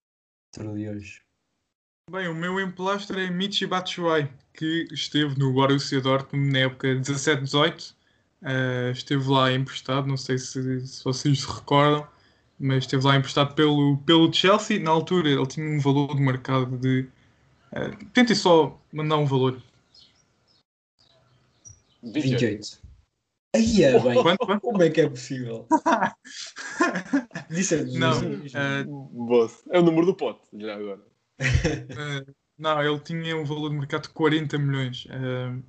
de 0.58 0.90
hoje? 0.90 1.22
Bem, 2.10 2.28
o 2.28 2.36
meu 2.36 2.60
emplastro 2.60 3.20
é 3.20 3.30
Michi 3.32 3.66
Batshuayi, 3.66 4.30
que 4.54 4.88
esteve 4.92 5.38
no 5.40 5.52
Borussia 5.54 6.00
Dortmund 6.00 6.52
na 6.52 6.60
época 6.60 6.88
17-18. 6.88 7.94
Uh, 8.42 8.92
esteve 8.92 9.28
lá 9.28 9.52
emprestado, 9.52 10.08
não 10.08 10.18
sei 10.18 10.38
se, 10.38 10.86
se 10.86 11.04
vocês 11.04 11.42
se 11.42 11.48
recordam, 11.48 12.08
mas 12.60 12.84
esteve 12.84 13.06
lá 13.06 13.16
emprestado 13.16 13.54
pelo, 13.54 13.98
pelo 14.00 14.32
Chelsea. 14.32 14.80
Na 14.80 14.92
altura 14.92 15.30
ele 15.30 15.46
tinha 15.48 15.66
um 15.66 15.80
valor 15.80 16.16
de 16.16 16.22
mercado 16.22 16.78
de. 16.78 17.08
Uh, 17.72 18.06
tentem 18.14 18.36
só 18.36 18.80
mandar 18.92 19.18
um 19.18 19.26
valor. 19.26 19.62
28. 22.04 22.40
28. 22.40 22.86
Aí 23.56 23.84
é 23.84 24.00
bem, 24.00 24.22
Quanto? 24.22 24.46
quanto? 24.46 24.62
como 24.62 24.84
é 24.84 24.90
que 24.90 25.00
é 25.00 25.10
possível? 25.10 25.66
Disse 27.50 27.86
Não, 27.98 28.20
uh. 28.20 29.52
É 29.72 29.80
o 29.80 29.84
número 29.84 30.06
do 30.06 30.14
pote, 30.14 30.42
já 30.54 30.76
agora. 30.76 31.02
Uh, 31.40 32.34
não, 32.60 32.82
ele 32.82 33.00
tinha 33.00 33.38
um 33.38 33.46
valor 33.46 33.70
de 33.70 33.78
mercado 33.78 34.04
de 34.04 34.10
40 34.10 34.58
milhões. 34.58 35.06
Uh, 35.06 35.64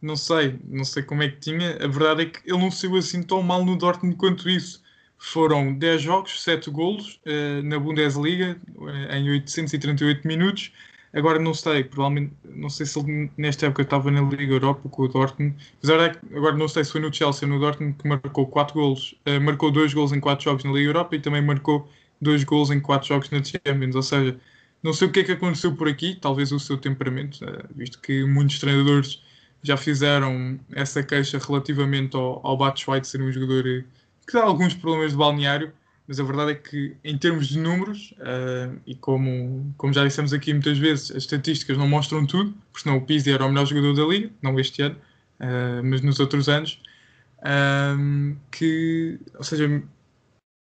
não 0.00 0.16
sei, 0.16 0.60
não 0.64 0.84
sei 0.84 1.02
como 1.02 1.24
é 1.24 1.28
que 1.28 1.40
tinha. 1.40 1.84
A 1.84 1.88
verdade 1.88 2.22
é 2.22 2.26
que 2.26 2.48
ele 2.48 2.58
não 2.58 2.70
saiu 2.70 2.96
assim 2.96 3.24
tão 3.24 3.42
mal 3.42 3.64
no 3.64 3.76
Dortmund 3.76 4.16
quanto 4.16 4.48
isso. 4.48 4.80
Foram 5.22 5.74
10 5.74 6.00
jogos, 6.00 6.42
7 6.42 6.70
golos 6.70 7.20
uh, 7.26 7.62
na 7.62 7.78
Bundesliga 7.78 8.58
uh, 8.74 9.14
em 9.14 9.30
838 9.30 10.26
minutos. 10.26 10.72
Agora 11.12 11.38
não 11.38 11.52
sei, 11.52 11.84
provavelmente, 11.84 12.32
não 12.44 12.70
sei 12.70 12.86
se 12.86 12.98
ele 12.98 13.30
nesta 13.36 13.66
época 13.66 13.82
estava 13.82 14.10
na 14.10 14.22
Liga 14.22 14.54
Europa 14.54 14.88
com 14.88 15.02
o 15.02 15.08
Dortmund. 15.08 15.54
Mas 15.82 15.90
a 15.90 15.96
verdade 15.96 16.18
é 16.32 16.36
agora 16.36 16.56
não 16.56 16.68
sei 16.68 16.84
se 16.84 16.92
foi 16.92 17.00
no 17.00 17.12
Chelsea 17.12 17.46
ou 17.46 17.54
no 17.54 17.60
Dortmund 17.60 17.96
que 17.98 18.08
marcou 18.08 18.46
4 18.46 18.74
golos. 18.74 19.14
Uh, 19.26 19.40
marcou 19.40 19.70
2 19.70 19.92
golos 19.92 20.12
em 20.12 20.20
4 20.20 20.42
jogos 20.42 20.64
na 20.64 20.72
Liga 20.72 20.88
Europa 20.88 21.16
e 21.16 21.20
também 21.20 21.42
marcou 21.42 21.86
2 22.20 22.44
golos 22.44 22.70
em 22.70 22.80
4 22.80 23.08
jogos 23.08 23.30
na 23.30 23.42
Champions. 23.44 23.94
Ou 23.94 24.02
seja, 24.02 24.40
não 24.82 24.92
sei 24.92 25.08
o 25.08 25.12
que 25.12 25.20
é 25.20 25.24
que 25.24 25.32
aconteceu 25.32 25.74
por 25.76 25.88
aqui, 25.88 26.16
talvez 26.20 26.52
o 26.52 26.58
seu 26.58 26.78
temperamento, 26.78 27.44
eh, 27.44 27.64
visto 27.74 28.00
que 28.00 28.24
muitos 28.24 28.58
treinadores 28.58 29.22
já 29.62 29.76
fizeram 29.76 30.58
essa 30.72 31.02
queixa 31.02 31.38
relativamente 31.38 32.16
ao, 32.16 32.44
ao 32.46 32.56
Batshuayi 32.56 33.00
de 33.02 33.08
ser 33.08 33.20
um 33.20 33.30
jogador 33.30 33.66
eh, 33.66 33.84
que 34.30 34.36
dá 34.38 34.44
alguns 34.44 34.74
problemas 34.74 35.12
de 35.12 35.18
balneário, 35.18 35.72
mas 36.06 36.18
a 36.20 36.24
verdade 36.24 36.52
é 36.52 36.54
que 36.54 36.96
em 37.04 37.16
termos 37.18 37.48
de 37.48 37.58
números, 37.58 38.14
eh, 38.20 38.70
e 38.86 38.94
como, 38.94 39.72
como 39.76 39.92
já 39.92 40.04
dissemos 40.04 40.32
aqui 40.32 40.52
muitas 40.52 40.78
vezes, 40.78 41.10
as 41.10 41.18
estatísticas 41.18 41.76
não 41.78 41.88
mostram 41.88 42.26
tudo, 42.26 42.52
porque 42.72 42.82
senão 42.82 42.98
o 42.98 43.06
Pizzi 43.06 43.30
era 43.30 43.44
o 43.44 43.48
melhor 43.48 43.66
jogador 43.66 43.94
da 43.94 44.04
liga, 44.04 44.30
não 44.42 44.58
este 44.58 44.82
ano, 44.82 44.96
eh, 45.40 45.82
mas 45.82 46.00
nos 46.00 46.18
outros 46.20 46.48
anos, 46.48 46.82
eh, 47.44 47.96
que, 48.50 49.18
ou 49.36 49.44
seja, 49.44 49.82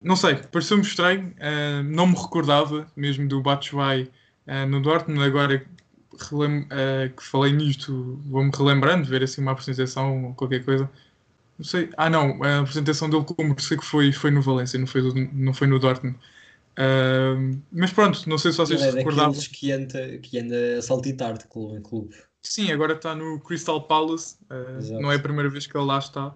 não 0.01 0.15
sei, 0.15 0.35
pareceu-me 0.35 0.83
estranho, 0.83 1.33
uh, 1.37 1.83
não 1.83 2.07
me 2.07 2.15
recordava 2.15 2.87
mesmo 2.95 3.27
do 3.27 3.41
Batshuayi 3.41 4.11
uh, 4.47 4.67
no 4.67 4.81
Dortmund, 4.81 5.23
agora 5.23 5.65
uh, 6.13 7.15
que 7.15 7.23
falei 7.23 7.51
nisto, 7.51 8.21
vou-me 8.25 8.51
relembrando, 8.55 9.07
ver 9.07 9.23
assim 9.23 9.41
uma 9.41 9.51
apresentação 9.51 10.25
ou 10.27 10.33
qualquer 10.35 10.63
coisa. 10.63 10.89
Não 11.57 11.65
sei, 11.65 11.89
ah 11.97 12.09
não, 12.09 12.43
a 12.43 12.59
apresentação 12.59 13.09
dele 13.09 13.23
como 13.23 13.59
sei 13.59 13.77
que 13.77 13.85
foi, 13.85 14.11
foi 14.11 14.29
no 14.29 14.41
Valência, 14.41 14.77
não 14.77 14.85
foi, 14.85 15.01
não 15.33 15.53
foi 15.53 15.67
no 15.67 15.79
Dortmund. 15.79 16.17
Uh, 16.77 17.59
mas 17.71 17.91
pronto, 17.91 18.29
não 18.29 18.37
sei 18.37 18.51
se 18.51 18.57
vocês 18.59 18.79
Ele 18.79 18.89
é 18.89 18.91
se 18.91 18.97
recordavam. 18.97 19.33
que 19.33 19.71
anda, 19.71 20.17
que 20.19 20.39
anda 20.39 20.77
a 20.77 20.81
saltitar 20.81 21.35
de 21.37 21.45
clube 21.45 21.77
em 21.77 21.81
clube. 21.81 22.15
Sim, 22.43 22.71
agora 22.71 22.93
está 22.93 23.15
no 23.15 23.39
Crystal 23.39 23.81
Palace, 23.81 24.35
uh, 24.51 25.01
não 25.01 25.11
é 25.11 25.15
a 25.15 25.19
primeira 25.19 25.49
vez 25.49 25.65
que 25.65 25.75
ele 25.75 25.85
lá 25.85 25.97
está. 25.97 26.35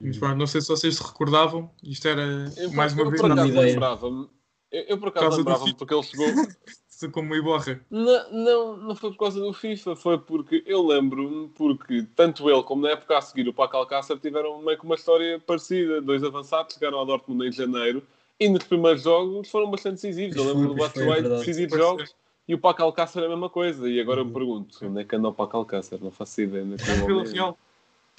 Mas 0.00 0.16
pronto, 0.16 0.36
não 0.36 0.46
sei 0.46 0.60
se 0.60 0.68
vocês 0.68 0.96
se 0.96 1.02
recordavam, 1.02 1.70
isto 1.82 2.06
era 2.06 2.52
Eu, 2.56 2.72
mais 2.72 2.92
uma 2.92 3.02
eu, 3.02 3.10
vez 3.10 3.20
por 3.20 3.28
não 3.28 3.42
acaso 3.42 3.58
lembrava-me. 3.58 4.28
Eu, 4.70 4.84
eu 4.88 4.98
por 4.98 5.08
acaso 5.08 5.36
lembrava-me 5.38 5.74
porque 5.74 5.94
ele 5.94 6.02
chegou. 6.02 6.26
como 7.12 7.32
o 7.32 7.36
Iborra. 7.36 7.80
Não, 7.90 8.32
não, 8.32 8.76
não 8.76 8.96
foi 8.96 9.10
por 9.10 9.18
causa 9.18 9.38
do 9.38 9.52
FIFA, 9.52 9.94
foi 9.94 10.18
porque 10.18 10.64
eu 10.66 10.84
lembro-me 10.84 11.48
porque 11.48 12.04
tanto 12.16 12.50
ele 12.50 12.62
como 12.64 12.82
na 12.82 12.90
época 12.90 13.16
a 13.18 13.20
seguir 13.20 13.46
o 13.48 13.52
Paco 13.52 13.76
Alcácer 13.76 14.18
tiveram 14.18 14.60
meio 14.60 14.76
que 14.78 14.84
uma 14.84 14.96
história 14.96 15.38
parecida. 15.38 16.00
Dois 16.00 16.24
avançados 16.24 16.74
chegaram 16.74 16.98
ao 16.98 17.06
Dortmund 17.06 17.46
em 17.46 17.52
janeiro 17.52 18.02
e 18.40 18.48
nos 18.48 18.64
primeiros 18.64 19.02
jogos 19.02 19.48
foram 19.50 19.70
bastante 19.70 19.94
decisivos. 19.96 20.36
Eu 20.36 20.44
lembro 20.44 20.58
foi, 20.60 20.68
do 20.68 20.74
pois 20.76 20.92
foi, 20.92 21.02
é 21.02 21.06
Batshuayi 21.06 21.22
verdade. 21.22 21.46
decidir 21.46 21.68
Pode 21.68 21.82
jogos 21.82 22.14
e 22.48 22.54
o 22.54 22.58
Paco 22.58 22.82
Alcácer 22.82 23.22
a 23.22 23.28
mesma 23.28 23.50
coisa. 23.50 23.88
E 23.88 24.00
agora 24.00 24.22
Uhum. 24.22 24.28
eu 24.28 24.32
pergunto, 24.32 24.86
onde 24.86 25.00
é 25.00 25.04
que 25.04 25.14
anda 25.14 25.28
o 25.28 25.32
Paco 25.34 25.56
Alcácer? 25.56 26.00
Não 26.02 26.10
faço 26.10 26.40
ideia. 26.40 26.62
É 26.62 26.64
anda. 26.64 27.30
Real. 27.30 27.58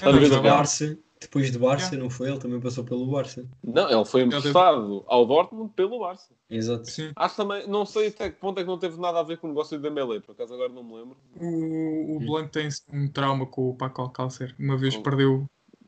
É, 0.01 0.05
não, 0.05 0.19
Real. 0.19 0.41
Barça, 0.41 0.97
depois 1.22 1.51
de 1.51 1.59
Barça, 1.59 1.97
não 1.97 2.09
foi? 2.09 2.30
Ele 2.30 2.39
também 2.39 2.59
passou 2.59 2.84
pelo 2.84 3.05
Barça. 3.05 3.45
Não, 3.63 3.89
ele 3.91 4.05
foi 4.05 4.22
emprestado 4.22 5.03
ao 5.07 5.26
Dortmund 5.26 5.72
pelo 5.76 5.99
Barça. 5.99 6.34
Exato. 6.49 6.89
Sim. 6.89 7.11
Acho 7.15 7.36
também, 7.36 7.67
não 7.67 7.86
sei 7.86 8.07
até 8.07 8.30
que 8.30 8.39
ponto 8.39 8.57
é 8.59 8.63
que 8.63 8.67
não 8.70 8.80
teve 8.80 8.99
nada 8.99 9.20
a 9.20 9.24
ver 9.24 9.38
com 9.38 9.47
o 9.47 9.49
negócio 9.49 9.78
de 9.78 9.84
Dembélé, 9.84 10.20
por 10.22 10.32
acaso 10.32 10.53
agora 10.53 10.70
não 10.70 10.84
me 10.84 10.93
lembro. 10.95 11.17
O, 11.36 12.15
o 12.17 12.20
Blanco 12.22 12.49
tem 12.49 12.70
um 12.93 13.07
trauma 13.07 13.45
com 13.45 13.70
o 13.70 13.76
Paco 13.76 14.01
Alcácer. 14.01 14.55
Uma 14.57 14.78
vez 14.78 14.95
Oh. 14.95 15.01
perdeu, 15.03 15.45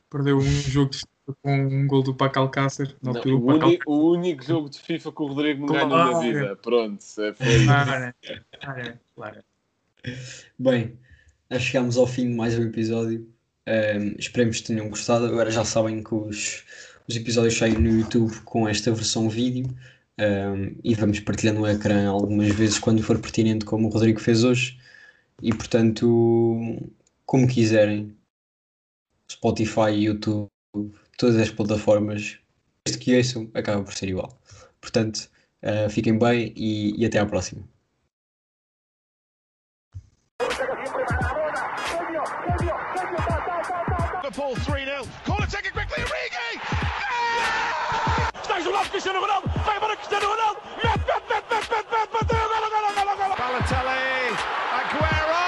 perdeu 0.10 0.38
um 0.38 0.42
jogo 0.42 0.92
de 0.92 0.98
FIFA 0.98 1.38
com 1.42 1.56
um 1.66 1.88
gol 1.88 2.04
do 2.04 2.14
Paco 2.14 2.40
Alcácer. 2.40 2.96
Não, 3.02 3.16
altura, 3.16 3.36
o, 3.36 3.46
Paco 3.46 3.66
uni- 3.68 3.80
o 3.88 4.12
único 4.12 4.44
jogo 4.44 4.70
de 4.70 4.80
FIFA 4.80 5.12
que 5.14 5.22
o 5.22 5.28
Rodrigo 5.28 5.62
me 5.62 5.68
Claro. 5.68 5.90
ganhou 5.90 6.12
na 6.12 6.20
vida. 6.20 6.56
Pronto, 6.58 7.04
é, 7.20 7.34
foi 7.34 7.48
isso. 7.48 7.72
Alcácer. 7.72 8.16
Claro, 8.62 9.00
claro. 9.16 9.44
Bem, 10.60 10.98
chegámos 11.60 11.98
ao 11.98 12.06
fim 12.08 12.28
de 12.30 12.36
mais 12.36 12.58
um 12.58 12.64
episódio. 12.64 13.28
Ahm, 13.72 14.16
esperemos 14.20 14.60
que 14.60 14.68
tenham 14.68 14.90
gostado. 14.90 15.26
Agora 15.26 15.50
já 15.50 15.64
sabem 15.64 16.04
que 16.04 16.14
os, 16.14 16.66
os 17.08 17.16
episódios 17.16 17.58
saem 17.58 17.74
no 17.76 17.90
YouTube 17.90 18.42
com 18.42 18.68
esta 18.68 18.92
versão 18.92 19.30
vídeo. 19.30 19.66
Ahm, 20.20 20.76
e 20.84 20.94
vamos 20.96 21.20
partilhando 21.22 21.62
o 21.62 21.68
ecrã 21.68 22.10
algumas 22.10 22.50
vezes 22.50 22.80
quando 22.80 23.02
for 23.04 23.20
pertinente, 23.20 23.66
como 23.66 23.88
o 23.88 23.92
Rodrigo 23.92 24.20
fez 24.20 24.44
hoje. 24.44 24.78
E 25.42 25.54
portanto, 25.54 26.92
como 27.26 27.48
quiserem, 27.48 28.16
Spotify, 29.32 29.92
YouTube, 29.92 30.50
todas 31.18 31.38
as 31.38 31.50
plataformas, 31.52 32.40
desde 32.86 33.04
que 33.04 33.16
ouçam, 33.18 33.50
acaba 33.54 33.84
por 33.84 33.94
ser 33.94 34.10
igual. 34.10 34.38
Portanto, 34.82 35.30
uh, 35.64 35.90
fiquem 35.90 36.18
bem 36.18 36.54
e, 36.56 37.02
e 37.02 37.06
até 37.06 37.20
à 37.20 37.26
próxima. 37.26 37.71
Cristiano 49.02 49.20
Ronaldo. 49.20 49.50
Vai 49.66 49.78
embora 49.78 49.96
Cristiano 49.96 50.28
Ronaldo. 50.28 50.62
Mete, 50.76 51.00
mete, 51.00 51.24
mete, 51.28 51.56
mete, 51.56 51.70
mete, 51.72 51.90
mete, 51.90 52.12
bateu. 52.12 52.38
Golo, 52.38 52.70
golo, 52.70 52.94
golo, 52.94 53.16
golo. 53.18 53.36
Balotelli. 53.36 54.38
Aguero! 54.78 55.42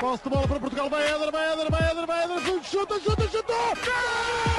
Posse 0.00 0.22
de 0.22 0.30
bola 0.30 0.48
para 0.48 0.60
Portugal. 0.60 0.88
Vai 0.88 1.02
Éder, 1.02 1.30
vai 1.30 1.52
Éder, 1.52 1.70
vai 1.70 1.90
Éder, 1.90 2.06
vai 2.06 2.24
Éder. 2.24 2.40
Chuta, 2.64 2.98
chuta, 3.00 3.28
chuta. 3.28 3.52
Gol! 3.52 4.51